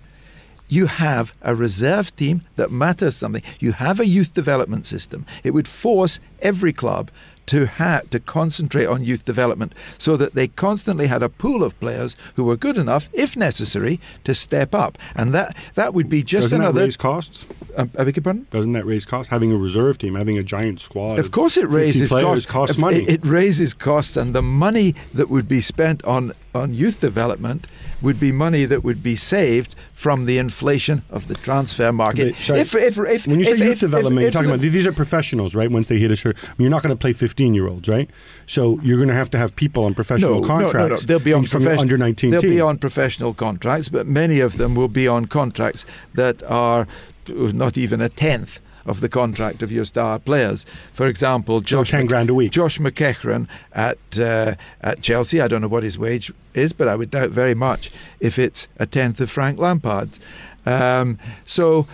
You 0.69 0.85
have 0.85 1.33
a 1.41 1.55
reserve 1.55 2.15
team 2.15 2.43
that 2.57 2.69
matters 2.69 3.15
something. 3.15 3.41
You 3.59 3.71
have 3.71 3.99
a 3.99 4.05
youth 4.05 4.35
development 4.35 4.85
system. 4.85 5.25
It 5.43 5.55
would 5.55 5.67
force 5.67 6.19
every 6.43 6.73
club 6.73 7.09
to 7.51 7.65
ha- 7.65 7.99
to 8.09 8.17
concentrate 8.17 8.85
on 8.85 9.03
youth 9.03 9.25
development 9.25 9.73
so 9.97 10.15
that 10.15 10.35
they 10.35 10.47
constantly 10.47 11.07
had 11.07 11.21
a 11.21 11.27
pool 11.27 11.65
of 11.65 11.77
players 11.81 12.15
who 12.35 12.45
were 12.45 12.55
good 12.55 12.77
enough, 12.77 13.09
if 13.11 13.35
necessary, 13.35 13.99
to 14.23 14.33
step 14.33 14.73
up. 14.73 14.97
And 15.17 15.33
that 15.33 15.57
that 15.75 15.93
would 15.93 16.09
be 16.09 16.23
just 16.23 16.45
Doesn't 16.45 16.61
another. 16.61 16.79
That 16.79 16.85
raise 16.85 16.95
costs? 16.97 17.45
Um, 17.75 17.91
I 17.97 18.05
beg 18.05 18.15
your 18.15 18.23
pardon? 18.23 18.47
Doesn't 18.51 18.71
that 18.71 18.85
raise 18.85 19.05
costs? 19.05 19.31
Having 19.31 19.51
a 19.51 19.57
reserve 19.57 19.97
team, 19.97 20.15
having 20.15 20.37
a 20.37 20.43
giant 20.43 20.79
squad. 20.79 21.19
Of 21.19 21.31
course, 21.31 21.57
it 21.57 21.67
raises 21.67 22.09
costs. 22.09 22.45
costs 22.45 22.77
money. 22.77 22.99
It, 22.99 23.09
it 23.09 23.25
raises 23.25 23.73
costs, 23.73 24.15
and 24.15 24.33
the 24.33 24.41
money 24.41 24.95
that 25.13 25.29
would 25.29 25.49
be 25.49 25.59
spent 25.59 26.01
on 26.05 26.33
on 26.55 26.73
youth 26.73 27.01
development 27.01 27.67
would 28.01 28.19
be 28.19 28.31
money 28.31 28.65
that 28.65 28.83
would 28.83 29.03
be 29.03 29.15
saved 29.15 29.75
from 29.93 30.25
the 30.25 30.37
inflation 30.37 31.03
of 31.09 31.27
the 31.27 31.35
transfer 31.35 31.91
market. 31.91 32.29
if, 32.49 32.75
if, 32.75 32.97
if, 32.97 33.27
when 33.27 33.39
you 33.39 33.45
say 33.45 33.57
youth 33.57 33.79
development, 33.79 34.21
you're 34.23 34.31
talking 34.31 34.49
about 34.49 34.59
these 34.59 34.87
are 34.87 34.91
professionals, 34.91 35.55
right? 35.55 35.69
Once 35.69 35.87
they 35.87 35.99
hit 35.99 36.11
a 36.11 36.15
certain, 36.15 36.41
I 36.43 36.49
mean, 36.49 36.55
you're 36.59 36.69
not 36.69 36.83
going 36.83 36.95
to 36.95 36.99
play 36.99 37.13
15 37.13 37.53
year 37.53 37.67
olds, 37.67 37.87
right? 37.87 38.09
So 38.47 38.79
you're 38.81 38.97
going 38.97 39.09
to 39.09 39.15
have 39.15 39.29
to 39.31 39.37
have 39.37 39.55
people 39.55 39.83
on 39.83 39.93
professional 39.93 40.41
no, 40.41 40.47
contracts. 40.47 40.73
No, 40.73 40.87
no, 40.87 40.95
no. 40.95 41.01
They'll 41.01 41.19
be 41.19 41.33
on 41.33 41.45
under 41.79 41.97
19. 41.97 42.31
They'll 42.31 42.41
team. 42.41 42.49
be 42.49 42.61
on 42.61 42.77
professional 42.77 43.33
contracts, 43.33 43.89
but 43.89 44.07
many 44.07 44.39
of 44.39 44.57
them 44.57 44.75
will 44.75 44.87
be 44.87 45.07
on 45.07 45.25
contracts 45.25 45.85
that 46.13 46.41
are 46.43 46.87
uh, 47.29 47.51
not 47.53 47.77
even 47.77 48.01
a 48.01 48.09
tenth 48.09 48.59
of 48.85 49.01
the 49.01 49.09
contract 49.09 49.63
of 49.63 49.71
your 49.71 49.85
star 49.85 50.19
players. 50.19 50.65
For 50.93 51.07
example, 51.07 51.61
Josh 51.61 51.91
ten 51.91 52.05
grand 52.05 52.29
a 52.29 52.33
week. 52.33 52.51
Josh 52.51 52.79
McEachran 52.79 53.47
at 53.73 53.99
uh, 54.19 54.55
at 54.81 55.01
Chelsea. 55.01 55.41
I 55.41 55.47
don't 55.47 55.61
know 55.61 55.67
what 55.67 55.83
his 55.83 55.97
wage 55.97 56.31
is, 56.53 56.73
but 56.73 56.87
I 56.87 56.95
would 56.95 57.11
doubt 57.11 57.29
very 57.29 57.55
much 57.55 57.91
if 58.19 58.37
it's 58.37 58.67
a 58.77 58.85
tenth 58.85 59.21
of 59.21 59.29
Frank 59.29 59.59
Lampard's. 59.59 60.19
Um, 60.65 61.17
so. 61.45 61.87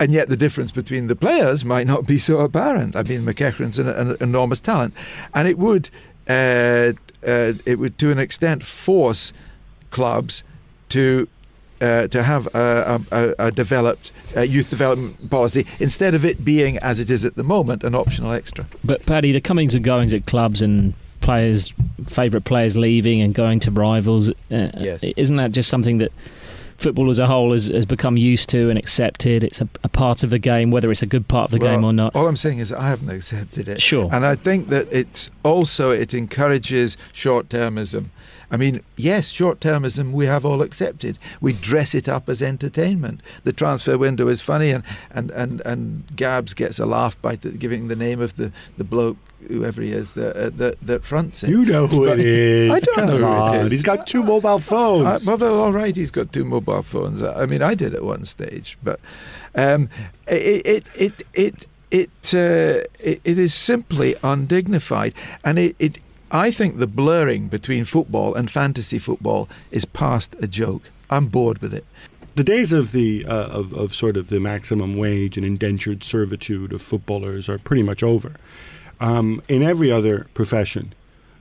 And 0.00 0.12
yet, 0.12 0.28
the 0.28 0.36
difference 0.36 0.70
between 0.70 1.08
the 1.08 1.16
players 1.16 1.64
might 1.64 1.84
not 1.84 2.06
be 2.06 2.20
so 2.20 2.38
apparent. 2.38 2.94
I 2.94 3.02
mean, 3.02 3.22
McEachran's 3.24 3.80
an, 3.80 3.88
an 3.88 4.16
enormous 4.20 4.60
talent, 4.60 4.94
and 5.34 5.48
it 5.48 5.58
would, 5.58 5.90
uh, 6.28 6.92
uh, 7.26 7.54
it 7.66 7.80
would 7.80 7.98
to 7.98 8.12
an 8.12 8.20
extent 8.20 8.62
force 8.62 9.32
clubs 9.90 10.44
to 10.90 11.26
uh, 11.80 12.08
to 12.08 12.22
have 12.22 12.46
a, 12.54 13.00
a, 13.12 13.34
a 13.38 13.52
developed 13.52 14.12
uh, 14.36 14.40
youth 14.40 14.70
development 14.70 15.30
policy 15.30 15.66
instead 15.80 16.14
of 16.14 16.24
it 16.24 16.44
being, 16.44 16.78
as 16.78 17.00
it 17.00 17.10
is 17.10 17.24
at 17.24 17.36
the 17.36 17.44
moment, 17.44 17.84
an 17.84 17.94
optional 17.94 18.32
extra. 18.32 18.66
But 18.84 19.04
Paddy, 19.06 19.32
the 19.32 19.40
comings 19.40 19.74
and 19.74 19.84
goings 19.84 20.12
at 20.12 20.26
clubs 20.26 20.62
and 20.62 20.94
players, 21.20 21.72
favourite 22.06 22.44
players 22.44 22.76
leaving 22.76 23.20
and 23.20 23.34
going 23.34 23.60
to 23.60 23.70
rivals, 23.70 24.30
uh, 24.30 24.32
yes. 24.50 25.02
isn't 25.02 25.36
that 25.36 25.52
just 25.52 25.68
something 25.68 25.98
that 25.98 26.12
football 26.78 27.10
as 27.10 27.18
a 27.18 27.26
whole 27.26 27.52
has, 27.52 27.66
has 27.66 27.84
become 27.84 28.16
used 28.16 28.48
to 28.50 28.70
and 28.70 28.78
accepted? 28.78 29.44
It's 29.44 29.60
a, 29.60 29.68
a, 29.82 29.88
part 29.88 30.22
of 30.22 30.30
the 30.30 30.38
game, 30.38 30.70
whether 30.70 30.90
it's 30.90 31.02
a 31.02 31.06
good 31.06 31.28
part 31.28 31.52
of 31.52 31.58
the 31.58 31.64
well, 31.64 31.74
game 31.74 31.84
or 31.84 31.92
not. 31.92 32.14
All 32.14 32.26
I'm 32.26 32.36
saying 32.36 32.60
is 32.60 32.72
I 32.72 32.88
haven't 32.88 33.10
accepted 33.10 33.68
it. 33.68 33.82
Sure. 33.82 34.08
And 34.12 34.24
I 34.24 34.36
think 34.36 34.68
that 34.68 34.90
it's 34.92 35.30
also 35.42 35.90
it 35.90 36.14
encourages 36.14 36.96
short-termism. 37.12 38.06
I 38.50 38.56
mean, 38.56 38.82
yes, 38.96 39.28
short 39.28 39.60
termism 39.60 40.12
we 40.12 40.26
have 40.26 40.44
all 40.44 40.62
accepted. 40.62 41.18
We 41.40 41.52
dress 41.52 41.94
it 41.94 42.08
up 42.08 42.28
as 42.28 42.42
entertainment. 42.42 43.20
The 43.44 43.52
transfer 43.52 43.98
window 43.98 44.28
is 44.28 44.40
funny, 44.40 44.70
and, 44.70 44.84
and, 45.10 45.30
and, 45.32 45.60
and 45.66 46.04
Gabs 46.16 46.54
gets 46.54 46.78
a 46.78 46.86
laugh 46.86 47.20
by 47.20 47.36
t- 47.36 47.50
giving 47.52 47.88
the 47.88 47.96
name 47.96 48.20
of 48.20 48.36
the, 48.36 48.52
the 48.78 48.84
bloke 48.84 49.18
whoever 49.46 49.80
he 49.80 49.92
is 49.92 50.14
that 50.14 50.36
uh, 50.36 50.50
that, 50.56 50.80
that 50.80 51.04
fronts 51.04 51.44
it. 51.44 51.50
You 51.50 51.64
know 51.64 51.86
who 51.86 52.06
but 52.06 52.18
it 52.18 52.26
is. 52.26 52.70
I 52.72 52.80
don't 52.80 52.94
Come 52.94 53.06
know 53.06 53.28
on. 53.28 53.52
who 53.54 53.60
it 53.60 53.66
is. 53.66 53.72
He's 53.72 53.82
got 53.82 54.06
two 54.06 54.22
mobile 54.22 54.58
phones. 54.58 55.28
Uh, 55.28 55.36
well, 55.36 55.60
all 55.62 55.72
right, 55.72 55.94
he's 55.94 56.10
got 56.10 56.32
two 56.32 56.44
mobile 56.44 56.82
phones. 56.82 57.22
I 57.22 57.46
mean, 57.46 57.62
I 57.62 57.74
did 57.74 57.94
at 57.94 58.02
one 58.02 58.24
stage, 58.24 58.76
but 58.82 58.98
um, 59.54 59.88
it 60.26 60.66
it 60.66 60.86
it 60.94 61.22
it 61.34 61.66
it, 61.90 62.34
uh, 62.34 62.84
it, 63.02 63.20
it 63.24 63.38
is 63.38 63.54
simply 63.54 64.14
undignified, 64.22 65.14
and 65.44 65.58
it, 65.58 65.76
it 65.78 65.98
I 66.30 66.50
think 66.50 66.78
the 66.78 66.86
blurring 66.86 67.48
between 67.48 67.84
football 67.84 68.34
and 68.34 68.50
fantasy 68.50 68.98
football 68.98 69.48
is 69.70 69.84
past 69.84 70.34
a 70.40 70.46
joke. 70.46 70.90
I'm 71.10 71.26
bored 71.26 71.58
with 71.58 71.72
it. 71.72 71.84
The 72.34 72.44
days 72.44 72.72
of 72.72 72.92
the 72.92 73.24
uh, 73.26 73.46
of, 73.46 73.72
of 73.72 73.94
sort 73.94 74.16
of 74.16 74.28
the 74.28 74.38
maximum 74.38 74.96
wage 74.96 75.36
and 75.36 75.44
indentured 75.44 76.04
servitude 76.04 76.72
of 76.72 76.82
footballers 76.82 77.48
are 77.48 77.58
pretty 77.58 77.82
much 77.82 78.02
over. 78.02 78.36
Um, 79.00 79.42
in 79.48 79.62
every 79.62 79.90
other 79.90 80.26
profession, 80.34 80.92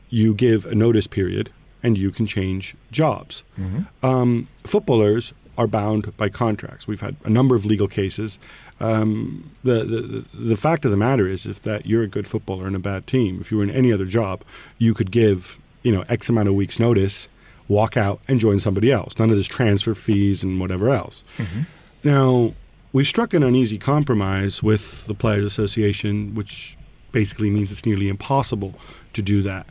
you 0.10 0.34
give 0.34 0.66
a 0.66 0.74
notice 0.74 1.08
period 1.08 1.52
and 1.84 1.98
you 1.98 2.12
can 2.12 2.26
change 2.26 2.76
jobs. 2.92 3.44
Mm-hmm. 3.60 4.06
Um, 4.06 4.48
footballers 4.64 5.34
are 5.58 5.68
bound 5.68 6.16
by 6.18 6.30
contracts. 6.30 6.88
We've 6.88 7.02
had 7.02 7.16
a 7.24 7.30
number 7.30 7.56
of 7.56 7.66
legal 7.66 7.88
cases. 7.88 8.38
Um, 8.80 9.50
the, 9.64 9.84
the 9.84 10.26
the 10.38 10.58
fact 10.58 10.86
of 10.86 10.92
the 10.92 10.98
matter 10.98 11.28
is, 11.28 11.46
if 11.46 11.62
that 11.64 11.86
you're 11.86 12.04
a 12.04 12.08
good 12.08 12.28
footballer 12.28 12.68
in 12.68 12.76
a 12.76 12.80
bad 12.80 13.08
team, 13.08 13.40
if 13.42 13.52
you 13.52 13.58
were 13.58 13.64
in 13.64 13.72
any 13.72 13.92
other 13.92 14.06
job, 14.06 14.44
you 14.78 14.94
could 14.94 15.12
give 15.12 15.58
you 15.84 15.92
know 15.92 16.04
X 16.10 16.30
amount 16.30 16.48
of 16.48 16.56
weeks 16.56 16.80
notice, 16.80 17.28
walk 17.68 17.98
out 17.98 18.22
and 18.28 18.40
join 18.40 18.60
somebody 18.60 18.92
else. 18.92 19.18
None 19.18 19.30
of 19.30 19.36
this 19.36 19.48
transfer 19.48 19.96
fees 19.96 20.44
and 20.44 20.60
whatever 20.60 20.90
else. 20.92 21.24
Mm-hmm. 21.38 21.62
Now 22.04 22.54
we've 22.94 23.08
struck 23.08 23.34
an 23.34 23.44
uneasy 23.44 23.78
compromise 23.78 24.62
with 24.62 25.06
the 25.08 25.14
Players 25.14 25.46
Association, 25.46 26.36
which 26.36 26.78
basically 27.12 27.50
means 27.50 27.72
it's 27.72 27.86
nearly 27.86 28.10
impossible 28.10 28.76
to 29.14 29.22
do 29.22 29.42
that. 29.42 29.66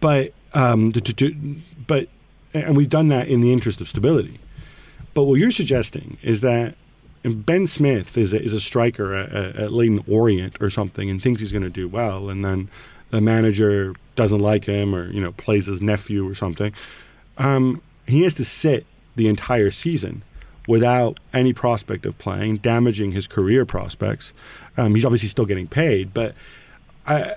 But 0.00 0.32
um, 0.54 0.92
to, 0.92 1.00
to, 1.00 1.56
but 1.86 2.08
and 2.54 2.76
we've 2.76 2.88
done 2.88 3.08
that 3.08 3.28
in 3.28 3.40
the 3.40 3.52
interest 3.52 3.80
of 3.80 3.88
stability. 3.88 4.38
But 5.16 5.24
what 5.24 5.36
you're 5.36 5.50
suggesting 5.50 6.18
is 6.22 6.42
that 6.42 6.74
Ben 7.24 7.66
Smith 7.66 8.18
is 8.18 8.34
a, 8.34 8.42
is 8.42 8.52
a 8.52 8.60
striker 8.60 9.14
at, 9.14 9.32
at 9.32 9.72
Leyton 9.72 10.04
Orient 10.06 10.58
or 10.60 10.68
something 10.68 11.08
and 11.08 11.22
thinks 11.22 11.40
he's 11.40 11.52
going 11.52 11.62
to 11.62 11.70
do 11.70 11.88
well, 11.88 12.28
and 12.28 12.44
then 12.44 12.68
the 13.08 13.22
manager 13.22 13.94
doesn't 14.14 14.40
like 14.40 14.66
him 14.66 14.94
or 14.94 15.10
you 15.10 15.22
know 15.22 15.32
plays 15.32 15.64
his 15.64 15.80
nephew 15.80 16.28
or 16.28 16.34
something. 16.34 16.74
Um, 17.38 17.80
he 18.06 18.24
has 18.24 18.34
to 18.34 18.44
sit 18.44 18.84
the 19.16 19.26
entire 19.26 19.70
season 19.70 20.22
without 20.68 21.18
any 21.32 21.54
prospect 21.54 22.04
of 22.04 22.18
playing, 22.18 22.58
damaging 22.58 23.12
his 23.12 23.26
career 23.26 23.64
prospects. 23.64 24.34
Um, 24.76 24.94
he's 24.94 25.06
obviously 25.06 25.30
still 25.30 25.46
getting 25.46 25.66
paid, 25.66 26.12
but 26.12 26.34
I. 27.06 27.36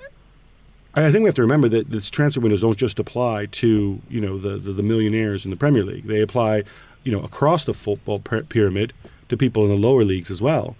I 0.95 1.11
think 1.11 1.21
we 1.21 1.27
have 1.27 1.35
to 1.35 1.43
remember 1.43 1.69
that 1.69 1.91
this 1.91 2.09
transfer 2.09 2.41
windows 2.41 2.61
don't 2.61 2.75
just 2.75 2.97
apply 2.97 3.45
to 3.45 4.01
you 4.09 4.19
know 4.19 4.37
the, 4.37 4.57
the, 4.57 4.73
the 4.73 4.83
millionaires 4.83 5.45
in 5.45 5.51
the 5.51 5.55
Premier 5.55 5.85
League. 5.85 6.07
They 6.07 6.19
apply 6.19 6.63
you 7.03 7.11
know 7.11 7.21
across 7.21 7.65
the 7.65 7.73
football 7.73 8.19
pyramid 8.19 8.93
to 9.29 9.37
people 9.37 9.63
in 9.63 9.69
the 9.69 9.77
lower 9.77 10.03
leagues 10.03 10.29
as 10.31 10.41
well. 10.41 10.75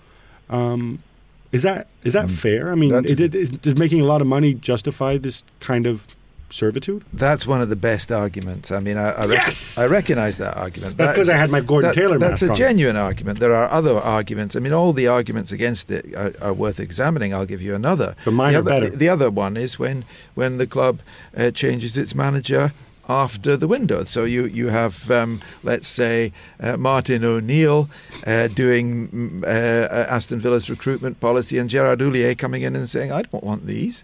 Um, 0.50 1.04
is 1.52 1.64
that 1.64 1.88
is 2.04 2.14
that 2.14 2.28
mm. 2.28 2.32
fair? 2.32 2.72
I 2.72 2.76
mean, 2.76 2.94
it, 2.94 3.20
it, 3.20 3.36
is, 3.36 3.50
does 3.50 3.76
making 3.76 4.02
a 4.02 4.06
lot 4.06 4.22
of 4.22 4.28
money 4.28 4.54
justify 4.54 5.18
this 5.18 5.44
kind 5.60 5.86
of 5.86 6.08
servitude? 6.52 7.04
That's 7.12 7.46
one 7.48 7.62
of 7.62 7.70
the 7.70 7.76
best 7.76 8.12
arguments. 8.12 8.72
I 8.72 8.80
mean, 8.80 8.98
I, 8.98 9.12
I, 9.12 9.26
rec- 9.26 9.38
yes! 9.38 9.78
I 9.78 9.88
recognize 9.88 10.38
that 10.38 10.58
argument. 10.58 10.98
That's 10.98 11.12
because 11.12 11.28
that 11.28 11.36
I 11.36 11.40
had 11.40 11.50
my 11.50 11.62
Gordon 11.62 11.90
that, 11.90 11.96
Taylor 11.96 12.20
That's 12.20 12.44
a 12.44 12.50
on. 12.50 12.56
genuine 12.56 12.96
argument. 12.96 13.40
There 13.40 13.56
are 13.56 13.70
other 13.70 13.98
arguments. 13.98 14.56
I 14.56 14.60
mean, 14.60 14.74
all 14.74 14.94
the 14.94 15.08
arguments 15.08 15.52
against 15.52 15.90
it 15.90 16.16
are, 16.16 16.34
are 16.42 16.54
worth 16.54 16.80
examining. 16.80 17.34
I'll 17.34 17.46
give 17.46 17.62
you 17.62 17.74
another. 17.74 18.16
But 18.26 18.32
mine 18.32 18.54
the 18.54 18.58
are 18.58 18.62
other, 18.62 18.70
better. 18.70 18.90
The, 18.92 18.98
the, 18.98 19.10
other 19.10 19.32
one 19.32 19.58
is 19.58 19.80
when 19.80 20.06
when 20.36 20.58
the 20.58 20.68
club 20.68 21.00
uh, 21.36 21.52
changes 21.52 21.98
its 21.98 22.14
manager 22.14 22.74
after 23.10 23.58
the 23.58 23.68
window. 23.68 24.04
So 24.04 24.24
you 24.24 24.46
you 24.46 24.68
have 24.70 25.10
um, 25.12 25.42
let's 25.64 25.88
say 25.88 26.32
uh, 26.62 26.78
Martin 26.78 27.26
O'Neill 27.26 27.90
uh, 28.26 28.48
doing 28.48 29.08
mm, 29.10 29.44
uh, 29.44 30.16
Aston 30.16 30.40
Villa's 30.40 30.70
recruitment 30.70 31.20
policy, 31.20 31.58
and 31.58 31.70
Gerard 31.70 32.00
Houllier 32.00 32.38
coming 32.38 32.62
in 32.62 32.76
and 32.76 32.88
saying, 32.88 33.12
"I 33.12 33.24
don't 33.24 33.44
want 33.44 33.66
these." 33.66 34.04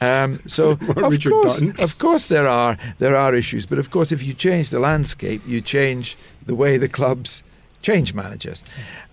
Um, 0.00 0.40
so 0.46 0.70
of 0.96 0.96
Richard 0.96 1.30
course, 1.32 1.60
Dutton. 1.60 1.80
of 1.82 1.98
course, 1.98 2.26
there 2.26 2.46
are 2.46 2.76
there 2.98 3.16
are 3.16 3.34
issues, 3.34 3.66
but 3.66 3.78
of 3.78 3.90
course, 3.90 4.12
if 4.12 4.22
you 4.22 4.34
change 4.34 4.70
the 4.70 4.78
landscape, 4.78 5.42
you 5.46 5.60
change 5.60 6.16
the 6.44 6.54
way 6.54 6.76
the 6.76 6.88
clubs 6.88 7.42
change 7.84 8.14
managers. 8.14 8.64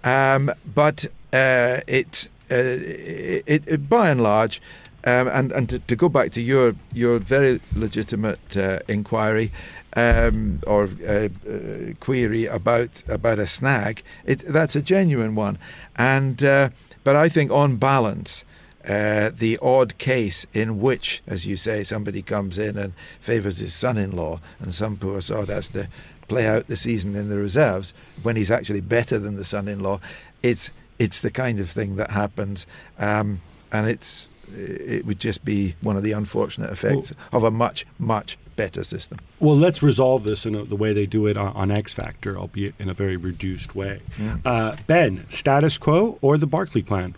Um, 0.03 0.51
but 0.73 1.05
uh, 1.33 1.81
it, 1.87 2.29
uh, 2.49 2.55
it, 2.55 3.63
it 3.67 3.89
by 3.89 4.09
and 4.09 4.21
large, 4.21 4.61
um, 5.03 5.27
and 5.27 5.51
and 5.51 5.69
to, 5.69 5.79
to 5.79 5.95
go 5.95 6.09
back 6.09 6.31
to 6.31 6.41
your 6.41 6.75
your 6.93 7.19
very 7.19 7.59
legitimate 7.75 8.57
uh, 8.57 8.79
inquiry. 8.87 9.51
Um, 9.93 10.61
or 10.67 10.89
uh, 11.05 11.27
uh, 11.45 11.93
query 11.99 12.45
about 12.45 13.03
about 13.09 13.39
a 13.39 13.45
snag, 13.45 14.03
it, 14.23 14.39
that's 14.39 14.73
a 14.73 14.81
genuine 14.81 15.35
one, 15.35 15.57
and 15.97 16.41
uh, 16.41 16.69
but 17.03 17.17
I 17.17 17.27
think 17.27 17.51
on 17.51 17.75
balance, 17.75 18.45
uh, 18.87 19.31
the 19.37 19.59
odd 19.61 19.97
case 19.97 20.45
in 20.53 20.79
which, 20.79 21.21
as 21.27 21.45
you 21.45 21.57
say, 21.57 21.83
somebody 21.83 22.21
comes 22.21 22.57
in 22.57 22.77
and 22.77 22.93
favours 23.19 23.59
his 23.59 23.73
son-in-law, 23.73 24.39
and 24.61 24.73
some 24.73 24.95
poor 24.95 25.19
sod 25.19 25.49
has 25.49 25.67
to 25.69 25.89
play 26.27 26.47
out 26.47 26.67
the 26.67 26.77
season 26.77 27.13
in 27.15 27.27
the 27.27 27.37
reserves 27.37 27.93
when 28.23 28.37
he's 28.37 28.49
actually 28.49 28.79
better 28.79 29.19
than 29.19 29.35
the 29.35 29.43
son-in-law. 29.43 29.99
It's 30.41 30.71
it's 30.99 31.19
the 31.19 31.31
kind 31.31 31.59
of 31.59 31.69
thing 31.69 31.97
that 31.97 32.11
happens, 32.11 32.65
um, 32.97 33.41
and 33.73 33.89
it's 33.89 34.29
it 34.55 35.05
would 35.05 35.19
just 35.19 35.43
be 35.45 35.75
one 35.81 35.97
of 35.97 36.03
the 36.03 36.11
unfortunate 36.11 36.71
effects 36.71 37.13
of 37.31 37.43
a 37.43 37.51
much 37.51 37.85
much 37.99 38.37
better 38.55 38.83
system. 38.83 39.19
Well, 39.39 39.55
let's 39.55 39.81
resolve 39.81 40.23
this 40.23 40.45
in 40.45 40.55
a, 40.55 40.63
the 40.63 40.75
way 40.75 40.93
they 40.93 41.05
do 41.05 41.25
it 41.27 41.37
on, 41.37 41.53
on 41.53 41.71
X 41.71 41.93
Factor, 41.93 42.37
albeit 42.37 42.75
in 42.79 42.89
a 42.89 42.93
very 42.93 43.17
reduced 43.17 43.75
way. 43.75 44.01
Uh, 44.45 44.75
ben, 44.87 45.25
status 45.29 45.77
quo 45.77 46.17
or 46.21 46.37
the 46.37 46.47
Barclay 46.47 46.81
plan? 46.81 47.15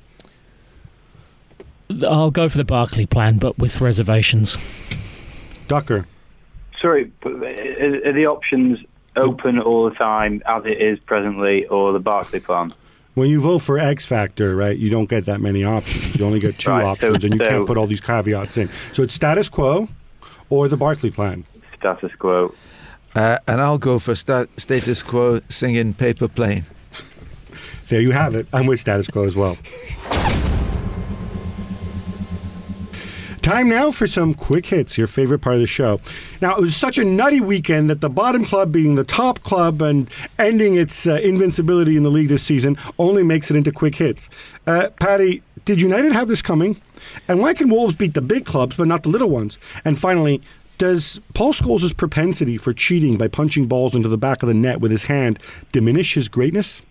I'll 2.07 2.31
go 2.31 2.49
for 2.49 2.57
the 2.57 2.63
Barclay 2.63 3.05
plan, 3.05 3.37
but 3.37 3.59
with 3.59 3.81
reservations. 3.81 4.57
Ducker, 5.67 6.05
Sorry, 6.83 7.09
are 7.23 7.31
are 7.31 8.13
the 8.13 8.27
options 8.27 8.79
open 9.15 9.57
all 9.57 9.89
the 9.89 9.95
time 9.95 10.43
as 10.45 10.65
it 10.65 10.81
is 10.81 10.99
presently, 10.99 11.65
or 11.67 11.93
the 11.93 11.99
Barclay 11.99 12.41
plan? 12.41 12.71
When 13.15 13.29
you 13.29 13.39
vote 13.39 13.59
for 13.59 13.77
X 13.79 14.05
Factor, 14.05 14.55
right, 14.55 14.77
you 14.77 14.89
don't 14.89 15.09
get 15.09 15.25
that 15.25 15.39
many 15.41 15.63
options. 15.63 16.15
You 16.15 16.25
only 16.25 16.39
get 16.39 16.57
two 16.57 16.69
Right, 16.71 16.83
so- 16.83 16.89
options, 17.11 17.23
and 17.23 17.33
you 17.33 17.39
so- 17.39 17.49
can't 17.49 17.67
put 17.67 17.77
all 17.77 17.87
these 17.87 18.01
caveats 18.01 18.57
in. 18.57 18.69
So 18.93 19.03
it's 19.03 19.13
status 19.13 19.49
quo 19.49 19.87
or 20.49 20.67
the 20.67 20.77
Barclay 20.77 21.09
plan. 21.11 21.45
Status 21.77 22.11
quo. 22.17 22.53
Uh, 23.15 23.37
and 23.47 23.61
I'll 23.61 23.77
go 23.77 23.99
for 23.99 24.15
sta- 24.15 24.47
status 24.57 25.03
quo 25.03 25.41
singing 25.49 25.93
Paper 25.93 26.27
Plane. 26.27 26.65
There 27.89 27.99
you 28.01 28.11
have 28.11 28.33
it. 28.35 28.47
I'm 28.53 28.65
with 28.65 28.79
status 28.79 29.07
quo 29.07 29.25
as 29.25 29.35
well. 29.35 29.57
Time 33.43 33.67
now 33.67 33.91
for 33.91 34.07
some 34.07 34.33
quick 34.33 34.67
hits, 34.67 34.97
your 34.97 35.05
favorite 35.05 35.39
part 35.39 35.55
of 35.55 35.59
the 35.59 35.67
show. 35.67 35.99
Now, 36.39 36.55
it 36.55 36.61
was 36.61 36.77
such 36.77 36.97
a 36.97 37.03
nutty 37.03 37.41
weekend 37.41 37.89
that 37.89 37.99
the 37.99 38.09
bottom 38.09 38.45
club 38.45 38.71
beating 38.71 38.95
the 38.95 39.03
top 39.03 39.43
club 39.43 39.81
and 39.81 40.09
ending 40.39 40.75
its 40.75 41.05
uh, 41.05 41.15
invincibility 41.15 41.97
in 41.97 42.03
the 42.03 42.09
league 42.09 42.29
this 42.29 42.41
season 42.41 42.77
only 42.97 43.21
makes 43.21 43.51
it 43.51 43.57
into 43.57 43.73
quick 43.73 43.95
hits. 43.95 44.29
Uh, 44.65 44.91
Paddy, 44.97 45.43
did 45.65 45.81
United 45.81 46.13
have 46.13 46.29
this 46.29 46.41
coming? 46.41 46.81
And 47.27 47.41
why 47.41 47.53
can 47.53 47.69
Wolves 47.69 47.97
beat 47.97 48.13
the 48.13 48.21
big 48.21 48.45
clubs 48.45 48.77
but 48.77 48.87
not 48.87 49.03
the 49.03 49.09
little 49.09 49.29
ones? 49.29 49.57
And 49.83 49.99
finally, 49.99 50.41
does 50.77 51.19
Paul 51.33 51.51
Scholes' 51.51 51.95
propensity 51.95 52.57
for 52.57 52.73
cheating 52.73 53.17
by 53.17 53.27
punching 53.27 53.67
balls 53.67 53.93
into 53.93 54.07
the 54.07 54.17
back 54.17 54.41
of 54.41 54.47
the 54.47 54.53
net 54.53 54.79
with 54.79 54.91
his 54.91 55.03
hand 55.03 55.37
diminish 55.73 56.13
his 56.13 56.29
greatness? 56.29 56.81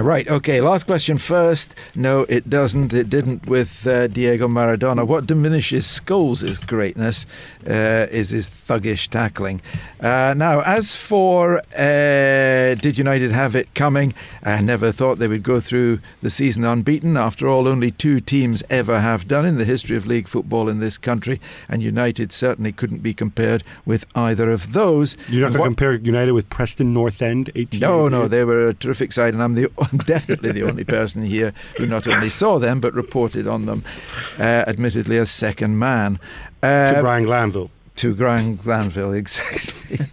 Right, 0.00 0.28
okay, 0.28 0.60
last 0.60 0.86
question 0.86 1.18
first. 1.18 1.74
No, 1.94 2.22
it 2.28 2.48
doesn't. 2.48 2.92
It 2.92 3.10
didn't 3.10 3.46
with 3.46 3.86
uh, 3.86 4.06
Diego 4.06 4.48
Maradona. 4.48 5.06
What 5.06 5.26
diminishes 5.26 5.84
Scholes' 5.84 6.64
greatness 6.66 7.26
uh, 7.66 8.06
is 8.10 8.30
his 8.30 8.48
thuggish 8.48 9.08
tackling. 9.08 9.60
Uh, 10.00 10.34
now, 10.36 10.60
as 10.60 10.94
for 10.94 11.58
uh, 11.76 12.74
did 12.74 12.98
United 12.98 13.32
have 13.32 13.54
it 13.54 13.74
coming? 13.74 14.14
I 14.42 14.60
never 14.60 14.92
thought 14.92 15.18
they 15.18 15.28
would 15.28 15.42
go 15.42 15.60
through 15.60 16.00
the 16.22 16.30
season 16.30 16.64
unbeaten. 16.64 17.16
After 17.16 17.48
all, 17.48 17.68
only 17.68 17.90
two 17.90 18.20
teams 18.20 18.62
ever 18.70 19.00
have 19.00 19.28
done 19.28 19.44
in 19.44 19.58
the 19.58 19.64
history 19.64 19.96
of 19.96 20.06
league 20.06 20.28
football 20.28 20.68
in 20.68 20.80
this 20.80 20.98
country, 20.98 21.40
and 21.68 21.82
United 21.82 22.32
certainly 22.32 22.72
couldn't 22.72 23.02
be 23.02 23.14
compared 23.14 23.64
with 23.84 24.06
either 24.14 24.50
of 24.50 24.72
those. 24.72 25.16
You're 25.28 25.42
not 25.42 25.52
going 25.52 25.62
to 25.62 25.68
compare 25.68 25.94
United 25.94 26.32
with 26.32 26.48
Preston 26.48 26.92
North 26.92 27.22
End? 27.22 27.50
18 27.54 27.80
no, 27.80 28.08
no, 28.08 28.28
they 28.28 28.44
were 28.44 28.68
a 28.68 28.74
terrific 28.74 29.12
side, 29.12 29.34
and 29.34 29.42
I'm 29.42 29.54
the 29.54 29.68
I'm 29.90 29.98
definitely 30.06 30.52
the 30.52 30.62
only 30.64 30.84
person 30.84 31.22
here 31.22 31.52
who 31.78 31.86
not 31.86 32.06
only 32.06 32.30
saw 32.30 32.58
them 32.58 32.80
but 32.80 32.94
reported 32.94 33.46
on 33.46 33.66
them, 33.66 33.84
uh, 34.38 34.64
admittedly 34.66 35.18
as 35.18 35.30
second 35.30 35.78
man. 35.78 36.18
Uh, 36.62 36.92
to 36.94 37.00
Brian 37.00 37.24
Glanville. 37.24 37.70
to 37.96 38.14
Grand 38.14 38.62
Glanville, 38.62 39.12
exactly. 39.14 40.06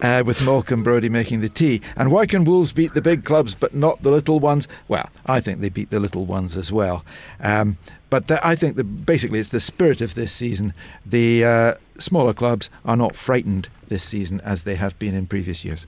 uh, 0.00 0.22
with 0.26 0.42
Malcolm 0.44 0.82
Brodie 0.82 1.08
making 1.08 1.40
the 1.40 1.48
tea. 1.48 1.80
And 1.96 2.10
why 2.10 2.26
can 2.26 2.44
Wolves 2.44 2.72
beat 2.72 2.94
the 2.94 3.02
big 3.02 3.24
clubs 3.24 3.54
but 3.54 3.74
not 3.74 4.02
the 4.02 4.10
little 4.10 4.40
ones? 4.40 4.68
Well, 4.88 5.08
I 5.26 5.40
think 5.40 5.60
they 5.60 5.68
beat 5.68 5.90
the 5.90 6.00
little 6.00 6.26
ones 6.26 6.56
as 6.56 6.72
well. 6.72 7.04
Um, 7.40 7.78
but 8.10 8.26
the, 8.28 8.46
I 8.46 8.56
think 8.56 8.76
the, 8.76 8.84
basically 8.84 9.38
it's 9.38 9.48
the 9.48 9.60
spirit 9.60 10.00
of 10.00 10.14
this 10.14 10.32
season. 10.32 10.74
The 11.06 11.44
uh, 11.44 11.74
smaller 11.98 12.34
clubs 12.34 12.68
are 12.84 12.96
not 12.96 13.16
frightened 13.16 13.68
this 13.88 14.02
season 14.02 14.40
as 14.42 14.64
they 14.64 14.74
have 14.74 14.98
been 14.98 15.14
in 15.14 15.26
previous 15.26 15.64
years. 15.64 15.86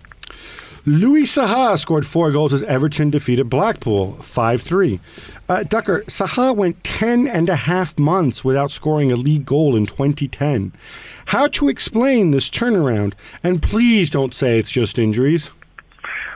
Louis 0.87 1.23
Saha 1.23 1.79
scored 1.79 2.07
four 2.07 2.31
goals 2.31 2.53
as 2.53 2.63
Everton 2.65 3.09
defeated 3.09 3.49
Blackpool 3.49 4.13
5 4.21 4.61
3. 4.61 5.01
Uh, 5.49 5.63
Ducker, 5.63 6.03
Saha 6.03 6.55
went 6.55 6.85
10 6.85 7.27
and 7.27 7.49
a 7.49 7.57
half 7.57 7.99
months 7.99 8.45
without 8.45 8.71
scoring 8.71 9.11
a 9.11 9.17
league 9.17 9.47
goal 9.47 9.77
in 9.77 9.87
2010. 9.87 10.75
How 11.27 11.47
to 11.49 11.69
explain 11.69 12.33
this 12.33 12.51
turnaround? 12.51 13.15
And 13.43 13.63
please 13.63 14.11
don't 14.11 14.35
say 14.35 14.59
it's 14.59 14.71
just 14.71 14.99
injuries. 14.99 15.51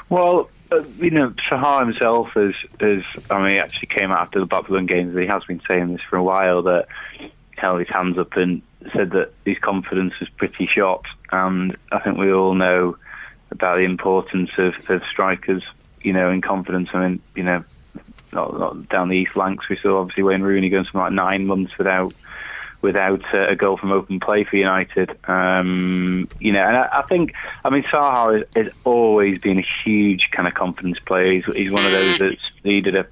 Well, 0.08 0.48
uh, 0.72 0.82
you 0.98 1.10
know, 1.10 1.30
Saha 1.50 1.80
himself 1.80 2.34
is, 2.34 2.54
is, 2.80 3.04
I 3.30 3.42
mean, 3.42 3.52
he 3.52 3.58
actually 3.58 3.88
came 3.88 4.10
out 4.10 4.20
after 4.20 4.40
the 4.40 4.46
Babylon 4.46 4.86
games. 4.86 5.14
He 5.14 5.26
has 5.26 5.44
been 5.44 5.60
saying 5.68 5.92
this 5.92 6.02
for 6.08 6.16
a 6.16 6.22
while 6.22 6.62
that 6.62 6.86
he 7.18 7.30
held 7.56 7.80
his 7.80 7.88
hands 7.88 8.16
up 8.16 8.34
and 8.36 8.62
said 8.94 9.10
that 9.10 9.32
his 9.44 9.58
confidence 9.58 10.14
was 10.20 10.30
pretty 10.30 10.66
shot. 10.66 11.04
And 11.32 11.76
I 11.92 11.98
think 11.98 12.16
we 12.16 12.32
all 12.32 12.54
know 12.54 12.96
about 13.50 13.78
the 13.78 13.84
importance 13.84 14.50
of, 14.58 14.74
of 14.88 15.02
strikers, 15.04 15.62
you 16.02 16.12
know, 16.12 16.30
in 16.30 16.40
confidence. 16.40 16.90
I 16.92 17.08
mean, 17.08 17.22
you 17.34 17.42
know, 17.42 17.64
not, 18.32 18.58
not 18.58 18.88
down 18.88 19.08
the 19.08 19.16
east 19.16 19.32
flanks, 19.32 19.68
we 19.68 19.76
saw 19.76 20.00
obviously 20.00 20.22
Wayne 20.22 20.42
Rooney 20.42 20.68
going 20.68 20.84
something 20.84 21.00
like 21.00 21.12
nine 21.12 21.46
months 21.46 21.76
without 21.78 22.12
without 22.80 23.22
uh, 23.34 23.48
a 23.48 23.56
goal 23.56 23.76
from 23.76 23.90
open 23.90 24.20
play 24.20 24.44
for 24.44 24.56
United. 24.56 25.10
Um, 25.28 26.28
you 26.38 26.52
know, 26.52 26.62
and 26.62 26.76
I, 26.76 26.88
I 26.92 27.02
think, 27.02 27.32
I 27.64 27.70
mean, 27.70 27.82
Saha 27.82 28.38
has, 28.38 28.46
has 28.54 28.72
always 28.84 29.38
been 29.38 29.58
a 29.58 29.66
huge 29.84 30.30
kind 30.30 30.46
of 30.46 30.54
confidence 30.54 30.98
player. 31.00 31.32
He's, 31.32 31.44
he's 31.56 31.72
one 31.72 31.84
of 31.84 31.90
those 31.90 32.18
that's 32.18 32.50
needed 32.62 32.94
a. 32.94 33.06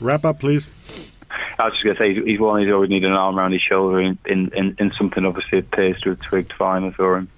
Wrap 0.00 0.24
up, 0.24 0.40
please. 0.40 0.68
I 1.56 1.66
was 1.66 1.74
just 1.74 1.84
going 1.84 1.96
to 1.96 2.02
say 2.02 2.14
he's, 2.14 2.24
he's 2.24 2.40
one 2.40 2.62
who's 2.62 2.72
always 2.72 2.90
needed 2.90 3.10
an 3.10 3.16
arm 3.16 3.38
around 3.38 3.52
his 3.52 3.62
shoulder 3.62 4.00
in, 4.00 4.18
in, 4.24 4.52
in, 4.54 4.76
in 4.80 4.92
something 4.92 5.24
obviously 5.24 5.58
appears 5.60 6.00
to 6.00 6.10
have 6.10 6.20
twigged 6.20 6.52
finally 6.52 6.92
for 6.92 7.16
him. 7.16 7.28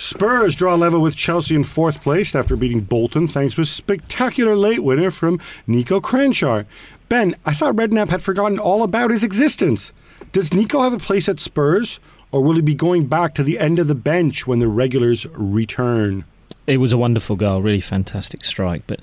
Spurs 0.00 0.54
draw 0.54 0.76
level 0.76 1.02
with 1.02 1.14
Chelsea 1.14 1.54
in 1.54 1.62
fourth 1.62 2.02
place 2.02 2.34
after 2.34 2.56
beating 2.56 2.80
Bolton 2.80 3.28
thanks 3.28 3.56
to 3.56 3.60
a 3.60 3.66
spectacular 3.66 4.56
late 4.56 4.82
winner 4.82 5.10
from 5.10 5.38
Niko 5.68 6.00
Kranjcar. 6.00 6.64
Ben, 7.10 7.36
I 7.44 7.52
thought 7.52 7.76
Redknapp 7.76 8.08
had 8.08 8.22
forgotten 8.22 8.58
all 8.58 8.82
about 8.82 9.10
his 9.10 9.22
existence. 9.22 9.92
Does 10.32 10.50
Niko 10.50 10.82
have 10.82 10.94
a 10.94 10.98
place 10.98 11.28
at 11.28 11.38
Spurs, 11.38 12.00
or 12.32 12.42
will 12.42 12.54
he 12.54 12.62
be 12.62 12.74
going 12.74 13.08
back 13.08 13.34
to 13.34 13.42
the 13.42 13.58
end 13.58 13.78
of 13.78 13.88
the 13.88 13.94
bench 13.94 14.46
when 14.46 14.58
the 14.58 14.68
regulars 14.68 15.26
return? 15.32 16.24
It 16.66 16.78
was 16.78 16.94
a 16.94 16.98
wonderful 16.98 17.36
goal, 17.36 17.60
really 17.60 17.82
fantastic 17.82 18.46
strike, 18.46 18.84
but 18.86 19.00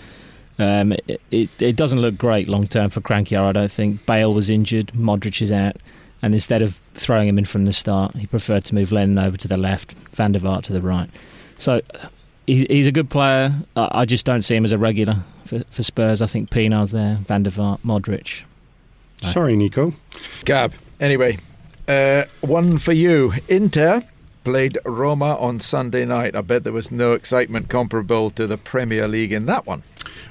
um, 0.57 0.93
it, 1.07 1.21
it, 1.29 1.49
it 1.61 1.75
doesn't 1.75 2.01
look 2.01 2.17
great 2.17 2.49
long 2.49 2.65
term 2.65 2.89
for 2.89 3.01
Kranjcar, 3.01 3.49
I 3.49 3.51
don't 3.51 3.71
think. 3.71 4.03
Bale 4.07 4.33
was 4.33 4.49
injured, 4.49 4.93
Modric 4.93 5.43
is 5.43 5.51
out, 5.51 5.75
and 6.23 6.33
instead 6.33 6.63
of 6.63 6.79
throwing 6.97 7.27
him 7.27 7.37
in 7.37 7.45
from 7.45 7.65
the 7.65 7.73
start, 7.73 8.15
he 8.15 8.27
preferred 8.27 8.65
to 8.65 8.75
move 8.75 8.91
Lennon 8.91 9.17
over 9.17 9.37
to 9.37 9.47
the 9.47 9.57
left, 9.57 9.93
Van 10.13 10.31
der 10.31 10.39
Vaart 10.39 10.63
to 10.63 10.73
the 10.73 10.81
right. 10.81 11.09
So 11.57 11.81
he's, 12.45 12.63
he's 12.63 12.87
a 12.87 12.91
good 12.91 13.09
player. 13.09 13.53
I, 13.75 13.89
I 13.91 14.05
just 14.05 14.25
don't 14.25 14.41
see 14.41 14.55
him 14.55 14.65
as 14.65 14.71
a 14.71 14.77
regular 14.77 15.23
for, 15.45 15.63
for 15.69 15.83
Spurs. 15.83 16.21
I 16.21 16.27
think 16.27 16.49
Pienaar's 16.49 16.91
there, 16.91 17.19
Van 17.27 17.43
der 17.43 17.51
Vaart, 17.51 17.79
Modric. 17.81 18.43
Right. 19.23 19.31
Sorry, 19.31 19.55
Niko. 19.55 19.93
Gab. 20.45 20.73
Anyway, 20.99 21.37
uh, 21.87 22.25
one 22.41 22.77
for 22.77 22.93
you. 22.93 23.33
Inter 23.47 24.03
played 24.43 24.77
Roma 24.85 25.35
on 25.35 25.59
Sunday 25.59 26.05
night. 26.05 26.35
I 26.35 26.41
bet 26.41 26.63
there 26.63 26.73
was 26.73 26.91
no 26.91 27.11
excitement 27.13 27.69
comparable 27.69 28.29
to 28.31 28.47
the 28.47 28.57
Premier 28.57 29.07
League 29.07 29.33
in 29.33 29.45
that 29.47 29.65
one. 29.65 29.83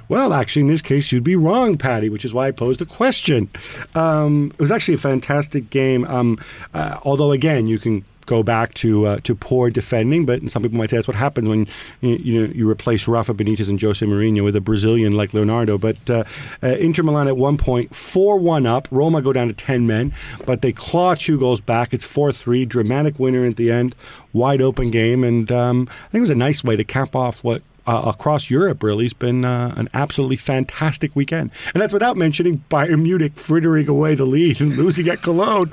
Well, 0.09 0.33
actually, 0.33 0.63
in 0.63 0.69
this 0.69 0.83
case, 0.83 1.11
you'd 1.13 1.25
be 1.25 1.37
wrong, 1.37 1.77
Paddy, 1.77 2.09
which 2.09 2.25
is 2.25 2.33
why 2.33 2.49
I 2.49 2.51
posed 2.51 2.81
a 2.81 2.87
question. 2.87 3.49
Um, 3.95 4.53
it 4.55 4.61
was 4.61 4.71
actually 4.71 4.95
a 4.95 4.99
fantastic 4.99 5.71
game. 5.71 6.05
Um, 6.07 6.39
uh, 6.75 6.99
although, 7.03 7.33
again, 7.33 7.67
you 7.67 7.79
can 7.79 8.05
go 8.27 8.43
back 8.43 8.75
to 8.75 9.07
uh, 9.07 9.21
to 9.21 9.35
poor 9.35 9.71
defending. 9.71 10.27
But 10.27 10.51
some 10.51 10.63
people 10.63 10.77
might 10.77 10.91
say 10.91 10.97
that's 10.97 11.09
what 11.09 11.17
happens 11.17 11.49
when 11.49 11.67
you, 12.01 12.17
you, 12.17 12.47
know, 12.47 12.53
you 12.53 12.69
replace 12.69 13.09
Rafa 13.09 13.33
Benitez 13.33 13.69
and 13.69 13.81
Jose 13.81 14.05
Mourinho 14.05 14.45
with 14.45 14.57
a 14.57 14.61
Brazilian 14.61 15.13
like 15.13 15.33
Leonardo. 15.33 15.79
But 15.79 16.11
uh, 16.11 16.25
uh, 16.63 16.69
Inter 16.77 17.03
Milan 17.03 17.29
at 17.29 17.37
one 17.37 17.57
point 17.57 17.95
four 17.95 18.39
one 18.39 18.67
up. 18.67 18.89
Roma 18.91 19.23
go 19.23 19.33
down 19.33 19.49
to 19.49 19.55
ten 19.55 19.87
men, 19.87 20.13
but 20.45 20.61
they 20.61 20.73
claw 20.73 21.15
two 21.15 21.39
goals 21.39 21.61
back. 21.61 21.95
It's 21.95 22.05
four 22.05 22.33
three. 22.33 22.65
Dramatic 22.65 23.19
winner 23.19 23.47
at 23.47 23.57
the 23.57 23.71
end. 23.71 23.95
Wide 24.33 24.61
open 24.61 24.91
game, 24.91 25.25
and 25.25 25.51
um, 25.51 25.89
I 25.89 26.09
think 26.11 26.19
it 26.19 26.21
was 26.21 26.31
a 26.31 26.35
nice 26.35 26.63
way 26.63 26.77
to 26.77 26.85
cap 26.85 27.15
off 27.15 27.43
what 27.43 27.63
uh, 27.87 28.03
across 28.07 28.51
Europe 28.51 28.83
really 28.83 29.05
has 29.05 29.13
been 29.13 29.45
uh, 29.45 29.75
an 29.77 29.89
absolutely 29.95 30.37
fantastic 30.37 31.15
weekend. 31.15 31.51
And 31.75 31.83
that's 31.83 31.93
without 31.93 32.17
mentioning 32.17 32.65
Bayern 32.71 33.03
Munich 33.03 33.37
frittering 33.37 33.89
away 33.89 34.15
the 34.15 34.25
lead 34.25 34.61
and 34.61 34.77
losing 34.77 35.09
at 35.09 35.23
Cologne. 35.23 35.71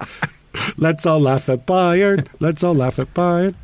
Let's 0.77 1.05
all 1.05 1.19
laugh 1.19 1.49
at 1.49 1.65
Bayern. 1.65 2.27
Let's 2.39 2.63
all 2.63 2.75
laugh 2.75 2.99
at 2.99 3.13
Bayern. 3.13 3.55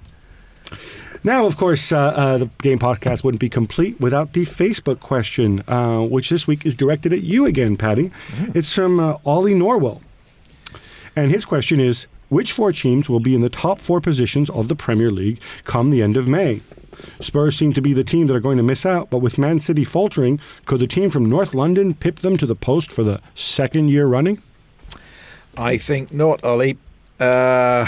Now, 1.24 1.45
of 1.45 1.58
course, 1.58 1.91
uh, 1.91 1.97
uh, 1.97 2.38
the 2.38 2.50
game 2.62 2.80
podcast 2.80 3.24
wouldn't 3.24 3.41
be 3.41 3.50
complete 3.50 4.00
without 4.00 4.34
the 4.34 4.45
Facebook 4.45 5.02
question, 5.02 5.62
uh, 5.68 6.00
which 6.00 6.30
this 6.30 6.47
week 6.47 6.66
is 6.66 6.76
directed 6.76 7.12
at 7.12 7.24
you 7.24 7.45
again, 7.45 7.76
Paddy. 7.76 8.12
Mm. 8.30 8.56
It's 8.56 8.74
from 8.74 9.00
uh, 9.00 9.18
Ollie 9.26 9.54
Norwell. 9.54 10.02
And 11.16 11.30
his 11.32 11.43
question 11.43 11.82
is 11.82 12.08
Which 12.30 12.54
four 12.54 12.72
teams 12.72 13.10
will 13.10 13.20
be 13.20 13.36
in 13.36 13.41
the 13.41 13.50
top 13.50 13.82
four 13.82 14.00
positions 14.00 14.50
of 14.50 14.70
the 14.70 14.76
Premier 14.76 15.12
League 15.12 15.41
come 15.66 15.89
the 15.89 16.02
end 16.02 16.16
of 16.16 16.28
May? 16.28 16.62
Spurs 17.20 17.58
seem 17.58 17.74
to 17.74 17.82
be 17.82 17.93
the 17.93 18.04
team 18.04 18.28
that 18.28 18.36
are 18.36 18.39
going 18.39 18.58
to 18.58 18.64
miss 18.64 18.86
out, 18.86 19.10
but 19.10 19.20
with 19.20 19.38
Man 19.38 19.60
City 19.60 19.84
faltering, 19.84 20.39
could 20.66 20.80
the 20.80 20.88
team 20.88 21.10
from 21.10 21.26
North 21.26 21.54
London 21.54 21.93
pip 21.93 22.18
them 22.18 22.38
to 22.38 22.45
the 22.45 22.56
post 22.56 22.91
for 22.91 23.04
the 23.04 23.22
second 23.36 23.89
year 23.89 24.08
running? 24.08 24.41
I 25.58 25.78
think 25.78 26.14
not, 26.14 26.43
Ollie. 26.43 26.78
Uh, 27.20 27.86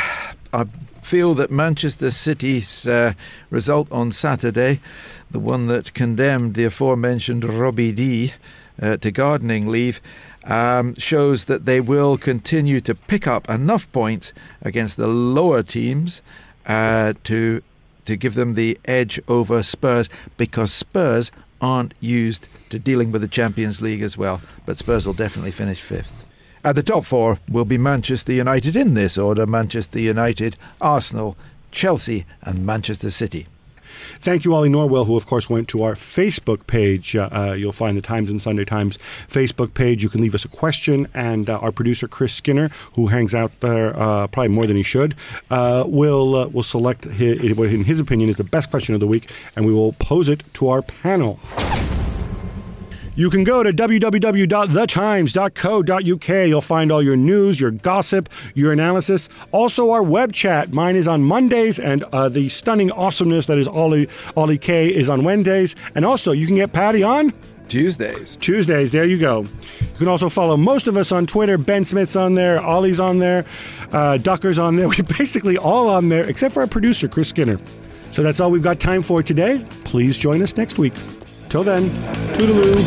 I 0.54 0.66
feel 1.02 1.34
that 1.36 1.52
Manchester 1.52 2.12
City's 2.12 2.86
uh, 2.86 3.14
result 3.50 3.92
on 3.92 4.12
Saturday, 4.12 4.82
the 5.30 5.40
one 5.40 5.68
that 5.68 5.94
condemned 5.94 6.56
the 6.56 6.66
aforementioned 6.66 7.44
Robbie 7.44 7.92
D 7.92 8.34
uh, 8.82 8.98
to 8.98 9.12
gardening 9.12 9.68
leave, 9.68 10.02
um, 10.44 10.96
shows 10.96 11.46
that 11.46 11.66
they 11.66 11.80
will 11.80 12.18
continue 12.18 12.82
to 12.82 12.96
pick 12.96 13.28
up 13.28 13.50
enough 13.50 13.92
points 13.92 14.34
against 14.62 14.98
the 14.98 15.08
lower 15.08 15.64
teams 15.64 16.22
uh, 16.66 17.14
to 17.24 17.62
to 18.06 18.16
give 18.16 18.36
them 18.36 18.54
the 18.54 18.78
edge 18.86 19.20
over 19.28 19.64
Spurs 19.64 20.10
because 20.38 20.74
Spurs 20.74 21.32
aren't 21.62 21.94
used 22.00 22.48
to 22.70 22.80
dealing 22.80 23.12
with 23.12 23.22
the 23.22 23.28
Champions 23.28 23.82
League 23.82 24.02
as 24.02 24.18
well. 24.18 24.42
But 24.66 24.78
Spurs 24.78 25.06
will 25.06 25.14
definitely 25.14 25.52
finish 25.52 25.82
fifth. 25.82 26.26
At 26.64 26.76
the 26.76 26.84
top 26.84 27.06
four 27.06 27.40
will 27.50 27.66
be 27.66 27.78
Manchester 27.78 28.34
United 28.34 28.76
in 28.76 28.94
this 28.94 29.18
order 29.18 29.48
Manchester 29.48 30.00
United, 30.00 30.58
Arsenal, 30.80 31.36
Chelsea, 31.72 32.26
and 32.42 32.66
Manchester 32.66 33.10
City. 33.10 33.48
Thank 34.22 34.46
you, 34.46 34.54
Ollie 34.54 34.70
Norwell, 34.70 35.08
who, 35.08 35.18
of 35.18 35.26
course, 35.26 35.50
went 35.50 35.68
to 35.70 35.82
our 35.82 35.96
Facebook 35.96 36.68
page. 36.68 37.16
Uh, 37.16 37.28
uh, 37.32 37.54
you'll 37.54 37.72
find 37.72 37.98
the 37.98 38.04
Times 38.04 38.30
and 38.30 38.40
Sunday 38.40 38.64
Times 38.64 39.00
Facebook 39.28 39.74
page. 39.74 40.04
You 40.04 40.10
can 40.10 40.22
leave 40.22 40.36
us 40.36 40.46
a 40.46 40.48
question, 40.48 41.08
and 41.16 41.50
uh, 41.50 41.58
our 41.58 41.72
producer, 41.72 42.08
Chris 42.08 42.32
Skinner, 42.32 42.70
who 42.94 43.08
hangs 43.08 43.34
out 43.34 43.52
there 43.62 44.00
uh, 44.00 44.28
probably 44.28 44.50
more 44.50 44.68
than 44.68 44.76
he 44.76 44.84
should, 44.84 45.16
uh, 45.50 45.86
will, 45.88 46.36
uh, 46.36 46.48
will 46.50 46.62
select 46.62 47.06
his, 47.06 47.58
what, 47.58 47.70
in 47.70 47.86
his 47.86 48.00
opinion, 48.00 48.30
is 48.30 48.38
the 48.38 48.44
best 48.44 48.70
question 48.70 48.94
of 48.94 49.02
the 49.02 49.08
week, 49.08 49.28
and 49.56 49.66
we 49.66 49.74
will 49.74 49.94
pose 49.94 50.30
it 50.30 50.44
to 50.54 50.70
our 50.70 50.84
panel. 50.84 51.40
You 53.22 53.30
can 53.30 53.44
go 53.44 53.62
to 53.62 53.72
www.thetimes.co.uk. 53.72 56.48
You'll 56.48 56.60
find 56.60 56.92
all 56.92 57.04
your 57.04 57.16
news, 57.16 57.60
your 57.60 57.70
gossip, 57.70 58.28
your 58.56 58.74
analysis. 58.74 59.30
Also, 59.52 59.92
our 59.92 60.02
web 60.02 60.34
chat. 60.34 60.74
Mine 60.74 60.96
is 60.96 61.08
on 61.08 61.22
Mondays, 61.22 61.80
and 61.80 62.04
uh, 62.06 62.30
the 62.30 62.50
stunning 62.50 62.92
awesomeness 62.92 63.46
that 63.46 63.60
is 63.60 63.68
Ollie, 63.68 64.10
Ollie 64.36 64.58
K 64.58 64.88
is 64.88 65.08
on 65.08 65.24
Wednesdays. 65.24 65.76
And 65.94 66.04
also, 66.04 66.32
you 66.32 66.48
can 66.48 66.56
get 66.56 66.74
Paddy 66.74 67.04
on 67.04 67.32
Tuesdays. 67.70 68.38
Tuesdays, 68.38 68.92
there 68.92 69.06
you 69.06 69.20
go. 69.20 69.42
You 69.42 69.98
can 70.00 70.08
also 70.08 70.28
follow 70.28 70.58
most 70.58 70.88
of 70.88 70.98
us 70.98 71.12
on 71.12 71.28
Twitter. 71.28 71.60
Ben 71.60 71.86
Smith's 71.86 72.16
on 72.16 72.34
there, 72.34 72.60
Ollie's 72.60 73.00
on 73.00 73.20
there, 73.20 73.46
uh, 73.92 74.18
Ducker's 74.18 74.58
on 74.58 74.78
there. 74.78 74.90
We're 74.90 75.04
basically 75.04 75.60
all 75.60 75.92
on 75.92 76.10
there, 76.10 76.28
except 76.28 76.56
for 76.56 76.62
our 76.62 76.68
producer, 76.68 77.08
Chris 77.08 77.30
Skinner. 77.30 77.60
So 78.14 78.24
that's 78.24 78.40
all 78.40 78.50
we've 78.50 78.64
got 78.64 78.80
time 78.80 79.04
for 79.04 79.22
today. 79.22 79.64
Please 79.84 80.18
join 80.18 80.42
us 80.42 80.58
next 80.58 80.80
week. 80.80 80.94
Till 81.52 81.64
then, 81.64 81.90
toodaloo. 82.38 82.80